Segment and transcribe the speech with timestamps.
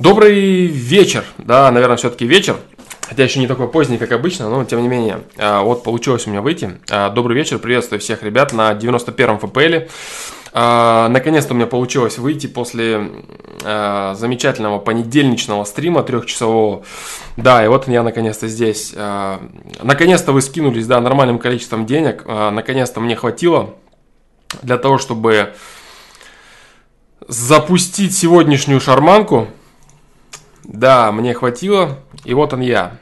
[0.00, 2.56] Добрый вечер, да, наверное, все-таки вечер,
[3.06, 6.30] хотя еще не такой поздний, как обычно, но тем не менее, а, вот получилось у
[6.30, 6.78] меня выйти.
[6.88, 9.92] А, добрый вечер, приветствую всех ребят на 91-м ФПЛ.
[10.54, 13.10] А, наконец-то у меня получилось выйти после
[13.60, 16.82] замечательного понедельничного стрима трехчасового.
[17.36, 18.94] Да, и вот я наконец-то здесь.
[19.82, 22.24] наконец-то вы скинулись, да, нормальным количеством денег.
[22.24, 23.74] наконец-то мне хватило
[24.62, 25.52] для того, чтобы
[27.28, 29.48] запустить сегодняшнюю шарманку–
[30.72, 32.92] да, мне хватило, и вот он я.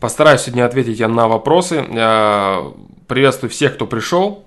[0.00, 1.84] Постараюсь сегодня ответить на вопросы.
[3.06, 4.44] Приветствую всех, кто пришел.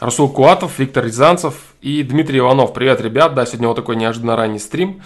[0.00, 2.72] Расул Куатов, Виктор Рязанцев и Дмитрий Иванов.
[2.72, 3.34] Привет, ребят.
[3.34, 5.02] Да, сегодня вот такой неожиданно ранний стрим.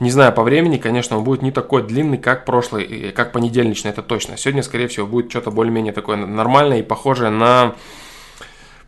[0.00, 4.02] Не знаю по времени, конечно, он будет не такой длинный, как прошлый, как понедельничный, это
[4.02, 4.36] точно.
[4.36, 7.76] Сегодня, скорее всего, будет что-то более-менее такое нормальное и похожее на,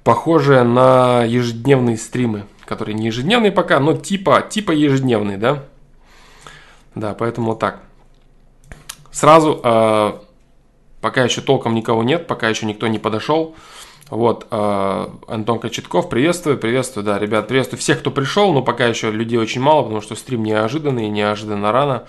[0.02, 5.62] похожее на ежедневные стримы, которые не ежедневные пока, но типа, типа ежедневные, да.
[6.94, 7.80] Да, поэтому вот так.
[9.10, 10.12] Сразу, э,
[11.00, 13.54] пока еще толком никого нет, пока еще никто не подошел.
[14.10, 19.10] Вот, э, Антон Кочетков, приветствую, приветствую, да, ребят, приветствую всех, кто пришел, но пока еще
[19.10, 22.04] людей очень мало, потому что стрим неожиданный, неожиданно рано,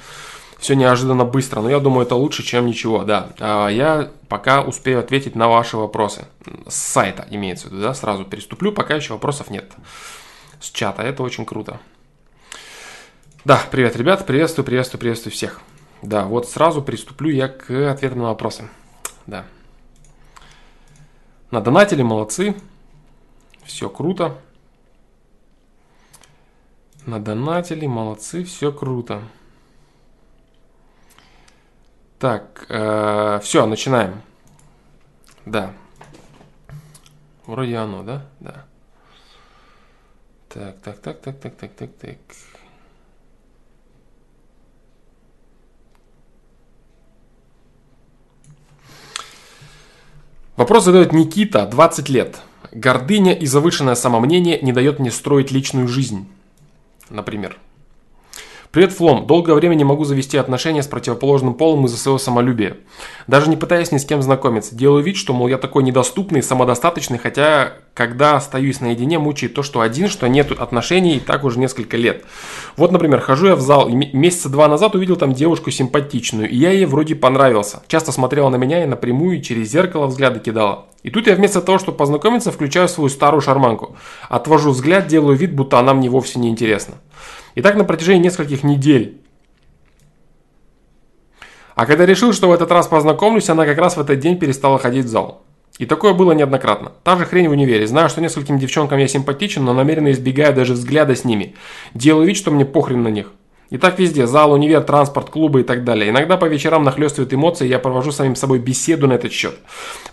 [0.57, 3.29] все неожиданно быстро, но я думаю, это лучше, чем ничего, да.
[3.39, 6.25] Э, я пока успею ответить на ваши вопросы,
[6.67, 9.71] с сайта имеется в виду, да, сразу переступлю, пока еще вопросов нет
[10.59, 11.79] с чата, это очень круто.
[13.45, 15.61] Да, привет, ребят, приветствую, приветствую, приветствую всех.
[16.01, 18.67] Да, вот сразу приступлю я к ответам на вопросы.
[19.27, 19.45] Да.
[21.51, 22.55] На донатели молодцы.
[23.63, 24.35] Все круто.
[27.05, 29.21] На донатели молодцы, все круто.
[32.17, 34.23] Так, э, все, начинаем.
[35.45, 35.71] Да.
[37.45, 38.25] Вроде оно, да?
[38.39, 38.65] Да.
[40.49, 42.19] Так, так, так, так, так, так, так, так.
[50.55, 52.37] Вопрос задает Никита, 20 лет.
[52.71, 56.27] Гордыня и завышенное самомнение не дает мне строить личную жизнь.
[57.09, 57.57] Например.
[58.75, 59.25] Привет, Флом.
[59.25, 62.75] Долгое время не могу завести отношения с противоположным полом из-за своего самолюбия.
[63.25, 64.75] Даже не пытаясь ни с кем знакомиться.
[64.75, 69.79] Делаю вид, что, мол, я такой недоступный, самодостаточный, хотя, когда остаюсь наедине, мучает то, что
[69.79, 72.25] один, что нет отношений и так уже несколько лет.
[72.75, 76.57] Вот, например, хожу я в зал, и месяца два назад увидел там девушку симпатичную, и
[76.57, 77.81] я ей вроде понравился.
[77.87, 80.87] Часто смотрела на меня и напрямую через зеркало взгляды кидала.
[81.01, 83.95] И тут я вместо того, чтобы познакомиться, включаю свою старую шарманку.
[84.27, 86.95] Отвожу взгляд, делаю вид, будто она мне вовсе не интересна.
[87.55, 89.21] И так на протяжении нескольких недель.
[91.73, 94.77] А когда решил, что в этот раз познакомлюсь, она как раз в этот день перестала
[94.77, 95.41] ходить в зал.
[95.77, 96.93] И такое было неоднократно.
[97.03, 97.85] Та же хрень в универе.
[97.85, 101.55] Знаю, что нескольким девчонкам я симпатичен, но намеренно избегаю даже взгляда с ними.
[101.93, 103.31] Делаю вид, что мне похрен на них.
[103.71, 104.25] И так везде.
[104.25, 106.11] Зал, универ, транспорт, клубы и так далее.
[106.11, 109.55] Иногда по вечерам нахлестывают эмоции, я провожу с самим собой беседу на этот счет.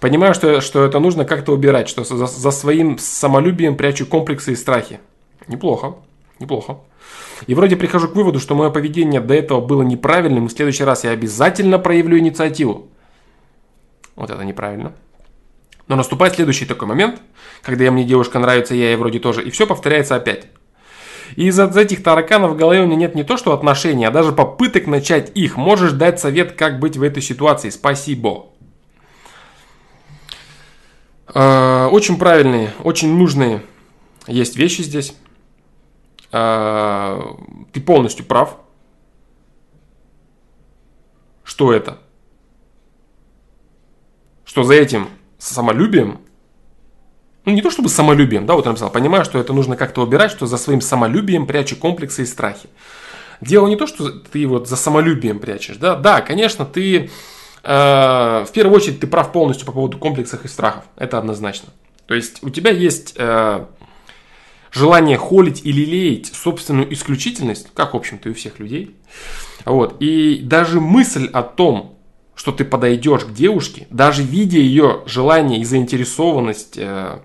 [0.01, 4.57] Понимаю, что, что это нужно как-то убирать, что за, за своим самолюбием прячу комплексы и
[4.57, 4.99] страхи.
[5.47, 5.95] Неплохо.
[6.41, 6.79] Неплохо.
[7.47, 10.85] И вроде прихожу к выводу, что мое поведение до этого было неправильным, и в следующий
[10.85, 12.89] раз я обязательно проявлю инициативу.
[14.15, 14.93] Вот это неправильно.
[15.89, 17.21] Но наступает следующий такой момент,
[17.63, 20.47] когда мне девушка нравится, я ей вроде тоже, и все повторяется опять.
[21.37, 24.33] И из-за этих тараканов в голове у меня нет не то, что отношений, а даже
[24.33, 25.57] попыток начать их.
[25.57, 27.71] Можешь дать совет, как быть в этой ситуации.
[27.71, 28.47] Спасибо.
[31.35, 33.63] Э, очень правильные, очень нужные
[34.27, 35.15] есть вещи здесь.
[36.33, 37.37] А,
[37.73, 38.57] ты полностью прав.
[41.45, 41.99] Что это?
[44.45, 46.21] Что за этим самолюбием,
[47.45, 50.31] ну не то чтобы самолюбием, да, вот я написал, понимаю, что это нужно как-то убирать,
[50.31, 52.69] что за своим самолюбием прячу комплексы и страхи.
[53.41, 57.11] Дело не то, что ты вот за самолюбием прячешь, да, да, конечно, ты
[57.65, 57.75] э,
[58.49, 61.71] в первую очередь ты прав полностью по поводу комплексов и страхов, это однозначно.
[62.07, 63.65] То есть у тебя есть э,
[64.73, 68.97] желание холить или лелеять собственную исключительность, как, в общем-то, и у всех людей.
[69.65, 70.01] Вот.
[70.01, 71.99] И даже мысль о том,
[72.35, 77.19] что ты подойдешь к девушке, даже видя ее желание и заинтересованность э,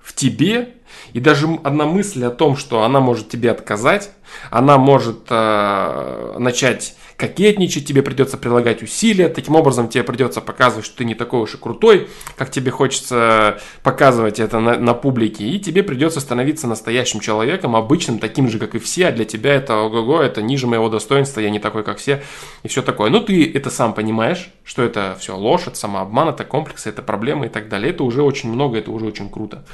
[0.00, 0.74] в тебе,
[1.12, 4.10] и даже одна мысль о том, что она может тебе отказать,
[4.50, 10.96] она может э, начать кокетничать, тебе придется прилагать усилия, таким образом тебе придется показывать, что
[10.98, 15.60] ты не такой уж и крутой, как тебе хочется показывать это на, на публике, и
[15.60, 19.76] тебе придется становиться настоящим человеком, обычным, таким же, как и все, а для тебя это
[19.76, 22.22] ого-го, это ниже моего достоинства, я не такой, как все,
[22.62, 23.10] и все такое.
[23.10, 27.46] Ну, ты это сам понимаешь, что это все ложь, это самообман, это комплексы, это проблемы
[27.46, 27.90] и так далее.
[27.90, 29.64] Это уже очень много, это уже очень круто.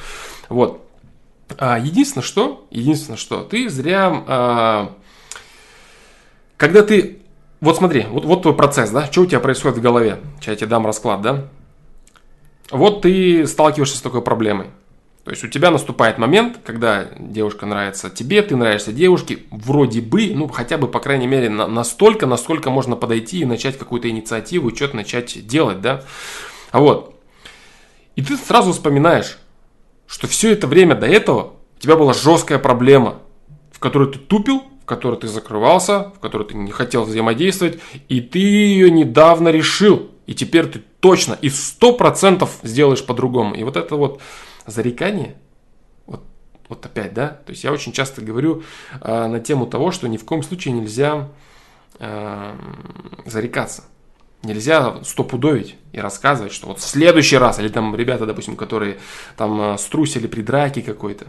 [0.49, 0.88] Вот.
[1.57, 4.95] А единственное что, единственное что, ты зря а,
[6.59, 7.21] когда ты...
[7.61, 9.07] Вот смотри, вот, вот твой процесс, да?
[9.11, 10.21] Что у тебя происходит в голове?
[10.37, 11.49] Сейчас я тебе дам расклад, да?
[12.71, 14.67] Вот ты сталкиваешься с такой проблемой.
[15.25, 20.33] То есть у тебя наступает момент, когда девушка нравится тебе, ты нравишься девушке, вроде бы,
[20.35, 24.75] ну хотя бы, по крайней мере, на, настолько, насколько можно подойти и начать какую-то инициативу,
[24.75, 26.03] что-то начать делать, да.
[26.71, 27.15] А вот.
[28.17, 29.39] И ты сразу вспоминаешь,
[30.09, 33.21] что все это время до этого у тебя была жесткая проблема,
[33.71, 37.79] в которой ты тупил, в которой ты закрывался, в которой ты не хотел взаимодействовать,
[38.09, 40.11] и ты ее недавно решил.
[40.27, 43.55] И теперь ты точно и сто процентов сделаешь по-другому.
[43.55, 44.21] И вот это вот
[44.67, 45.37] зарекание,
[46.07, 46.25] вот,
[46.69, 48.63] вот опять, да, то есть я очень часто говорю
[49.01, 51.29] э, на тему того, что ни в коем случае нельзя
[51.99, 52.55] э,
[53.27, 53.85] зарекаться.
[54.43, 58.99] Нельзя стопудовить и рассказывать, что вот в следующий раз, или там ребята, допустим, которые
[59.37, 61.27] там э, струсили при драке какой-то,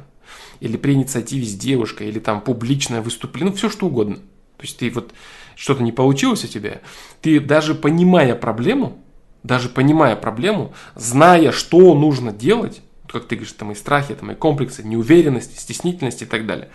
[0.60, 4.18] или при инициативе с девушкой, или там публичное выступление, ну все что угодно.
[4.58, 5.12] То есть ты вот
[5.56, 6.82] что-то не получилось у тебя,
[7.22, 9.00] ты даже понимая проблему,
[9.42, 14.36] даже понимая проблему, зная, что нужно делать, как ты говоришь, там и страхи, там и
[14.36, 16.70] комплексы, неуверенность, стеснительность и так далее.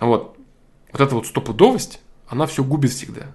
[0.00, 0.36] Вот.
[0.92, 3.34] Вот эта вот стопудовость, она все губит всегда.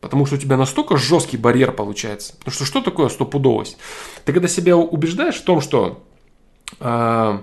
[0.00, 2.34] Потому что у тебя настолько жесткий барьер получается.
[2.38, 3.78] Потому что что такое стопудовость?
[4.24, 6.04] Ты когда себя убеждаешь в том, что
[6.78, 7.38] э,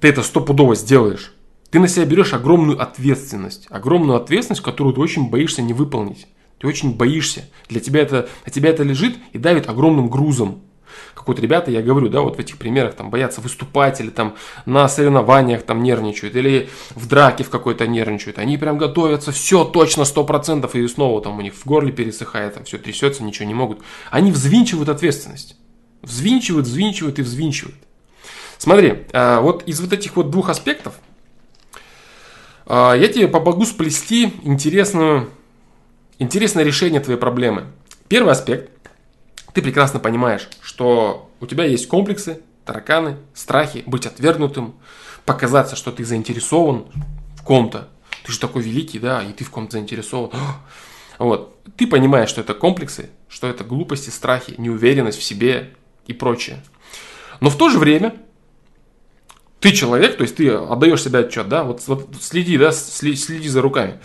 [0.00, 1.34] ты это стопудово сделаешь,
[1.70, 3.66] ты на себя берешь огромную ответственность.
[3.70, 6.28] Огромную ответственность, которую ты очень боишься не выполнить.
[6.58, 7.48] Ты очень боишься.
[7.68, 10.62] Для тебя это, на тебя это лежит и давит огромным грузом
[11.14, 14.36] как вот ребята, я говорю, да, вот в этих примерах там боятся выступать или там
[14.66, 18.38] на соревнованиях там нервничают или в драке в какой-то нервничают.
[18.38, 22.54] Они прям готовятся, все точно, сто процентов и снова там у них в горле пересыхает,
[22.54, 23.80] там все трясется, ничего не могут.
[24.10, 25.56] Они взвинчивают ответственность.
[26.02, 27.76] Взвинчивают, взвинчивают и взвинчивают.
[28.58, 30.94] Смотри, а, вот из вот этих вот двух аспектов
[32.66, 35.30] а, я тебе помогу сплести интересную,
[36.18, 37.64] интересное решение твоей проблемы.
[38.08, 38.70] Первый аспект
[39.52, 44.74] ты прекрасно понимаешь, что у тебя есть комплексы, тараканы, страхи, быть отвергнутым,
[45.24, 46.86] показаться, что ты заинтересован
[47.36, 47.88] в ком-то.
[48.24, 50.30] Ты же такой великий, да, и ты в ком-то заинтересован.
[51.18, 51.58] Вот.
[51.76, 55.74] Ты понимаешь, что это комплексы, что это глупости, страхи, неуверенность в себе
[56.06, 56.62] и прочее.
[57.40, 58.14] Но в то же время
[59.58, 63.48] ты человек, то есть ты отдаешь себе отчет, да, вот, вот следи, да, следи, следи
[63.48, 63.98] за руками.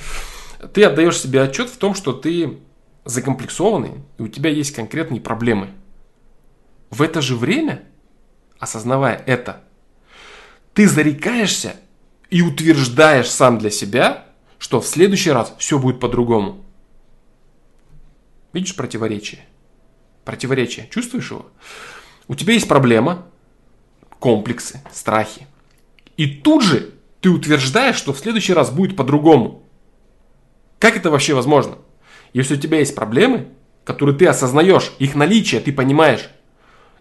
[0.73, 2.57] Ты отдаешь себе отчет в том, что ты
[3.05, 5.69] закомплексованный, и у тебя есть конкретные проблемы.
[6.89, 7.83] В это же время,
[8.59, 9.63] осознавая это,
[10.73, 11.75] ты зарекаешься
[12.29, 14.25] и утверждаешь сам для себя,
[14.57, 16.63] что в следующий раз все будет по-другому.
[18.53, 19.45] Видишь противоречие?
[20.23, 20.87] Противоречие.
[20.89, 21.47] Чувствуешь его?
[22.27, 23.25] У тебя есть проблема,
[24.19, 25.47] комплексы, страхи.
[26.15, 29.63] И тут же ты утверждаешь, что в следующий раз будет по-другому.
[30.79, 31.77] Как это вообще возможно?
[32.33, 33.47] Если у тебя есть проблемы,
[33.83, 36.29] которые ты осознаешь, их наличие ты понимаешь,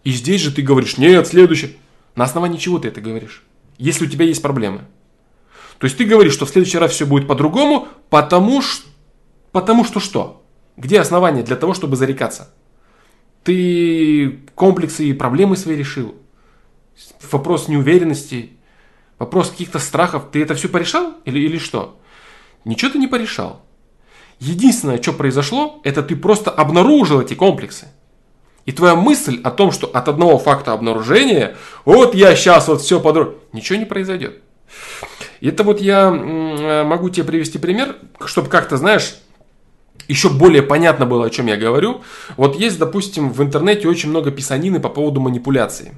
[0.05, 1.73] и здесь же ты говоришь, нет, следующее.
[2.14, 3.43] На основании чего ты это говоришь?
[3.79, 4.82] Если у тебя есть проблемы.
[5.79, 8.88] То есть ты говоришь, что в следующий раз все будет по-другому, потому что,
[9.50, 10.44] потому что что?
[10.76, 12.52] Где основания для того, чтобы зарекаться?
[13.44, 16.14] Ты комплексы и проблемы свои решил?
[17.31, 18.50] Вопрос неуверенности,
[19.19, 20.26] вопрос каких-то страхов.
[20.31, 21.99] Ты это все порешал или, или что?
[22.64, 23.64] Ничего ты не порешал.
[24.44, 27.86] Единственное, что произошло, это ты просто обнаружил эти комплексы.
[28.67, 32.98] И твоя мысль о том, что от одного факта обнаружения, вот я сейчас вот все
[32.98, 34.43] подробно, ничего не произойдет.
[35.40, 39.14] Это вот я могу тебе привести пример, чтобы как-то, знаешь,
[40.08, 42.02] еще более понятно было, о чем я говорю.
[42.36, 45.94] Вот есть, допустим, в интернете очень много писанины по поводу манипуляции.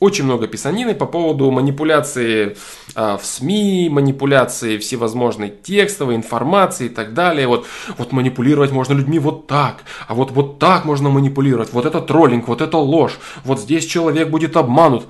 [0.00, 2.56] Очень много писанины по поводу манипуляции
[2.96, 7.46] э, в СМИ, манипуляции всевозможной текстовой информации и так далее.
[7.46, 11.72] Вот, вот манипулировать можно людьми вот так, а вот, вот так можно манипулировать.
[11.72, 15.06] Вот это троллинг, вот это ложь, вот здесь человек будет обманут.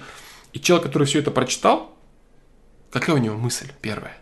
[0.53, 1.91] И человек, который все это прочитал,
[2.93, 4.19] какая у него мысль первая?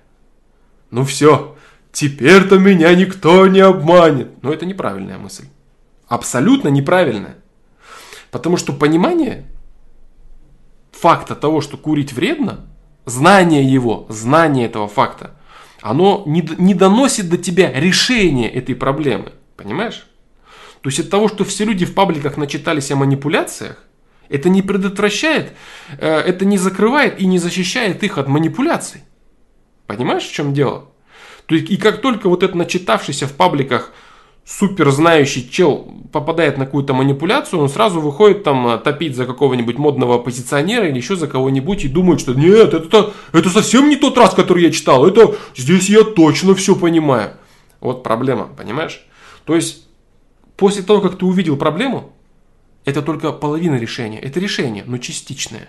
[0.90, 1.56] Ну все,
[1.90, 4.42] теперь-то меня никто не обманет.
[4.42, 5.46] Но это неправильная мысль.
[6.06, 7.36] Абсолютно неправильная.
[8.30, 9.44] Потому что понимание
[11.02, 12.60] факта того, что курить вредно,
[13.06, 15.32] знание его, знание этого факта,
[15.80, 19.32] оно не, не доносит до тебя решение этой проблемы.
[19.56, 20.06] Понимаешь?
[20.80, 23.82] То есть от того, что все люди в пабликах начитались о манипуляциях,
[24.28, 25.52] это не предотвращает,
[25.98, 29.02] э, это не закрывает и не защищает их от манипуляций.
[29.88, 30.88] Понимаешь, в чем дело?
[31.46, 33.92] То есть, и как только вот это начитавшийся в пабликах
[34.44, 39.78] супер знающий чел попадает на какую-то манипуляцию, он сразу выходит там э, топить за какого-нибудь
[39.78, 44.18] модного оппозиционера или еще за кого-нибудь и думает, что нет, это, это совсем не тот
[44.18, 47.32] раз, который я читал, это здесь я точно все понимаю.
[47.80, 49.04] Вот проблема, понимаешь?
[49.44, 49.88] То есть,
[50.56, 52.12] после того, как ты увидел проблему,
[52.84, 54.20] это только половина решения.
[54.20, 55.68] Это решение, но частичное.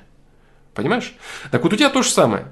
[0.74, 1.16] Понимаешь?
[1.52, 2.48] Так вот у тебя то же самое.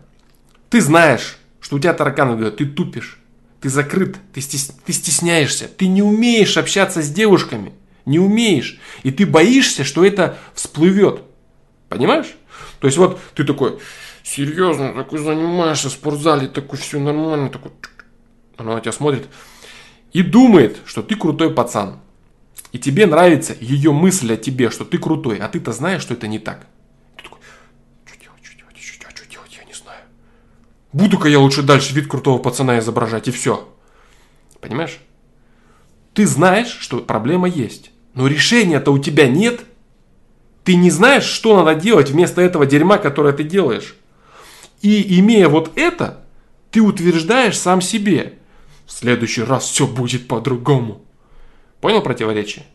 [0.69, 3.20] Ты знаешь, что у тебя тараканы говорят, ты тупишь,
[3.61, 4.71] ты закрыт, ты, стес...
[4.85, 7.73] ты стесняешься, ты не умеешь общаться с девушками,
[8.05, 8.79] не умеешь.
[9.03, 11.21] И ты боишься, что это всплывет.
[11.87, 12.35] Понимаешь?
[12.79, 13.79] То есть вот ты такой,
[14.23, 17.71] серьезно, такой занимаешься в спортзале, такой все нормально, такой...
[18.57, 19.27] Она на тебя смотрит
[20.13, 21.99] и думает, что ты крутой пацан.
[22.71, 26.27] И тебе нравится ее мысль о тебе, что ты крутой, а ты-то знаешь, что это
[26.27, 26.67] не так.
[27.17, 27.39] Ты такой,
[28.05, 30.01] что делать, что делать, что, что делать, я не знаю.
[30.93, 33.67] Буду-ка я лучше дальше вид крутого пацана изображать, и все.
[34.59, 34.99] Понимаешь?
[36.13, 39.61] Ты знаешь, что проблема есть, но решения-то у тебя нет.
[40.63, 43.95] Ты не знаешь, что надо делать вместо этого дерьма, которое ты делаешь.
[44.81, 46.25] И имея вот это,
[46.71, 48.33] ты утверждаешь сам себе.
[48.85, 51.01] В следующий раз все будет по-другому.
[51.79, 52.65] Понял противоречие?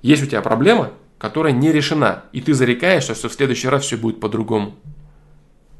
[0.00, 3.96] Есть у тебя проблема, которая не решена, и ты зарекаешься, что в следующий раз все
[3.96, 4.76] будет по-другому.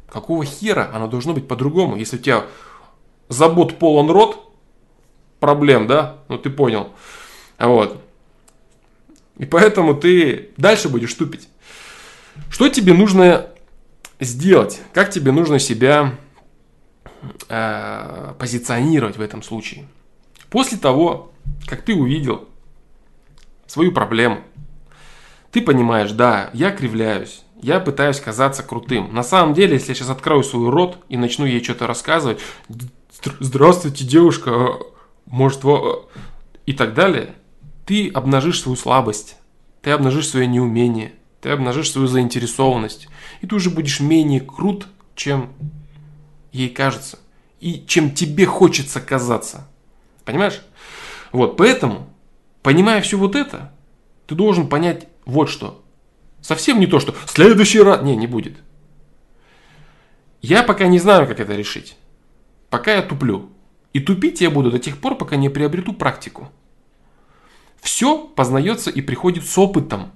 [0.08, 2.44] Какого хера оно должно быть по-другому, если у тебя
[3.28, 4.52] забот полон рот,
[5.40, 6.18] проблем, да?
[6.28, 6.90] Ну ты понял.
[7.58, 8.02] Вот.
[9.38, 11.48] И поэтому ты дальше будешь тупить.
[12.50, 13.48] Что тебе нужно
[14.20, 14.80] сделать?
[14.92, 16.14] Как тебе нужно себя
[17.48, 19.86] э, позиционировать в этом случае?
[20.50, 21.32] После того,
[21.66, 22.48] как ты увидел
[23.66, 24.40] свою проблему,
[25.50, 29.12] ты понимаешь, да, я кривляюсь, я пытаюсь казаться крутым.
[29.12, 32.38] На самом деле, если я сейчас открою свой рот и начну ей что-то рассказывать,
[33.40, 34.78] здравствуйте, девушка,
[35.24, 36.08] может, во...
[36.64, 37.34] и так далее,
[37.84, 39.36] ты обнажишь свою слабость,
[39.82, 43.08] ты обнажишь свое неумение, ты обнажишь свою заинтересованность,
[43.40, 45.52] и ты уже будешь менее крут, чем
[46.52, 47.18] ей кажется,
[47.58, 49.66] и чем тебе хочется казаться.
[50.24, 50.62] Понимаешь?
[51.32, 52.08] Вот, поэтому,
[52.62, 53.72] понимая все вот это,
[54.28, 55.82] ты должен понять вот что.
[56.46, 58.02] Совсем не то, что следующий раз...
[58.02, 58.58] Не, не будет.
[60.42, 61.96] Я пока не знаю, как это решить.
[62.70, 63.50] Пока я туплю.
[63.92, 66.52] И тупить я буду до тех пор, пока не приобрету практику.
[67.80, 70.12] Все познается и приходит с опытом.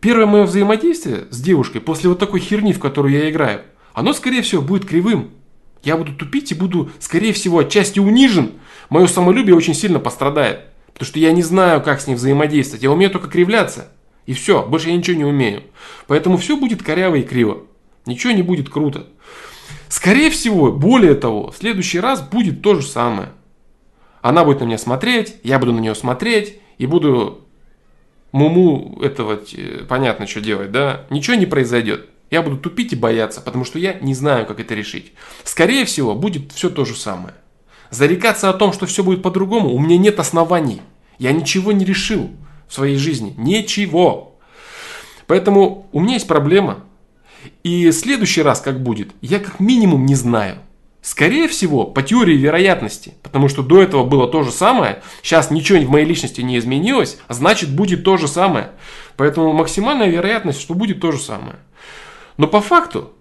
[0.00, 3.62] Первое мое взаимодействие с девушкой после вот такой херни, в которую я играю,
[3.94, 5.30] оно, скорее всего, будет кривым.
[5.84, 8.54] Я буду тупить и буду, скорее всего, отчасти унижен.
[8.90, 10.62] Мое самолюбие очень сильно пострадает.
[10.92, 12.82] Потому что я не знаю, как с ней взаимодействовать.
[12.82, 13.92] Я умею только кривляться.
[14.26, 15.62] И все, больше я ничего не умею.
[16.08, 17.62] Поэтому все будет коряво и криво.
[18.04, 19.06] Ничего не будет круто.
[19.88, 23.30] Скорее всего, более того, в следующий раз будет то же самое.
[24.20, 27.46] Она будет на меня смотреть, я буду на нее смотреть и буду
[28.32, 29.40] муму этого,
[29.88, 31.06] понятно, что делать, да?
[31.10, 32.08] Ничего не произойдет.
[32.28, 35.12] Я буду тупить и бояться, потому что я не знаю, как это решить.
[35.44, 37.34] Скорее всего, будет все то же самое.
[37.90, 40.82] Зарекаться о том, что все будет по-другому, у меня нет оснований.
[41.18, 42.30] Я ничего не решил
[42.68, 43.34] в своей жизни.
[43.36, 44.36] Ничего.
[45.26, 46.84] Поэтому у меня есть проблема.
[47.62, 50.58] И следующий раз как будет, я как минимум не знаю.
[51.02, 55.78] Скорее всего, по теории вероятности, потому что до этого было то же самое, сейчас ничего
[55.78, 58.72] в моей личности не изменилось, а значит будет то же самое.
[59.16, 61.56] Поэтому максимальная вероятность, что будет то же самое.
[62.38, 63.12] Но по факту,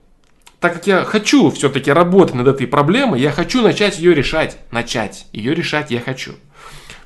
[0.59, 4.57] так как я хочу все-таки работать над этой проблемой, я хочу начать ее решать.
[4.71, 5.27] Начать.
[5.31, 6.33] Ее решать я хочу.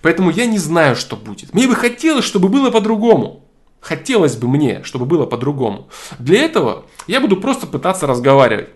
[0.02, 1.54] Поэтому я не знаю, что будет.
[1.54, 3.46] Мне бы хотелось, чтобы было по-другому.
[3.82, 5.90] Хотелось бы мне, чтобы было по-другому.
[6.20, 8.70] Для этого я буду просто пытаться разговаривать.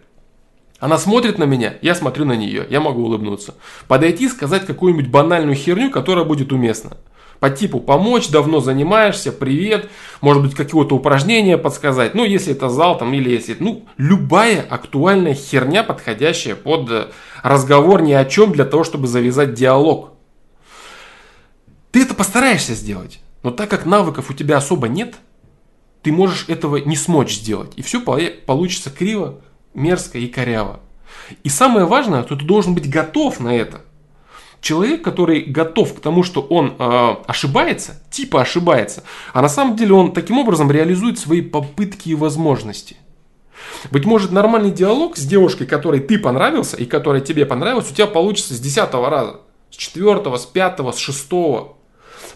[0.79, 3.55] Она смотрит на меня, я смотрю на нее, я могу улыбнуться.
[3.87, 6.97] Подойти, сказать какую-нибудь банальную херню, которая будет уместна.
[7.39, 9.89] По типу помочь, давно занимаешься, привет,
[10.21, 15.33] может быть какое-то упражнение подсказать, ну если это зал там или если, ну любая актуальная
[15.33, 17.07] херня, подходящая под э,
[17.43, 20.12] разговор ни о чем для того, чтобы завязать диалог.
[21.93, 25.13] Ты это постараешься сделать, но так как навыков у тебя особо нет,
[26.01, 27.71] ты можешь этого не смочь сделать.
[27.75, 29.41] И все получится криво,
[29.75, 30.79] мерзко и коряво.
[31.43, 33.81] И самое важное, что ты должен быть готов на это.
[34.59, 39.93] Человек, который готов к тому, что он э, ошибается, типа ошибается, а на самом деле
[39.93, 42.97] он таким образом реализует свои попытки и возможности.
[43.91, 48.07] Быть может, нормальный диалог с девушкой, которой ты понравился и которая тебе понравилась, у тебя
[48.07, 51.75] получится с десятого раза, с четвертого, с пятого, с шестого.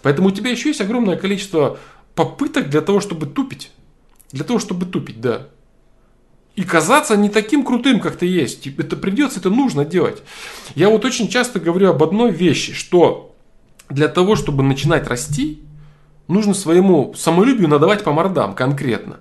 [0.07, 1.79] Поэтому у тебя еще есть огромное количество
[2.15, 3.71] попыток для того, чтобы тупить.
[4.31, 5.49] Для того, чтобы тупить, да
[6.55, 8.65] и казаться не таким крутым, как ты есть.
[8.65, 10.23] Это придется, это нужно делать.
[10.75, 13.35] Я вот очень часто говорю об одной вещи, что
[13.89, 15.61] для того, чтобы начинать расти,
[16.29, 19.19] нужно своему самолюбию надавать по мордам конкретно.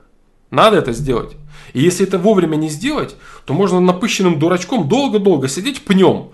[0.52, 1.36] Надо это сделать.
[1.72, 6.30] И если это вовремя не сделать, то можно напыщенным дурачком долго-долго сидеть пнем,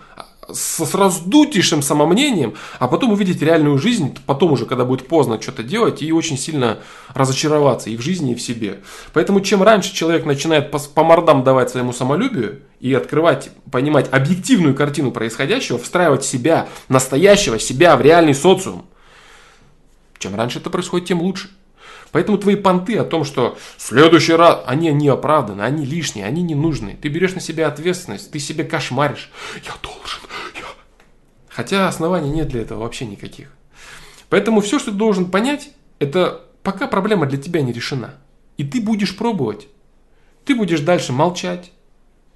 [0.51, 5.63] с, с раздутейшим самомнением, а потом увидеть реальную жизнь, потом уже, когда будет поздно что-то
[5.63, 6.79] делать, и очень сильно
[7.15, 8.81] разочароваться и в жизни, и в себе.
[9.13, 14.75] Поэтому чем раньше человек начинает по, по мордам давать своему самолюбию и открывать, понимать объективную
[14.75, 18.85] картину происходящего, встраивать себя, настоящего себя в реальный социум,
[20.19, 21.51] чем раньше это происходит, тем лучше.
[22.13, 26.43] Поэтому твои понты о том, что в следующий раз, они не оправданы, они лишние, они
[26.43, 26.97] не нужны.
[27.01, 29.31] Ты берешь на себя ответственность, ты себе кошмаришь.
[29.65, 30.21] Я должен,
[30.55, 30.67] я...
[31.49, 33.51] Хотя оснований нет для этого вообще никаких.
[34.29, 38.15] Поэтому все, что ты должен понять, это пока проблема для тебя не решена.
[38.59, 39.69] И ты будешь пробовать.
[40.45, 41.73] Ты будешь дальше молчать,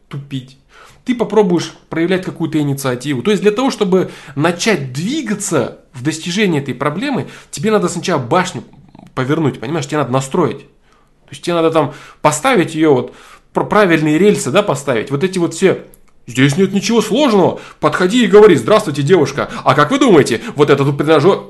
[0.08, 0.58] тупить.
[1.04, 3.22] Ты попробуешь проявлять какую-то инициативу.
[3.22, 8.64] То есть для того, чтобы начать двигаться в достижении этой проблемы, тебе надо сначала башню
[9.16, 10.60] повернуть, понимаешь, тебе надо настроить.
[10.60, 13.14] То есть тебе надо там поставить ее вот,
[13.52, 15.10] правильные рельсы, да, поставить.
[15.10, 15.84] Вот эти вот все
[16.26, 17.60] Здесь нет ничего сложного.
[17.78, 19.48] Подходи и говори, здравствуйте, девушка.
[19.64, 21.40] А как вы думаете, вот этот тренажер...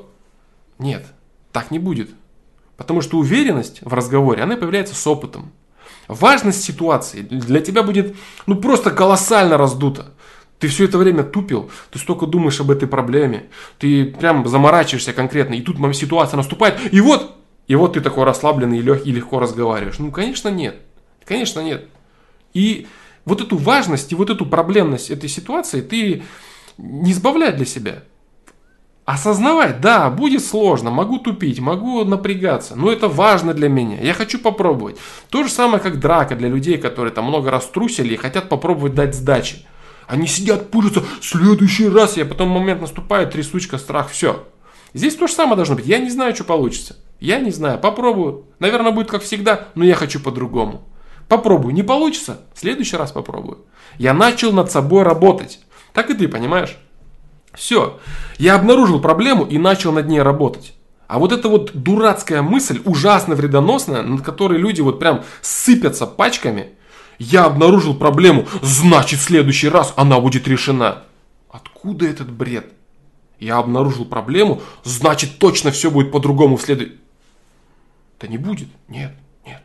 [0.77, 1.05] Нет,
[1.51, 2.11] так не будет.
[2.77, 5.51] Потому что уверенность в разговоре, она появляется с опытом.
[6.07, 10.13] Важность ситуации для тебя будет ну просто колоссально раздута.
[10.59, 13.47] Ты все это время тупил, ты столько думаешь об этой проблеме,
[13.77, 18.79] ты прям заморачиваешься конкретно, и тут ситуация наступает, и вот и вот ты такой расслабленный
[18.79, 19.99] и легкий, и легко разговариваешь.
[19.99, 20.77] Ну, конечно, нет.
[21.25, 21.87] Конечно, нет.
[22.53, 22.87] И
[23.25, 26.23] вот эту важность и вот эту проблемность этой ситуации ты
[26.77, 28.03] не избавляй для себя.
[29.03, 34.37] Осознавать, да, будет сложно, могу тупить, могу напрягаться, но это важно для меня, я хочу
[34.37, 34.97] попробовать.
[35.29, 38.95] То же самое, как драка для людей, которые там много раз трусили и хотят попробовать
[38.95, 39.65] дать сдачи.
[40.07, 44.45] Они сидят, пужатся, следующий раз, я потом момент наступает, трясучка, страх, все.
[44.93, 46.97] Здесь то же самое должно быть, я не знаю, что получится.
[47.19, 48.45] Я не знаю, попробую.
[48.59, 50.87] Наверное, будет как всегда, но я хочу по-другому.
[51.27, 53.65] Попробую, не получится, в следующий раз попробую.
[53.97, 55.59] Я начал над собой работать.
[55.93, 56.77] Так и ты, понимаешь?
[57.53, 57.99] Все.
[58.37, 60.73] Я обнаружил проблему и начал над ней работать.
[61.07, 66.73] А вот эта вот дурацкая мысль, ужасно вредоносная, над которой люди вот прям сыпятся пачками,
[67.17, 71.03] я обнаружил проблему, значит в следующий раз она будет решена.
[71.49, 72.73] Откуда этот бред?
[73.39, 76.97] Я обнаружил проблему, значит точно все будет по-другому в следующий...
[78.19, 78.67] Да не будет.
[78.87, 79.11] Нет,
[79.45, 79.61] нет.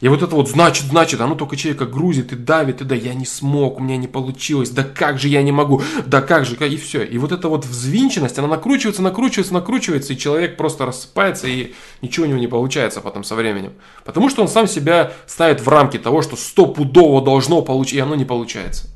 [0.00, 3.14] И вот это вот значит, значит, оно только человека грузит и давит, и да, я
[3.14, 6.56] не смог, у меня не получилось, да как же я не могу, да как же,
[6.56, 7.02] и все.
[7.02, 12.26] И вот эта вот взвинченность, она накручивается, накручивается, накручивается, и человек просто рассыпается, и ничего
[12.26, 13.72] у него не получается потом со временем.
[14.04, 18.14] Потому что он сам себя ставит в рамки того, что стопудово должно получиться, и оно
[18.14, 18.88] не получается.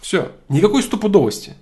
[0.00, 1.54] Все, никакой стопудовости.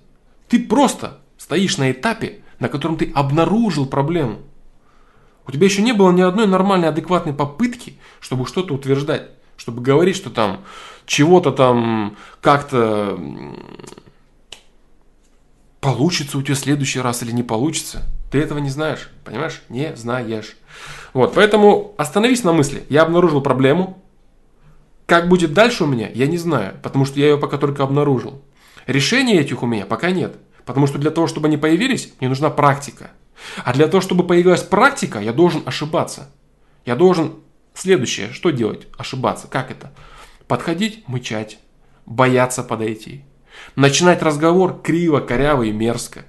[0.47, 4.39] Ты просто стоишь на этапе, на котором ты обнаружил проблему.
[5.47, 9.29] У тебя еще не было ни одной нормальной, адекватной попытки, чтобы что-то утверждать.
[9.57, 10.61] Чтобы говорить, что там
[11.05, 13.19] чего-то там как-то
[15.81, 18.03] получится у тебя в следующий раз или не получится.
[18.31, 19.61] Ты этого не знаешь, понимаешь?
[19.69, 20.55] Не знаешь.
[21.13, 22.83] Вот, поэтому остановись на мысли.
[22.89, 24.01] Я обнаружил проблему.
[25.07, 28.43] Как будет дальше у меня, я не знаю, потому что я ее пока только обнаружил.
[28.85, 30.37] Решений этих у меня пока нет.
[30.69, 33.09] Потому что для того, чтобы они появились, мне нужна практика.
[33.65, 36.29] А для того, чтобы появилась практика, я должен ошибаться.
[36.85, 37.37] Я должен
[37.73, 38.85] следующее, что делать?
[38.95, 39.47] Ошибаться.
[39.47, 39.91] Как это?
[40.47, 41.57] Подходить, мычать,
[42.05, 43.23] бояться подойти.
[43.75, 46.23] Начинать разговор криво, коряво и мерзко.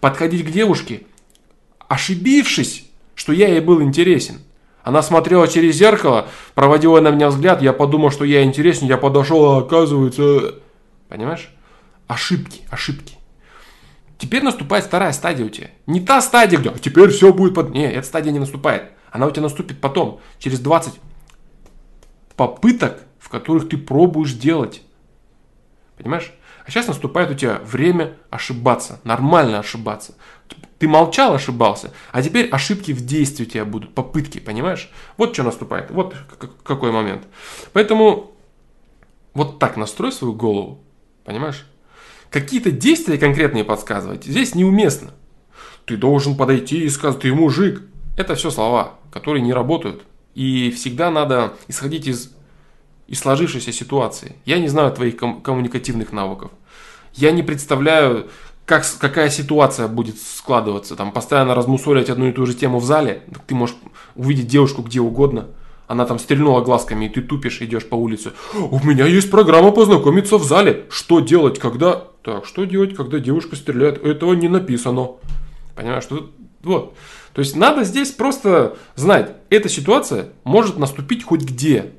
[0.00, 1.02] Подходить к девушке,
[1.86, 4.40] ошибившись, что я ей был интересен.
[4.82, 9.52] Она смотрела через зеркало, проводила на меня взгляд, я подумал, что я интересен, я подошел,
[9.52, 10.56] а оказывается...
[11.08, 11.48] Понимаешь?
[12.08, 13.17] Ошибки, ошибки.
[14.18, 15.70] Теперь наступает вторая стадия у тебя.
[15.86, 17.70] Не та стадия, где теперь все будет под...
[17.70, 18.90] Не, эта стадия не наступает.
[19.10, 20.94] Она у тебя наступит потом, через 20
[22.36, 24.82] попыток, в которых ты пробуешь делать.
[25.96, 26.32] Понимаешь?
[26.66, 30.14] А сейчас наступает у тебя время ошибаться, нормально ошибаться.
[30.78, 34.90] Ты молчал, ошибался, а теперь ошибки в действии у тебя будут, попытки, понимаешь?
[35.16, 36.14] Вот что наступает, вот
[36.62, 37.24] какой момент.
[37.72, 38.32] Поэтому
[39.32, 40.80] вот так настрой свою голову,
[41.24, 41.66] понимаешь?
[42.30, 45.10] Какие-то действия конкретные подсказывать здесь неуместно.
[45.84, 47.82] Ты должен подойти и сказать, ты мужик.
[48.16, 50.02] Это все слова, которые не работают.
[50.34, 52.32] И всегда надо исходить из,
[53.06, 54.36] из сложившейся ситуации.
[54.44, 56.50] Я не знаю твоих ком- коммуникативных навыков.
[57.14, 58.28] Я не представляю,
[58.66, 60.94] как, какая ситуация будет складываться.
[60.94, 63.22] Там постоянно размусолить одну и ту же тему в зале.
[63.46, 63.76] Ты можешь
[64.14, 65.48] увидеть девушку где угодно–
[65.88, 68.32] она там стрельнула глазками, и ты тупишь, идешь по улице.
[68.54, 70.84] У меня есть программа познакомиться в зале.
[70.90, 72.04] Что делать, когда...
[72.22, 74.04] Так, что делать, когда девушка стреляет?
[74.04, 75.12] Этого не написано.
[75.74, 76.30] Понимаешь, что...
[76.62, 76.94] Вот.
[77.32, 81.92] То есть надо здесь просто знать, эта ситуация может наступить хоть где.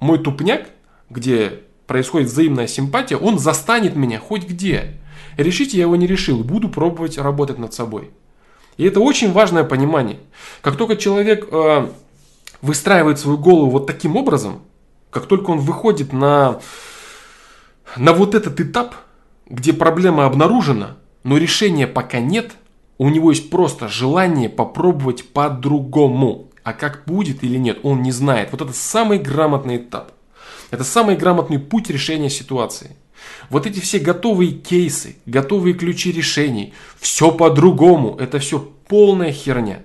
[0.00, 0.70] Мой тупняк,
[1.10, 5.00] где происходит взаимная симпатия, он застанет меня хоть где.
[5.36, 8.10] Решить я его не решил, буду пробовать работать над собой.
[8.78, 10.18] И это очень важное понимание.
[10.62, 11.88] Как только человек э,
[12.62, 14.62] выстраивает свою голову вот таким образом,
[15.10, 16.60] как только он выходит на,
[17.96, 18.94] на вот этот этап,
[19.46, 22.52] где проблема обнаружена, но решения пока нет,
[22.96, 26.48] у него есть просто желание попробовать по-другому.
[26.62, 28.50] А как будет или нет, он не знает.
[28.52, 30.12] Вот это самый грамотный этап.
[30.70, 32.96] Это самый грамотный путь решения ситуации.
[33.50, 39.80] Вот эти все готовые кейсы, готовые ключи решений, все по-другому, это все полная херня.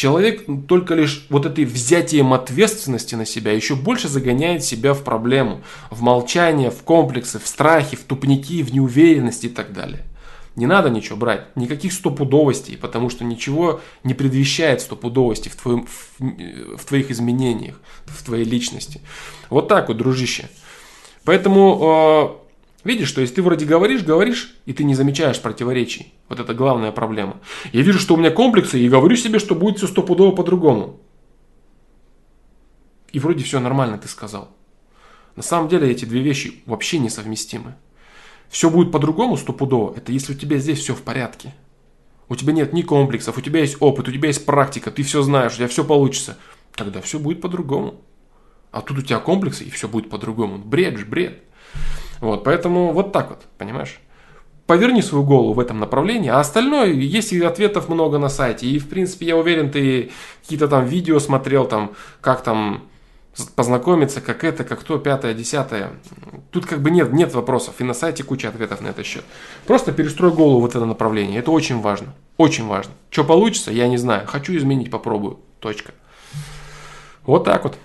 [0.00, 5.60] Человек только лишь вот этой взятием ответственности на себя еще больше загоняет себя в проблему,
[5.90, 10.06] в молчание, в комплексы, в страхи, в тупники, в неуверенность и так далее.
[10.56, 16.78] Не надо ничего брать, никаких стопудовостей, потому что ничего не предвещает стопудовости в, твоем, в,
[16.78, 19.02] в твоих изменениях, в твоей личности.
[19.50, 20.48] Вот так вот, дружище.
[21.24, 22.39] Поэтому э,
[22.84, 26.12] видишь, что если ты вроде говоришь, говоришь, и ты не замечаешь противоречий.
[26.28, 27.40] Вот это главная проблема.
[27.72, 31.00] Я вижу, что у меня комплексы, и говорю себе, что будет все стопудово по-другому.
[33.12, 34.50] И вроде все нормально ты сказал.
[35.36, 37.74] На самом деле эти две вещи вообще несовместимы.
[38.48, 41.54] Все будет по-другому стопудово, это если у тебя здесь все в порядке.
[42.28, 45.22] У тебя нет ни комплексов, у тебя есть опыт, у тебя есть практика, ты все
[45.22, 46.36] знаешь, у тебя все получится.
[46.74, 48.00] Тогда все будет по-другому.
[48.70, 50.58] А тут у тебя комплексы, и все будет по-другому.
[50.58, 51.42] Бред же, бред.
[52.20, 53.98] Вот, поэтому вот так вот, понимаешь?
[54.66, 58.66] Поверни свою голову в этом направлении, а остальное, есть и ответов много на сайте.
[58.66, 60.10] И, в принципе, я уверен, ты
[60.42, 62.84] какие-то там видео смотрел, там, как там
[63.56, 65.90] познакомиться, как это, как то, пятое, десятое.
[66.50, 69.24] Тут как бы нет, нет вопросов, и на сайте куча ответов на этот счет.
[69.66, 72.92] Просто перестрой голову в это направление, это очень важно, очень важно.
[73.10, 75.92] Что получится, я не знаю, хочу изменить, попробую, точка.
[77.24, 77.76] Вот так вот.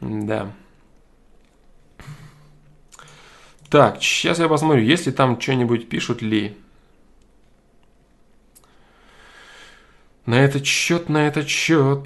[0.00, 0.52] Да.
[3.68, 6.56] Так, сейчас я посмотрю, если там что-нибудь пишут ли.
[10.26, 12.04] На этот счет, на этот счет.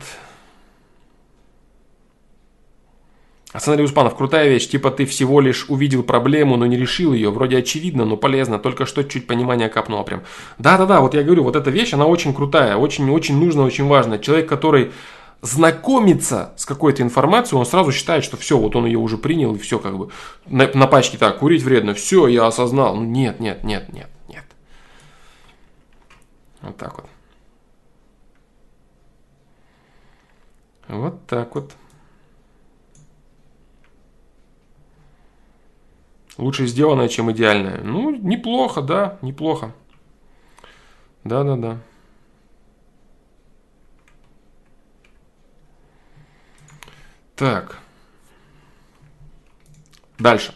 [3.55, 7.59] Александр Успанов, крутая вещь, типа ты всего лишь увидел проблему, но не решил ее, вроде
[7.59, 10.25] очевидно, но полезно, только что чуть понимания капнуло прям.
[10.59, 14.19] Да-да-да, вот я говорю, вот эта вещь, она очень крутая, очень-очень нужная, очень важная.
[14.19, 14.91] Человек, который
[15.45, 19.59] знакомится с какой-то информацией, он сразу считает, что все, вот он ее уже принял, и
[19.59, 20.11] все как бы
[20.47, 22.97] на, на пачке так, курить вредно, все, я осознал.
[22.97, 24.45] Ну, нет, нет, нет, нет, нет.
[26.63, 27.07] Вот так вот.
[30.89, 31.73] Вот так вот.
[36.39, 37.83] Лучше сделанное, чем идеальное.
[37.83, 39.75] Ну, неплохо, да, неплохо.
[41.23, 41.81] Да-да-да.
[47.37, 47.79] Так.
[50.18, 50.55] Дальше.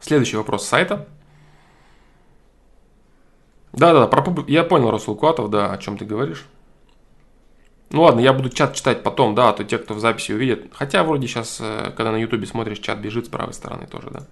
[0.00, 1.08] Следующий вопрос сайта.
[3.72, 6.44] Да-да-да, я понял, Расул Куатов, да, о чем ты говоришь.
[7.90, 10.64] Ну ладно, я буду чат читать потом, да, а то те, кто в записи увидят.
[10.72, 14.26] Хотя вроде сейчас, э, когда на ютубе смотришь, чат бежит с правой стороны тоже, да.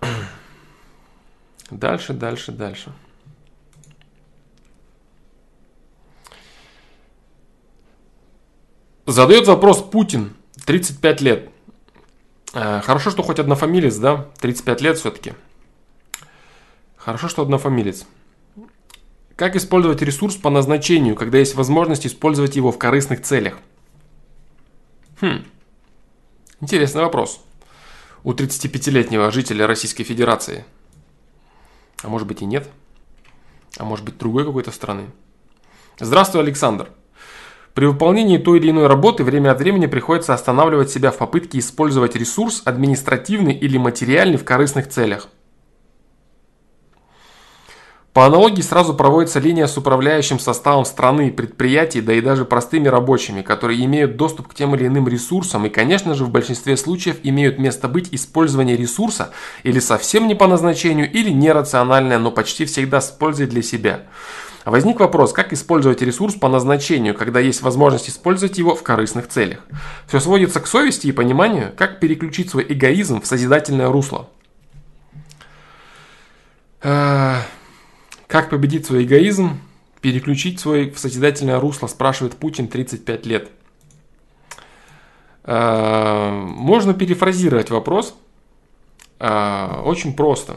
[1.70, 2.92] Дальше, дальше, дальше.
[9.10, 11.50] Задает вопрос Путин, 35 лет.
[12.54, 14.28] Э, хорошо, что хоть однофамилец, да?
[14.38, 15.32] 35 лет все-таки.
[16.96, 18.06] Хорошо, что однофамилец.
[19.34, 23.58] Как использовать ресурс по назначению, когда есть возможность использовать его в корыстных целях?
[25.20, 25.44] Хм,
[26.60, 27.44] интересный вопрос.
[28.22, 30.64] У 35-летнего жителя Российской Федерации.
[32.04, 32.70] А может быть и нет?
[33.76, 35.10] А может быть другой какой-то страны?
[35.98, 36.90] Здравствуй, Александр.
[37.80, 42.14] При выполнении той или иной работы время от времени приходится останавливать себя в попытке использовать
[42.14, 45.28] ресурс административный или материальный в корыстных целях–
[48.12, 53.40] по аналогии сразу проводится линия с управляющим составом страны, предприятий, да и даже простыми рабочими,
[53.40, 57.58] которые имеют доступ к тем или иным ресурсам и, конечно же, в большинстве случаев имеют
[57.58, 59.30] место быть использование ресурса
[59.62, 64.02] или совсем не по назначению, или нерациональное, но почти всегда с пользой для себя.
[64.64, 69.60] Возник вопрос, как использовать ресурс по назначению, когда есть возможность использовать его в корыстных целях.
[70.06, 74.28] Все сводится к совести и пониманию, как переключить свой эгоизм в созидательное русло.
[78.30, 79.60] Как победить свой эгоизм?
[80.00, 83.50] Переключить свой в созидательное русло, спрашивает Путин 35 лет.
[85.42, 88.14] А, можно перефразировать вопрос
[89.18, 90.56] а, очень просто.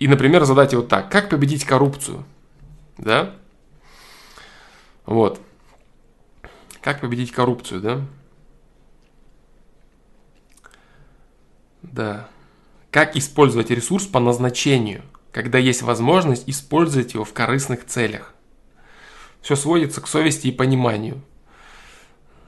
[0.00, 1.10] И, например, задать его так.
[1.10, 2.24] Как победить коррупцию?
[2.96, 3.36] Да?
[5.04, 5.38] Вот.
[6.80, 8.00] Как победить коррупцию, да?
[11.82, 12.28] Да.
[12.90, 18.32] Как использовать ресурс по назначению, когда есть возможность использовать его в корыстных целях?
[19.42, 21.20] Все сводится к совести и пониманию.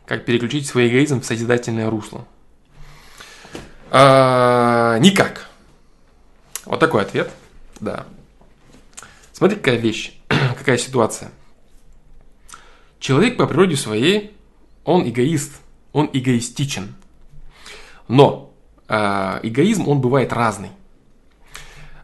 [0.06, 2.26] Как переключить свой эгоизм в созидательное русло?
[3.90, 5.48] А, никак.
[6.64, 7.30] Вот такой ответ.
[7.82, 8.06] Да.
[9.32, 11.32] Смотри, какая вещь, какая ситуация.
[13.00, 14.36] Человек по природе своей,
[14.84, 15.60] он эгоист,
[15.92, 16.94] он эгоистичен.
[18.06, 18.54] Но
[18.86, 20.70] э, эгоизм, он бывает разный.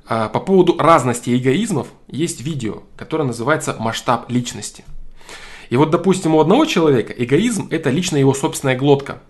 [0.09, 4.85] Э, по поводу разности эгоизмов есть видео, которое называется «Масштаб личности».
[5.71, 9.21] И вот, допустим, у одного человека эгоизм– это лично его собственная глотка,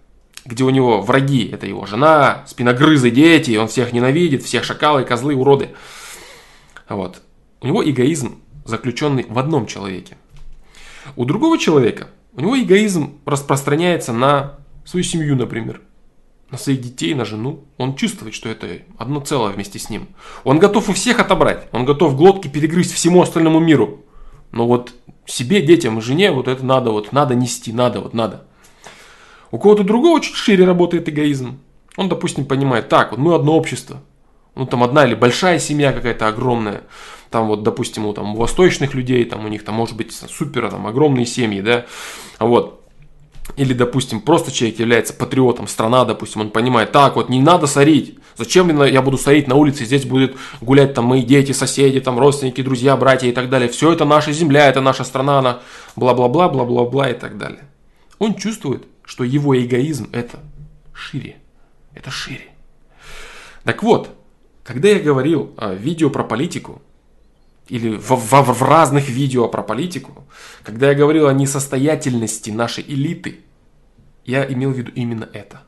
[0.47, 5.35] где у него враги– это его жена, спиногрызы, дети, он всех ненавидит, всех шакалы, козлы,
[5.35, 5.75] уроды.
[6.89, 7.23] Вот.
[7.61, 10.17] У него эгоизм заключенный в одном человеке–
[11.17, 15.81] у другого человека, у него эгоизм распространяется на свою семью, например,
[16.51, 17.65] на своих детей, на жену.
[17.77, 20.09] Он чувствует, что это одно целое вместе с ним.
[20.45, 24.05] Он готов у всех отобрать, он готов глотки перегрызть всему остальному миру.
[24.51, 24.95] Но вот
[25.27, 28.45] себе, детям и жене вот это надо, вот надо нести, надо, вот надо.
[29.51, 31.59] У кого-то другого чуть шире работает эгоизм.
[31.97, 34.03] Он, допустим, понимает, так, вот мы одно общество.
[34.59, 36.83] Ну, там одна или большая семья какая-то огромная
[37.31, 40.71] там вот, допустим, у, там, у восточных людей, там у них там может быть супер
[40.71, 41.85] там, огромные семьи, да,
[42.39, 42.83] вот,
[43.57, 48.19] или, допустим, просто человек является патриотом, страна, допустим, он понимает, так вот, не надо сорить.
[48.37, 52.63] Зачем я буду сорить на улице, здесь будут гулять там мои дети, соседи, там родственники,
[52.63, 53.69] друзья, братья и так далее.
[53.69, 55.61] Все это наша земля, это наша страна, она
[55.97, 57.65] бла-бла-бла, бла-бла-бла и так далее.
[58.19, 60.41] Он чувствует, что его эгоизм это
[60.93, 61.37] шире.
[61.95, 62.49] Это шире.
[63.65, 64.18] Так вот,
[64.69, 66.83] когда я говорил о видео про политику,
[67.69, 70.27] или в, в, в разных видео про политику,
[70.63, 73.41] когда я говорил о несостоятельности нашей элиты,
[74.27, 75.63] я имел в виду именно это.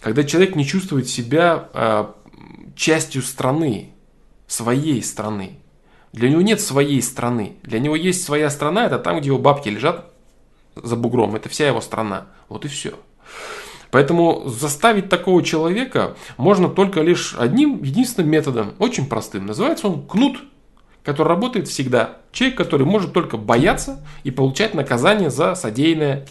[0.00, 2.06] Когда человек не чувствует себя э,
[2.74, 3.90] частью страны,
[4.46, 5.58] своей страны.
[6.14, 7.56] Для него нет своей страны.
[7.62, 10.10] Для него есть своя страна, это там, где его бабки лежат
[10.74, 11.36] за бугром.
[11.36, 12.28] Это вся его страна.
[12.48, 12.98] Вот и все.
[13.92, 19.46] Поэтому заставить такого человека можно только лишь одним единственным методом, очень простым.
[19.46, 20.38] Называется он кнут
[21.04, 22.18] который работает всегда.
[22.30, 26.26] Человек, который может только бояться и получать наказание за содеянное.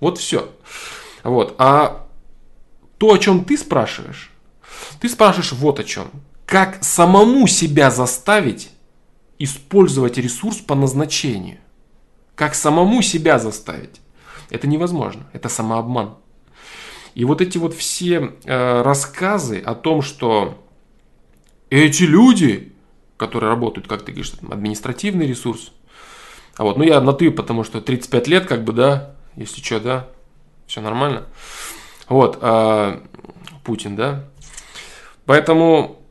[0.00, 0.50] Вот все.
[1.22, 1.54] Вот.
[1.58, 2.06] А
[2.98, 4.30] то, о чем ты спрашиваешь,
[5.00, 6.10] ты спрашиваешь вот о чем.
[6.46, 8.70] Как самому себя заставить
[9.38, 11.58] использовать ресурс по назначению?
[12.34, 14.00] Как самому себя заставить?
[14.50, 15.26] Это невозможно.
[15.32, 16.14] Это самообман.
[17.16, 20.62] И вот эти вот все э, рассказы о том, что
[21.70, 22.76] эти люди
[23.16, 25.72] которые работают, как ты говоришь, административный ресурс.
[26.56, 29.80] А вот, ну я на ты, потому что 35 лет, как бы, да, если что,
[29.80, 30.08] да,
[30.66, 31.24] все нормально.
[32.08, 33.02] Вот, а,
[33.64, 34.24] Путин, да.
[35.24, 36.02] Поэтому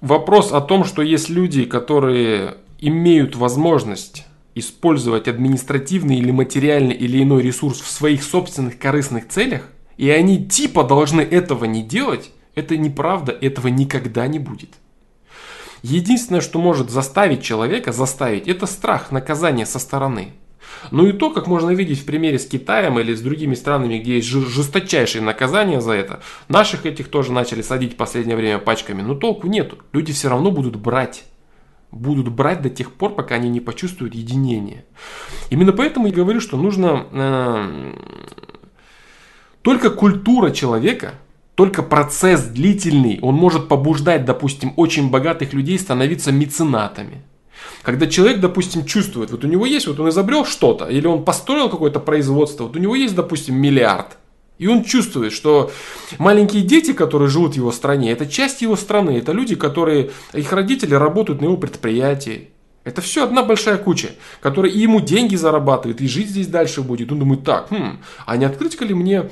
[0.00, 7.42] вопрос о том, что есть люди, которые имеют возможность использовать административный или материальный или иной
[7.42, 9.62] ресурс в своих собственных корыстных целях,
[9.96, 14.70] и они типа должны этого не делать, это неправда, этого никогда не будет.
[15.82, 20.32] Единственное, что может заставить человека заставить, это страх наказания со стороны.
[20.90, 24.16] Ну и то, как можно видеть в примере с Китаем или с другими странами, где
[24.16, 29.14] есть жесточайшие наказания за это, наших этих тоже начали садить в последнее время пачками, но
[29.14, 29.78] толку нету.
[29.92, 31.24] Люди все равно будут брать.
[31.90, 34.84] Будут брать до тех пор, пока они не почувствуют единение.
[35.50, 37.92] Именно поэтому я говорю, что нужно э,
[39.62, 41.14] только культура человека
[41.54, 47.22] только процесс длительный, он может побуждать, допустим, очень богатых людей становиться меценатами.
[47.82, 51.68] Когда человек, допустим, чувствует, вот у него есть, вот он изобрел что-то, или он построил
[51.68, 54.16] какое-то производство, вот у него есть, допустим, миллиард,
[54.58, 55.70] и он чувствует, что
[56.18, 60.52] маленькие дети, которые живут в его стране, это часть его страны, это люди, которые, их
[60.52, 62.48] родители работают на его предприятии.
[62.84, 67.12] Это все одна большая куча, которая и ему деньги зарабатывает, и жить здесь дальше будет.
[67.12, 69.30] Он думает, так, хм, а не открыть-ка ли мне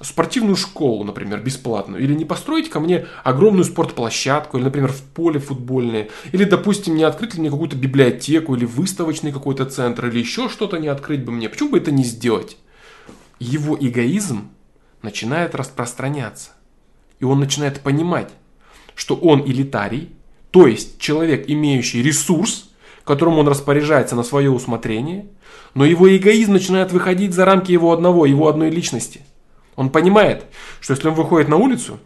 [0.00, 5.40] спортивную школу, например, бесплатную, или не построить ко мне огромную спортплощадку, или, например, в поле
[5.40, 10.48] футбольное, или, допустим, не открыть ли мне какую-то библиотеку, или выставочный какой-то центр, или еще
[10.48, 11.48] что-то не открыть бы мне.
[11.48, 12.56] Почему бы это не сделать?
[13.38, 14.50] Его эгоизм
[15.02, 16.50] начинает распространяться.
[17.18, 18.30] И он начинает понимать,
[18.94, 20.10] что он элитарий,
[20.50, 22.71] то есть человек, имеющий ресурс,
[23.04, 25.26] которым он распоряжается на свое усмотрение,
[25.74, 29.22] но его эгоизм начинает выходить за рамки его одного, его одной личности–
[29.76, 30.44] он понимает,
[30.80, 31.98] что если он выходит на улицу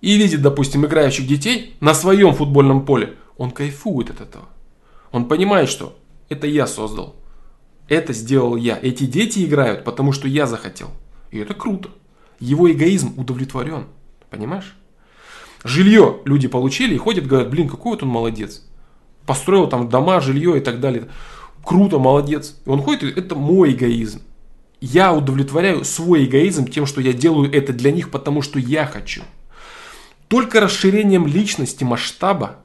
[0.00, 4.48] и видит, допустим, играющих детей на своем футбольном поле, он кайфует от этого.
[5.12, 5.96] Он понимает, что
[6.28, 7.16] это я создал.
[7.88, 8.78] Это сделал я.
[8.80, 10.90] Эти дети играют, потому что я захотел.
[11.30, 11.90] И это круто.
[12.40, 13.86] Его эгоизм удовлетворен.
[14.28, 14.76] Понимаешь?
[15.64, 18.67] Жилье люди получили и ходят, говорят, блин, какой вот он молодец.
[19.28, 21.08] Построил там дома, жилье и так далее.
[21.62, 22.56] Круто, молодец.
[22.64, 24.22] И он ходит, это мой эгоизм.
[24.80, 29.20] Я удовлетворяю свой эгоизм тем, что я делаю это для них, потому что я хочу.
[30.28, 32.56] Только расширением личности масштаба,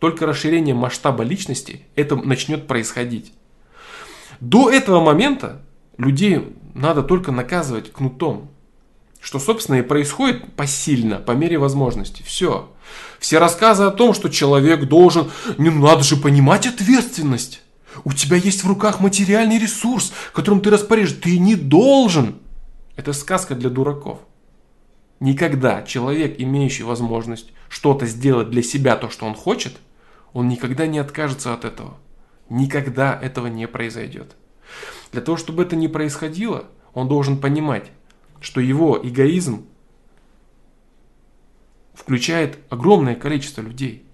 [0.00, 3.32] только расширением масштаба личности это начнет происходить.
[4.40, 5.62] До этого момента
[5.96, 8.50] людей надо только наказывать кнутом.
[9.20, 12.24] Что, собственно, и происходит посильно, по мере возможности.
[12.24, 12.68] Все.
[13.18, 15.30] Все рассказы о том, что человек должен...
[15.58, 17.62] Не надо же понимать ответственность.
[18.04, 21.20] У тебя есть в руках материальный ресурс, которым ты распоряжаешь.
[21.22, 22.36] Ты не должен.
[22.96, 24.18] Это сказка для дураков.
[25.20, 29.76] Никогда человек, имеющий возможность что-то сделать для себя, то, что он хочет,
[30.32, 31.98] он никогда не откажется от этого.
[32.48, 34.34] Никогда этого не произойдет.
[35.12, 37.90] Для того, чтобы это не происходило, он должен понимать,
[38.40, 39.66] что его эгоизм
[42.00, 44.04] включает огромное количество людей.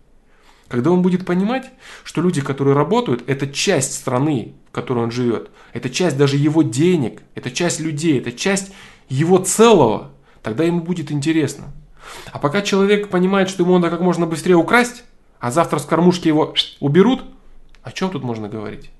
[0.69, 1.71] Когда он будет понимать,
[2.03, 6.63] что люди, которые работают, это часть страны, в которой он живет, это часть даже его
[6.63, 8.73] денег, это часть людей, это часть
[9.09, 10.11] его целого,
[10.43, 11.67] тогда ему будет интересно.
[12.33, 15.05] А пока человек понимает, что ему надо как можно быстрее украсть,
[15.39, 17.23] а завтра с кормушки его уберут,
[17.83, 18.91] о чем тут можно говорить?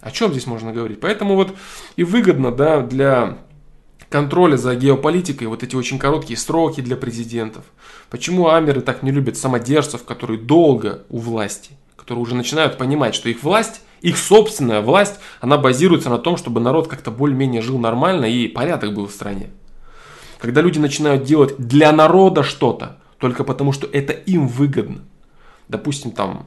[0.00, 0.98] О чем здесь можно говорить?
[0.98, 1.54] Поэтому вот
[1.94, 3.38] и выгодно да, для
[4.10, 7.64] контроля за геополитикой вот эти очень короткие сроки для президентов.
[8.10, 13.30] Почему амеры так не любят самодержцев, которые долго у власти, которые уже начинают понимать, что
[13.30, 18.24] их власть, их собственная власть, она базируется на том, чтобы народ как-то более-менее жил нормально
[18.24, 19.50] и порядок был в стране.
[20.38, 25.02] Когда люди начинают делать для народа что-то, только потому что это им выгодно.
[25.68, 26.46] Допустим, там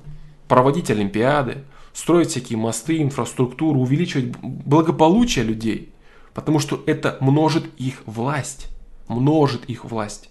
[0.49, 5.91] проводить олимпиады, строить всякие мосты, инфраструктуру, увеличивать благополучие людей–
[6.33, 8.67] Потому что это множит их власть.
[9.07, 10.29] Множит их власть.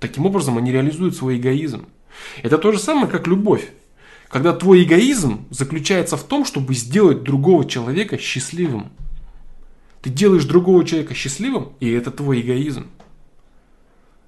[0.00, 1.86] Таким образом, они реализуют свой эгоизм.
[2.42, 3.70] Это то же самое, как любовь.
[4.28, 8.90] Когда твой эгоизм заключается в том, чтобы сделать другого человека счастливым.
[10.00, 12.88] Ты делаешь другого человека счастливым, и это твой эгоизм.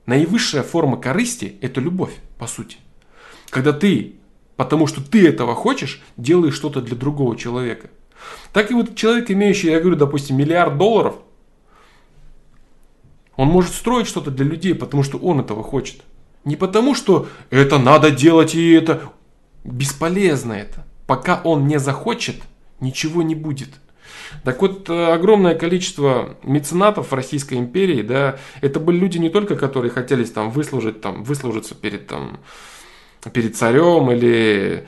[0.07, 2.77] Наивысшая форма корысти– это любовь, по сути.
[3.49, 4.17] Когда ты,
[4.57, 7.91] потому что ты этого хочешь, делаешь что-то для другого человека–
[8.53, 11.17] так и вот человек, имеющий, я говорю, допустим, миллиард долларов,
[13.37, 16.03] он может строить что-то для людей, потому что он этого хочет.
[16.45, 19.03] Не потому, что это надо делать и это
[19.65, 20.85] бесполезно это.
[21.07, 22.37] Пока он не захочет,
[22.81, 23.71] ничего не будет.
[24.43, 29.57] Так вот, э, огромное количество меценатов в Российской империи, да, это были люди не только,
[29.57, 32.41] которые хотели там выслужить, там, выслужиться перед, там,
[33.33, 34.87] перед царем или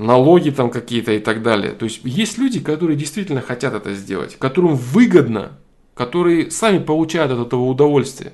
[0.00, 1.72] налоги там какие-то и так далее.
[1.72, 5.58] То есть есть люди, которые действительно хотят это сделать, которым выгодно,
[5.94, 8.32] которые сами получают от этого удовольствие.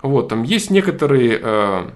[0.00, 1.90] Вот, там есть некоторые э,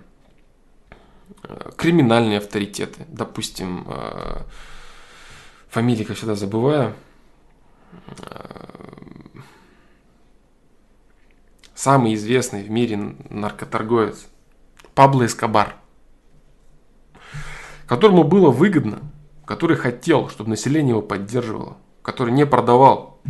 [1.77, 4.43] криминальные авторитеты, допустим, э,
[5.69, 6.95] фамилии, как всегда, забываю.
[8.19, 8.65] Э,
[11.75, 14.27] самый известный в мире наркоторговец
[14.95, 15.77] Пабло Эскобар–
[17.89, 18.99] которому было выгодно,
[19.47, 23.21] который хотел, чтобы население его поддерживало, который не продавал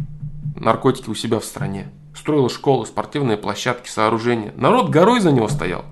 [0.57, 4.53] наркотики у себя в стране, строил школы, спортивные площадки, сооружения.
[4.57, 5.85] Народ горой за него стоял,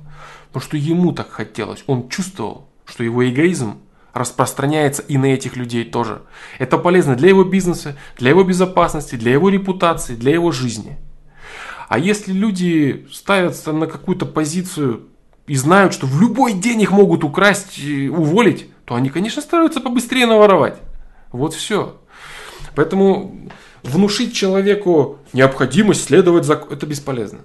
[0.49, 1.85] потому что ему так хотелось.
[1.87, 3.79] Он чувствовал, что его эгоизм
[4.13, 6.23] распространяется и на этих людей тоже.
[6.59, 10.99] Это полезно для его бизнеса, для его безопасности, для его репутации, для его жизни.
[11.89, 15.07] А если люди ставятся на какую-то позицию
[15.47, 20.27] и знают, что в любой день их могут украсть, уволить, то они, конечно, стараются побыстрее
[20.27, 20.79] наворовать.
[21.33, 22.01] Вот все.
[22.75, 23.51] Поэтому
[23.83, 26.55] внушить человеку необходимость следовать за...
[26.55, 27.41] Это бесполезно.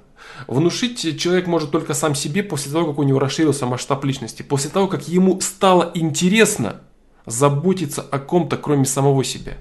[0.48, 4.42] Внушить человек может только сам себе после того, как у него расширился масштаб личности.
[4.42, 6.82] После того, как ему стало интересно
[7.26, 9.58] заботиться о ком-то, кроме самого себя.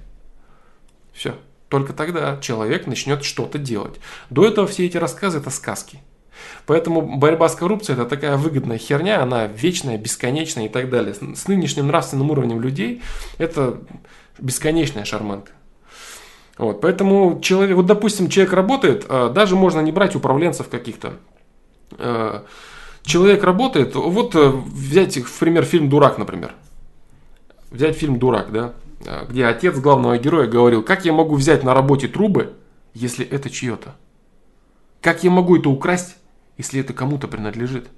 [1.13, 1.35] Все.
[1.69, 4.01] Только тогда человек начнет что-то делать.
[4.29, 6.01] До этого все эти рассказы это сказки.
[6.67, 11.15] Поэтому борьба с коррупцией это такая выгодная херня, она вечная, бесконечная и так далее.
[11.15, 13.03] С нынешним нравственным уровнем людей
[13.39, 13.81] это
[14.39, 15.53] бесконечная шарманка.
[16.59, 21.15] Вот, поэтому человек, вот допустим, человек работает, а, даже можно не брать управленцев каких-то.
[21.93, 22.45] А,
[23.03, 26.55] человек работает, вот э, взять в пример фильм «Дурак», например.
[27.71, 28.75] Взять фильм «Дурак», да,
[29.07, 32.53] а, где отец главного героя говорил, как я могу взять на работе трубы,
[32.93, 33.97] если это чье-то?
[35.01, 36.17] Как я могу это украсть,
[36.61, 37.89] если это кому-то принадлежит.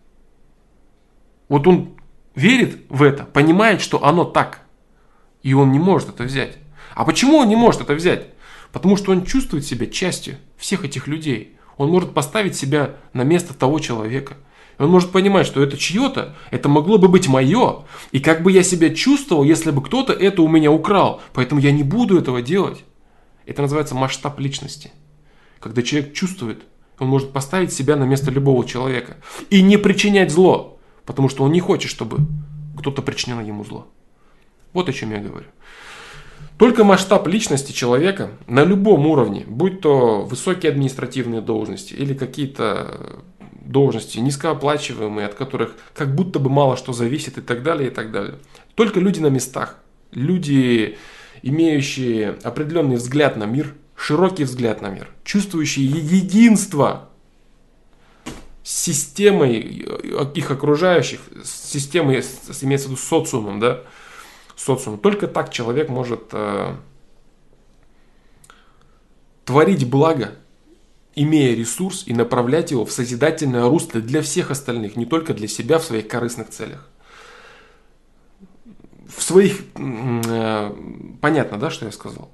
[1.48, 1.96] Вот он
[2.36, 4.60] верит в это, понимает, что оно так,
[5.42, 6.58] и он не может это взять.
[6.94, 8.28] А почему он не может это взять?
[8.70, 11.56] Потому что он чувствует себя частью всех этих людей.
[11.76, 14.36] Он может поставить себя на место того человека.
[14.78, 17.84] Он может понимать, что это чье-то, это могло бы быть мое.
[18.12, 21.20] И как бы я себя чувствовал, если бы кто-то это у меня украл.
[21.32, 22.84] Поэтому я не буду этого делать.
[23.44, 24.92] Это называется масштаб личности.
[25.58, 26.62] Когда человек чувствует,
[26.98, 29.16] он может поставить себя на место любого человека.
[29.50, 30.78] И не причинять зло.
[31.04, 32.18] Потому что он не хочет, чтобы
[32.78, 33.88] кто-то причинял ему зло.
[34.72, 35.46] Вот о чем я говорю.
[36.58, 43.24] Только масштаб личности человека на любом уровне, будь то высокие административные должности или какие-то
[43.64, 48.12] должности низкооплачиваемые, от которых как будто бы мало что зависит и так далее, и так
[48.12, 48.36] далее.
[48.74, 49.78] Только люди на местах,
[50.12, 50.98] люди,
[51.42, 57.08] имеющие определенный взгляд на мир, широкий взгляд на мир, чувствующие единство
[58.64, 59.60] с системой
[60.34, 62.24] их окружающих, с системой,
[62.62, 63.82] имеется в виду социумом, да,
[64.56, 64.98] социум.
[64.98, 66.74] Только так человек может э,
[69.44, 70.32] творить благо,
[71.14, 75.78] имея ресурс и направлять его в созидательное русло для всех остальных, не только для себя
[75.78, 76.88] в своих корыстных целях.
[79.08, 79.62] В своих...
[79.76, 80.74] Э,
[81.20, 82.32] понятно, да, что я сказал?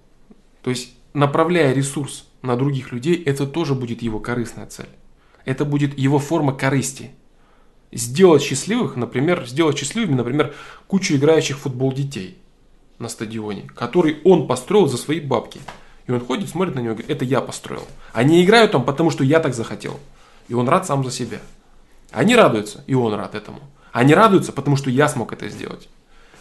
[0.62, 4.88] То есть, направляя ресурс на других людей, это тоже будет его корыстная цель.
[5.44, 7.10] Это будет его форма корысти–
[7.92, 10.54] сделать счастливых, например, сделать счастливыми, например,
[10.86, 12.38] кучу играющих в футбол детей
[12.98, 15.60] на стадионе, который он построил за свои бабки.
[16.06, 17.86] И он ходит, смотрит на него и говорит, это я построил.
[18.12, 20.00] Они играют там, потому что я так захотел.
[20.48, 21.38] И он рад сам за себя.
[22.10, 23.60] Они радуются, и он рад этому.
[23.92, 25.88] Они радуются, потому что я смог это сделать.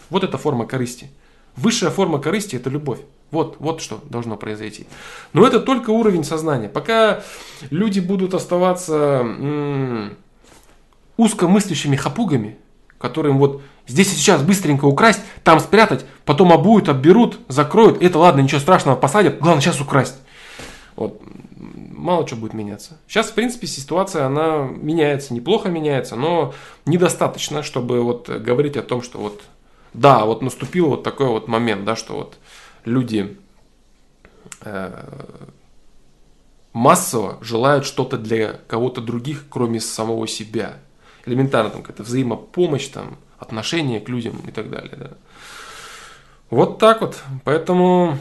[0.09, 1.11] Вот эта форма корысти.
[1.57, 2.99] Высшая форма корысти– это любовь.
[3.31, 4.87] Вот, вот что должно произойти.
[5.33, 6.69] Но это только уровень сознания.
[6.69, 7.23] Пока
[7.69, 10.15] люди будут оставаться м-
[11.17, 12.57] узкомыслящими хапугами,
[12.97, 18.41] которым вот здесь и сейчас быстренько украсть, там спрятать, потом обуют, обберут, закроют, это ладно,
[18.41, 20.15] ничего страшного, посадят, главное сейчас украсть.
[20.95, 21.21] Вот.
[21.91, 22.97] Мало что будет меняться.
[23.07, 26.53] Сейчас, в принципе, ситуация, она меняется, неплохо меняется, но
[26.85, 29.41] недостаточно, чтобы вот говорить о том, что вот,
[29.93, 32.37] да, вот наступил вот такой вот момент, да, что вот
[32.87, 33.37] люди
[34.61, 35.43] э,
[36.73, 40.77] массово желают что-то для кого-то других, кроме самого себя
[41.27, 44.95] элементарно там какая-то взаимопомощь, там, отношение к людям и так далее.
[44.97, 45.11] Да.
[46.49, 47.21] Вот так вот.
[47.43, 48.17] Поэтому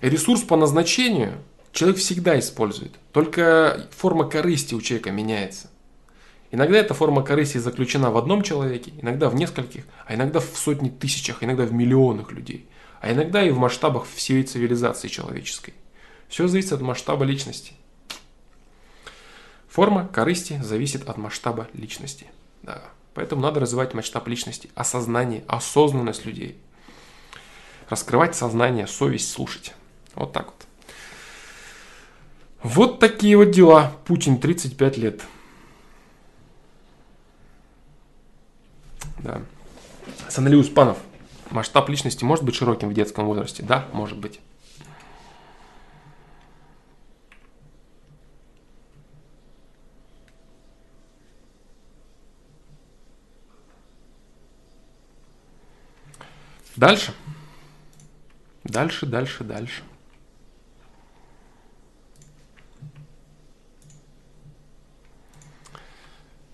[0.00, 1.38] ресурс по назначению
[1.72, 2.92] человек всегда использует.
[3.12, 5.70] Только форма корысти у человека меняется.
[6.50, 10.88] Иногда эта форма корысти заключена в одном человеке, иногда в нескольких, а иногда в сотни
[10.88, 12.68] тысячах, иногда в миллионах людей.
[13.04, 15.74] А иногда и в масштабах всей цивилизации человеческой.
[16.26, 17.74] Все зависит от масштаба личности.
[19.68, 22.28] Форма корысти зависит от масштаба личности.
[22.62, 22.80] Да.
[23.12, 26.56] Поэтому надо развивать масштаб личности, осознание, осознанность людей.
[27.90, 29.74] Раскрывать сознание, совесть, слушать.
[30.14, 30.66] Вот так вот.
[32.62, 33.92] Вот такие вот дела.
[34.06, 35.20] Путин 35 лет.
[39.18, 39.42] Да.
[40.30, 40.96] Санали Успанов.
[41.50, 43.62] Масштаб личности может быть широким в детском возрасте?
[43.62, 44.40] Да, может быть.
[56.76, 57.14] Дальше.
[58.64, 59.82] Дальше, дальше, дальше.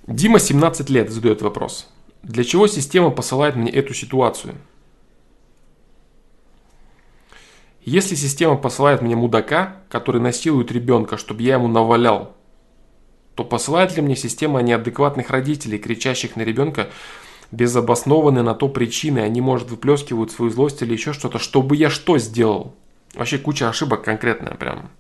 [0.07, 1.89] Дима 17 лет задает вопрос.
[2.23, 4.57] Для чего система посылает мне эту ситуацию?
[7.83, 12.37] Если система посылает мне мудака, который насилует ребенка, чтобы я ему навалял,
[13.35, 16.91] то посылает ли мне система неадекватных родителей, кричащих на ребенка,
[17.53, 22.19] безобоснованные на то причины, они, может, выплескивают свою злость или еще что-то, чтобы я что
[22.19, 22.75] сделал?
[23.15, 24.91] Вообще куча ошибок конкретная прям.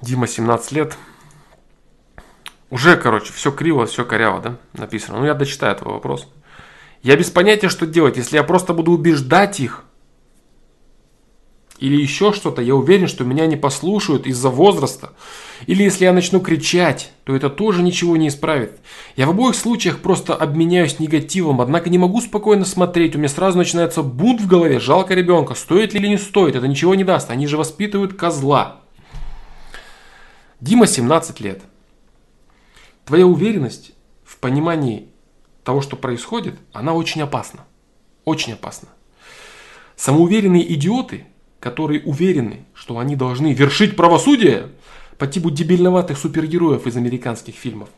[0.00, 0.98] Дима, 17 лет.
[2.68, 5.20] Уже, короче, все криво, все коряво, да, написано.
[5.20, 6.28] Ну, я дочитаю твой вопрос.
[7.02, 8.16] Я без понятия, что делать.
[8.16, 9.84] Если я просто буду убеждать их,
[11.84, 15.12] или еще что-то, я уверен, что меня не послушают из-за возраста.
[15.66, 18.78] Или если я начну кричать, то это тоже ничего не исправит.
[19.16, 23.14] Я в обоих случаях просто обменяюсь негативом, однако не могу спокойно смотреть.
[23.14, 24.80] У меня сразу начинается бунт в голове.
[24.80, 25.54] Жалко ребенка.
[25.54, 26.56] Стоит ли или не стоит?
[26.56, 27.30] Это ничего не даст.
[27.30, 28.80] Они же воспитывают козла.
[30.62, 31.60] Дима 17 лет.
[33.04, 33.92] Твоя уверенность
[34.24, 35.08] в понимании
[35.64, 37.66] того, что происходит, она очень опасна.
[38.24, 38.88] Очень опасна.
[39.96, 41.26] Самоуверенные идиоты–
[41.64, 44.66] которые уверены, что они должны вершить правосудие
[45.16, 47.88] по типу дебильноватых супергероев из американских фильмов,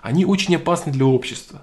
[0.00, 1.62] они очень опасны для общества.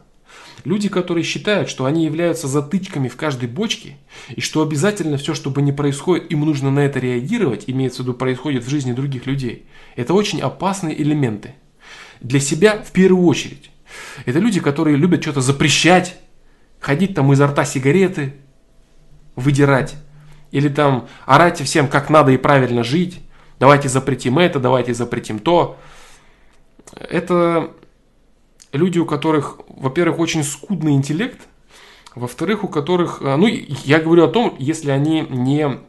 [0.66, 3.96] Люди, которые считают, что они являются затычками в каждой бочке,
[4.28, 8.06] и что обязательно все, что бы ни происходит, им нужно на это реагировать, имеется в
[8.06, 11.56] виду происходит в жизни других людей, это очень опасные элементы.
[12.20, 13.72] Для себя в первую очередь.
[14.26, 16.18] Это люди, которые любят что-то запрещать,
[16.82, 18.34] ходить там изо рта сигареты,
[19.38, 19.96] выдирать,
[20.54, 23.20] или там орать всем, как надо и правильно жить,
[23.60, 25.78] давайте запретим это, давайте запретим то.
[26.94, 27.72] Это
[28.72, 31.42] люди, у которых, во-первых, очень скудный интеллект,
[32.14, 35.80] во-вторых, у которых, э, ну, я говорю о том, если они не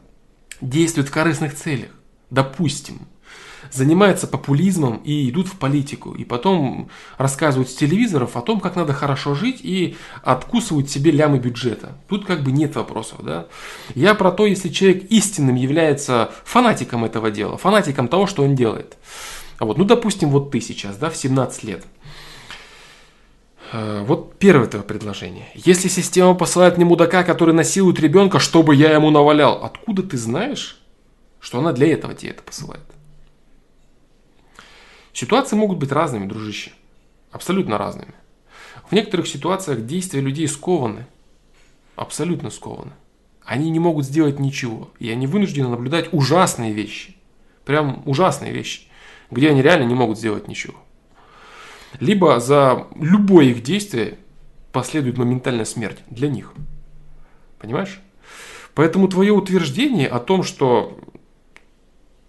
[0.61, 1.91] действуют в корыстных целях.
[2.31, 3.01] Допустим,
[3.71, 8.93] занимаются популизмом и идут в политику, и потом рассказывают с телевизоров о том, как надо
[8.93, 11.97] хорошо жить и откусывают себе лямы бюджета.
[12.07, 13.47] Тут как бы нет вопросов, да.
[13.93, 18.97] Я про то, если человек истинным является фанатиком этого дела, фанатиком того, что он делает.
[19.59, 21.85] Вот, ну, допустим, вот ты сейчас, да, в 17 лет.
[23.71, 25.47] Э, вот первое твое предложение.
[25.53, 30.79] Если система посылает мне мудака, который насилует ребенка, чтобы я ему навалял, откуда ты знаешь,
[31.39, 32.83] что она для этого тебе это посылает?
[35.15, 36.71] Ситуации могут быть разными, дружище.
[37.31, 38.13] Абсолютно разными.
[38.89, 41.05] В некоторых ситуациях действия людей скованы.
[41.95, 42.91] Абсолютно скованы.
[43.45, 44.89] Они не могут сделать ничего.
[44.99, 47.15] И они вынуждены наблюдать ужасные вещи.
[47.63, 48.89] Прям ужасные вещи.
[49.31, 50.75] Где они реально не могут сделать ничего.
[52.01, 54.17] Либо за любое их действие
[54.73, 56.51] последует моментальная смерть для них.
[57.57, 58.01] Понимаешь?
[58.73, 60.99] Поэтому твое утверждение о том, что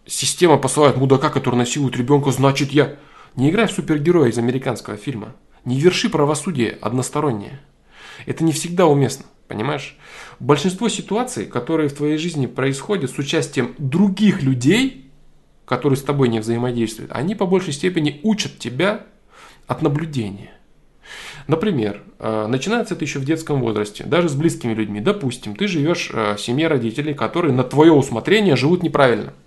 [0.06, 2.96] система посылает мудака, который насилует ребенка, значит я...
[3.34, 5.36] Не играй в супергероя из американского фильма.
[5.66, 7.60] Не верши правосудие одностороннее.
[8.24, 9.98] Это не всегда уместно, понимаешь?
[10.40, 15.10] Большинство ситуаций, которые в твоей жизни происходят с участием других людей,
[15.66, 19.04] которые с тобой не взаимодействуют, они по большей степени учат тебя
[19.66, 20.52] от наблюдения.
[21.46, 25.00] Например, э, начинается это еще в детском возрасте, даже с близкими людьми.
[25.00, 29.34] Допустим, ты живешь э, в семье родителей, которые на твое усмотрение живут неправильно–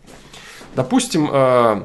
[0.75, 1.83] Допустим, э,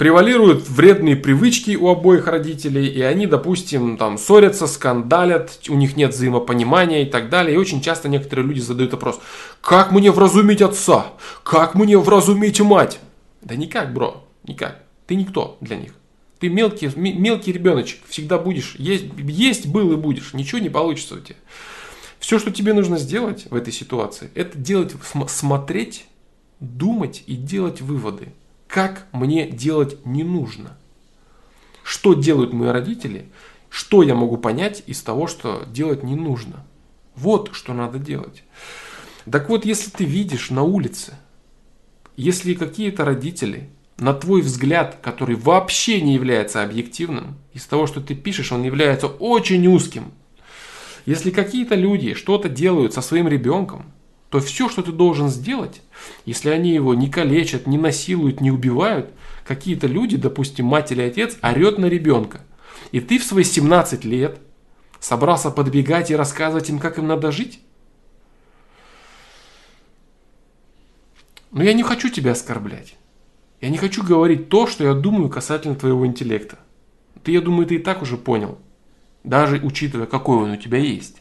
[0.00, 6.14] превалируют вредные привычки у обоих родителей, и они, допустим, там ссорятся, скандалят, у них нет
[6.14, 7.54] взаимопонимания и так далее.
[7.54, 9.20] И очень часто некоторые люди задают вопрос,
[9.60, 11.08] как мне вразумить отца?
[11.42, 12.98] Как мне вразумить мать?
[13.42, 14.82] Да никак, бро, никак.
[15.06, 15.92] Ты никто для них.
[16.38, 21.18] Ты мелкий, мелкий ребеночек, всегда будешь, есть, есть был и будешь, ничего не получится у
[21.18, 21.36] тебя.
[22.18, 24.94] Все, что тебе нужно сделать в этой ситуации, это делать,
[25.28, 26.06] смотреть
[26.60, 28.32] думать и делать выводы.
[28.68, 30.76] Как мне делать не нужно.
[31.82, 33.26] Что делают мои родители,
[33.68, 36.64] что я могу понять из того, что делать не нужно.
[37.16, 38.44] Вот что надо делать.
[39.30, 41.14] Так вот, если ты видишь на улице,
[42.16, 48.14] если какие-то родители, на твой взгляд, который вообще не является объективным, из того, что ты
[48.14, 50.12] пишешь, он является очень узким.
[51.06, 53.92] Если какие-то люди что-то делают со своим ребенком,
[54.30, 55.82] то все, что ты должен сделать,
[56.24, 59.10] если они его не калечат, не насилуют, не убивают,
[59.44, 62.40] какие-то люди, допустим, мать или отец, орет на ребенка.
[62.92, 64.38] И ты в свои 17 лет
[65.00, 67.60] собрался подбегать и рассказывать им, как им надо жить?
[71.50, 72.94] Но я не хочу тебя оскорблять.
[73.60, 76.58] Я не хочу говорить то, что я думаю касательно твоего интеллекта.
[77.24, 78.58] Ты, я думаю, ты и так уже понял.
[79.24, 81.16] Даже учитывая, какой он у тебя есть.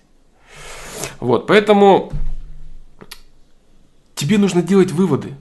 [1.19, 2.11] Вот, поэтому
[4.19, 5.33] Тебе нужно делать выводы.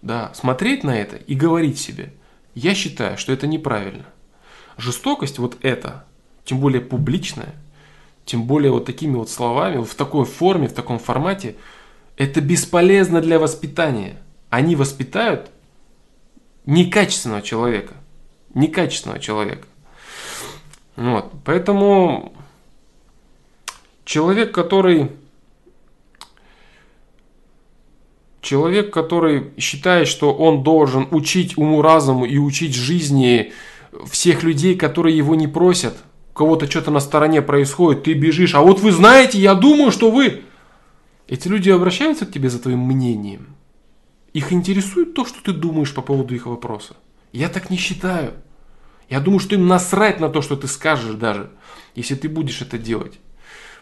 [0.00, 2.12] Да, смотреть на это и говорить себе.
[2.54, 4.06] Я считаю, что это неправильно.
[4.76, 6.04] Жестокость вот это,
[6.44, 7.56] тем более публичная,
[8.24, 11.56] тем более вот такими вот словами, в такой форме, в таком формате,
[12.16, 14.16] это бесполезно для воспитания.
[14.48, 15.50] Они воспитают
[16.66, 17.94] некачественного человека.
[18.54, 19.66] Некачественного человека.
[20.94, 21.32] Вот.
[21.44, 22.32] Поэтому
[24.04, 25.10] человек, который
[28.46, 33.52] Человек, который считает, что он должен учить уму-разуму и учить жизни
[34.08, 35.96] всех людей, которые его не просят,
[36.32, 40.44] кого-то что-то на стороне происходит, ты бежишь, а вот вы знаете, я думаю, что вы...
[41.26, 43.56] Эти люди обращаются к тебе за твоим мнением.
[44.32, 46.94] Их интересует то, что ты думаешь по поводу их вопроса.
[47.32, 48.34] Я так не считаю.
[49.10, 51.50] Я думаю, что им насрать на то, что ты скажешь даже,
[51.96, 53.18] если ты будешь это делать.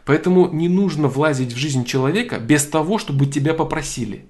[0.07, 4.25] Поэтому не нужно влазить в жизнь человека без того, чтобы тебя попросили.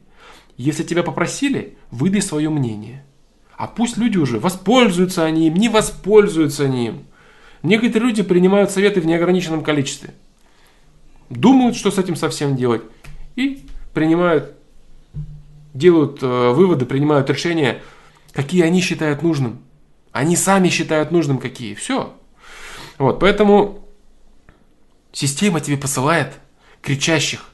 [0.57, 3.05] Если тебя попросили, выдай свое мнение.
[3.57, 7.05] А пусть люди уже воспользуются они им, не воспользуются они им.
[7.63, 10.15] Некоторые люди принимают советы в неограниченном количестве.
[11.31, 12.83] Думают, что с этим совсем делать.
[13.37, 14.53] И принимают,
[15.73, 17.83] делают э, выводы, принимают решения,
[18.33, 19.61] какие они считают нужным.
[20.13, 21.75] Они сами считают нужным какие.
[21.75, 22.15] Все.
[22.99, 23.89] Вот, поэтому
[25.13, 26.35] система тебе посылает
[26.83, 27.51] кричащих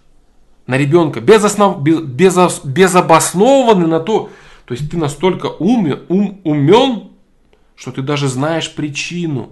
[0.66, 4.30] на ребенка без основ, без, без, безобоснованно на то,
[4.64, 7.10] то есть ты настолько умен, ум, умен,
[7.74, 9.50] что ты даже знаешь причину,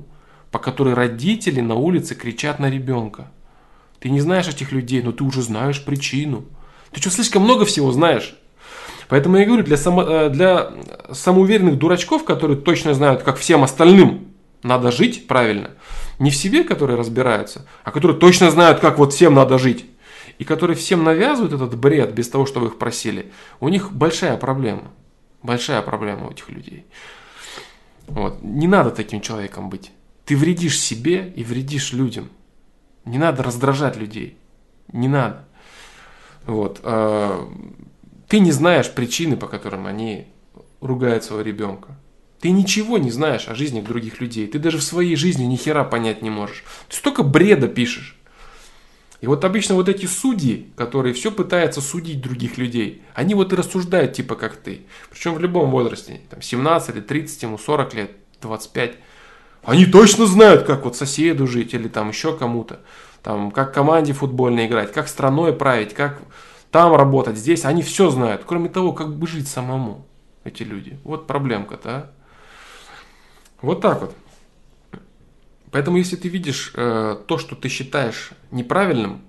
[0.51, 3.31] по которой родители на улице кричат на ребенка.
[4.01, 6.45] Ты не знаешь этих людей, но ты уже знаешь причину.
[6.93, 8.37] Ты что, слишком много всего знаешь?
[9.09, 10.71] Поэтому я говорю, для, само, э, для
[11.11, 14.29] самоуверенных дурачков, которые точно знают, как всем остальным
[14.63, 15.71] надо жить правильно,
[16.19, 19.87] не в себе, которые разбираются, а которые точно знают, как вот всем надо жить,
[20.39, 24.93] и которые всем навязывают этот бред без того, чтобы их просили, у них большая проблема.
[25.43, 26.87] Большая проблема у этих людей.
[28.07, 28.43] Вот.
[28.43, 29.93] Не надо таким человеком быть.
[30.25, 32.29] Ты вредишь себе и вредишь людям.
[33.05, 34.37] Не надо раздражать людей.
[34.93, 35.45] Не надо.
[36.47, 36.81] Вот.
[36.83, 37.49] А,
[38.29, 40.27] ты не знаешь причины, по которым они
[40.81, 41.97] ругают своего ребенка.
[42.41, 44.47] Ты ничего не знаешь о жизни других людей.
[44.47, 46.65] Ты даже в своей жизни ни хера понять не можешь.
[46.89, 48.18] Ты столько бреда пишешь.
[49.21, 53.57] И вот обычно вот эти судьи, которые все пытаются судить других людей, они вот и
[53.57, 54.83] рассуждают типа как ты.
[55.11, 58.95] Причем в любом возрасте, там 17 или 30, ему 40 лет, 25.
[59.65, 62.81] Они точно знают, как вот соседу жить или там еще кому-то.
[63.23, 66.21] Там, как команде футбольной играть, как страной править, как
[66.71, 67.65] там работать, здесь.
[67.65, 70.07] Они все знают, кроме того, как бы жить самому,
[70.45, 70.99] эти люди.
[71.03, 72.11] Вот проблемка-то, а?
[73.61, 74.15] Вот так вот.
[75.71, 79.23] Поэтому, если ты видишь э, то, что ты считаешь неправильным,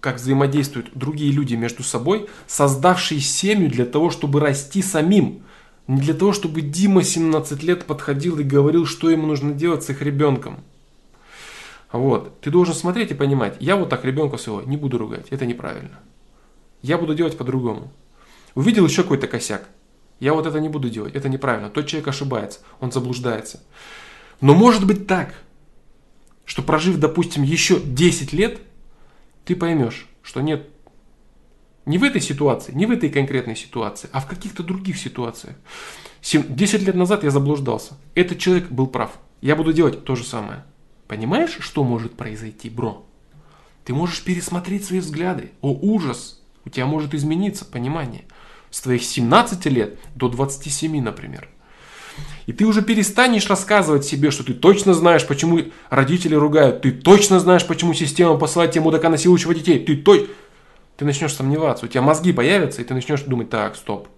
[0.00, 5.42] как взаимодействуют другие люди между собой, создавшие семью для того, чтобы расти самим,
[5.86, 9.90] не для того, чтобы Дима 17 лет подходил и говорил, что ему нужно делать с
[9.90, 10.62] их ребенком.
[11.90, 12.40] Вот.
[12.40, 15.98] Ты должен смотреть и понимать, я вот так ребенка своего не буду ругать, это неправильно.
[16.82, 17.90] Я буду делать по-другому.
[18.54, 19.68] Увидел еще какой-то косяк,
[20.20, 21.70] я вот это не буду делать, это неправильно.
[21.70, 23.60] Тот человек ошибается, он заблуждается.
[24.40, 25.34] Но может быть так,
[26.44, 28.60] что прожив, допустим, еще 10 лет,
[29.44, 30.68] ты поймешь, что нет,
[31.86, 35.56] не в этой ситуации, не в этой конкретной ситуации, а в каких-то других ситуациях.
[36.22, 37.94] 10 лет назад я заблуждался.
[38.14, 39.18] Этот человек был прав.
[39.40, 40.64] Я буду делать то же самое.
[41.06, 43.06] Понимаешь, что может произойти, бро?
[43.84, 45.52] Ты можешь пересмотреть свои взгляды.
[45.62, 46.42] О, ужас!
[46.64, 48.24] У тебя может измениться понимание
[48.70, 51.48] с твоих 17 лет до 27, например.
[52.48, 57.40] И ты уже перестанешь рассказывать себе, что ты точно знаешь, почему родители ругают, ты точно
[57.40, 60.28] знаешь, почему система посылает тебе мудака, насилующего детей, ты точно...
[60.96, 64.08] Ты начнешь сомневаться, у тебя мозги появятся, и ты начнешь думать, так, стоп,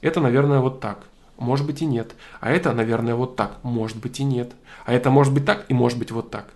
[0.00, 1.00] это, наверное, вот так,
[1.36, 4.52] может быть и нет, а это, наверное, вот так, может быть и нет,
[4.86, 6.50] а это может быть так и может быть вот так.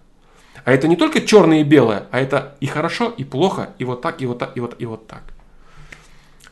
[0.64, 4.02] А это не только черное и белое, а это и хорошо, и плохо, и вот
[4.02, 5.24] так, и вот так, и вот, и вот так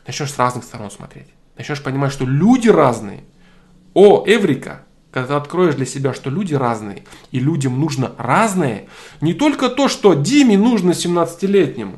[0.05, 1.27] начнешь с разных сторон смотреть.
[1.57, 3.23] Начнешь понимать, что люди разные.
[3.93, 8.87] О, Эврика, когда ты откроешь для себя, что люди разные, и людям нужно разное,
[9.19, 11.97] не только то, что Диме нужно 17-летнему.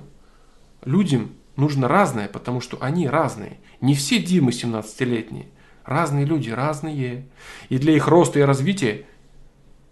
[0.85, 3.59] Людям нужно разное, потому что они разные.
[3.81, 5.47] Не все Димы 17-летние.
[5.85, 7.27] Разные люди, разные.
[7.69, 9.05] И для их роста и развития,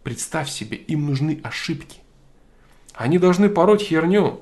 [0.04, 2.00] представь себе, им нужны ошибки.
[2.94, 4.42] Они должны пороть херню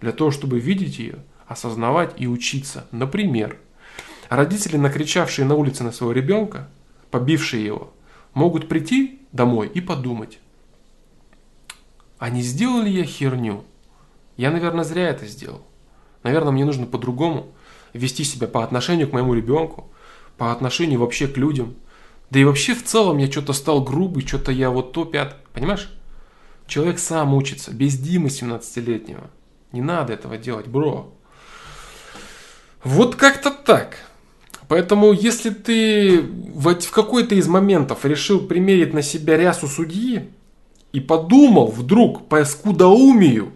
[0.00, 2.86] для того, чтобы видеть ее– осознавать и учиться.
[2.90, 3.58] Например,
[4.28, 6.68] родители, накричавшие на улице на своего ребенка,
[7.14, 7.92] побившие его,
[8.32, 10.40] могут прийти домой и подумать,
[12.18, 13.62] а не сделал ли я херню?
[14.36, 15.64] Я, наверное, зря это сделал.
[16.24, 17.52] Наверное, мне нужно по-другому
[17.92, 19.92] вести себя по отношению к моему ребенку,
[20.36, 21.76] по отношению вообще к людям.
[22.30, 25.36] Да и вообще в целом я что-то стал грубый, что-то я вот то, пят.
[25.52, 25.96] Понимаешь?
[26.66, 29.30] Человек сам учится, без Димы 17-летнего.
[29.70, 31.14] Не надо этого делать, бро.
[32.82, 33.98] Вот как-то так.
[34.74, 40.30] Поэтому, если ты в, в какой-то из моментов решил примерить на себя рясу судьи
[40.92, 43.52] и подумал вдруг по скудоумию,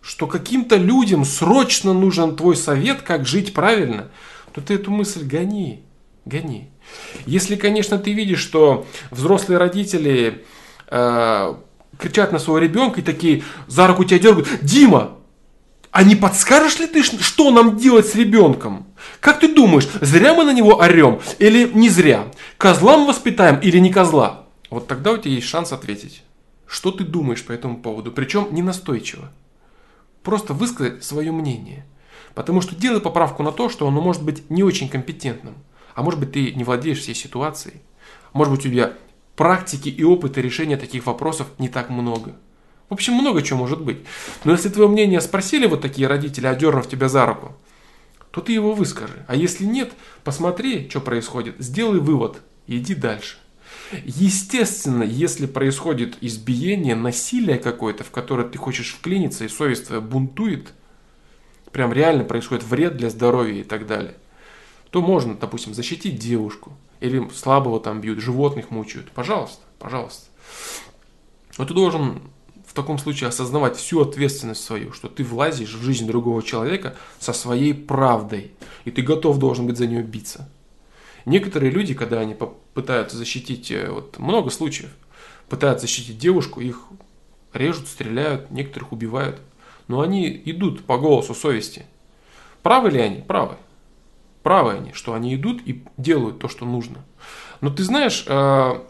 [0.00, 4.12] что каким-то людям срочно нужен твой совет, как жить правильно,
[4.52, 5.82] то ты эту мысль гони,
[6.26, 6.68] гони.
[7.26, 10.44] Если, конечно, ты видишь, что взрослые родители
[10.92, 11.54] э,
[11.98, 15.16] кричат на своего ребенка и такие за руку тебя дергают, Дима,
[15.92, 18.86] а не подскажешь ли ты, что нам делать с ребенком?
[19.20, 22.32] Как ты думаешь, зря мы на него орем или не зря?
[22.56, 24.46] Козла мы воспитаем или не козла?
[24.70, 26.22] Вот тогда у тебя есть шанс ответить.
[26.66, 28.10] Что ты думаешь по этому поводу?
[28.10, 29.30] Причем не настойчиво.
[30.22, 31.84] Просто высказать свое мнение.
[32.34, 35.56] Потому что делай поправку на то, что оно может быть не очень компетентным.
[35.94, 37.82] А может быть ты не владеешь всей ситуацией.
[38.32, 38.94] Может быть у тебя
[39.36, 42.34] практики и опыта решения таких вопросов не так много.
[42.92, 44.00] В общем, много чего может быть.
[44.44, 47.56] Но если твое мнение спросили вот такие родители, одернув тебя за руку,
[48.30, 49.24] то ты его выскажи.
[49.28, 53.38] А если нет, посмотри, что происходит, сделай вывод иди дальше.
[54.04, 60.74] Естественно, если происходит избиение, насилие какое-то, в которое ты хочешь вклиниться, и совесть твоя бунтует,
[61.70, 64.16] прям реально происходит вред для здоровья и так далее,
[64.90, 69.10] то можно, допустим, защитить девушку, или слабого там бьют, животных мучают.
[69.12, 70.26] Пожалуйста, пожалуйста.
[71.56, 72.20] Но ты должен
[72.72, 77.34] в таком случае осознавать всю ответственность свою, что ты влазишь в жизнь другого человека со
[77.34, 78.52] своей правдой,
[78.86, 80.48] и ты готов должен быть за нее биться.
[81.26, 82.34] Некоторые люди, когда они
[82.72, 84.88] пытаются защитить, э, вот много случаев,
[85.50, 86.84] пытаются защитить девушку, их
[87.52, 89.42] режут, стреляют, некоторых убивают,
[89.86, 91.84] но они идут по голосу совести.
[92.62, 93.20] Правы ли они?
[93.20, 93.56] Правы.
[94.42, 97.04] Правы они, что они идут и делают то, что нужно.
[97.60, 98.80] Но ты знаешь, э,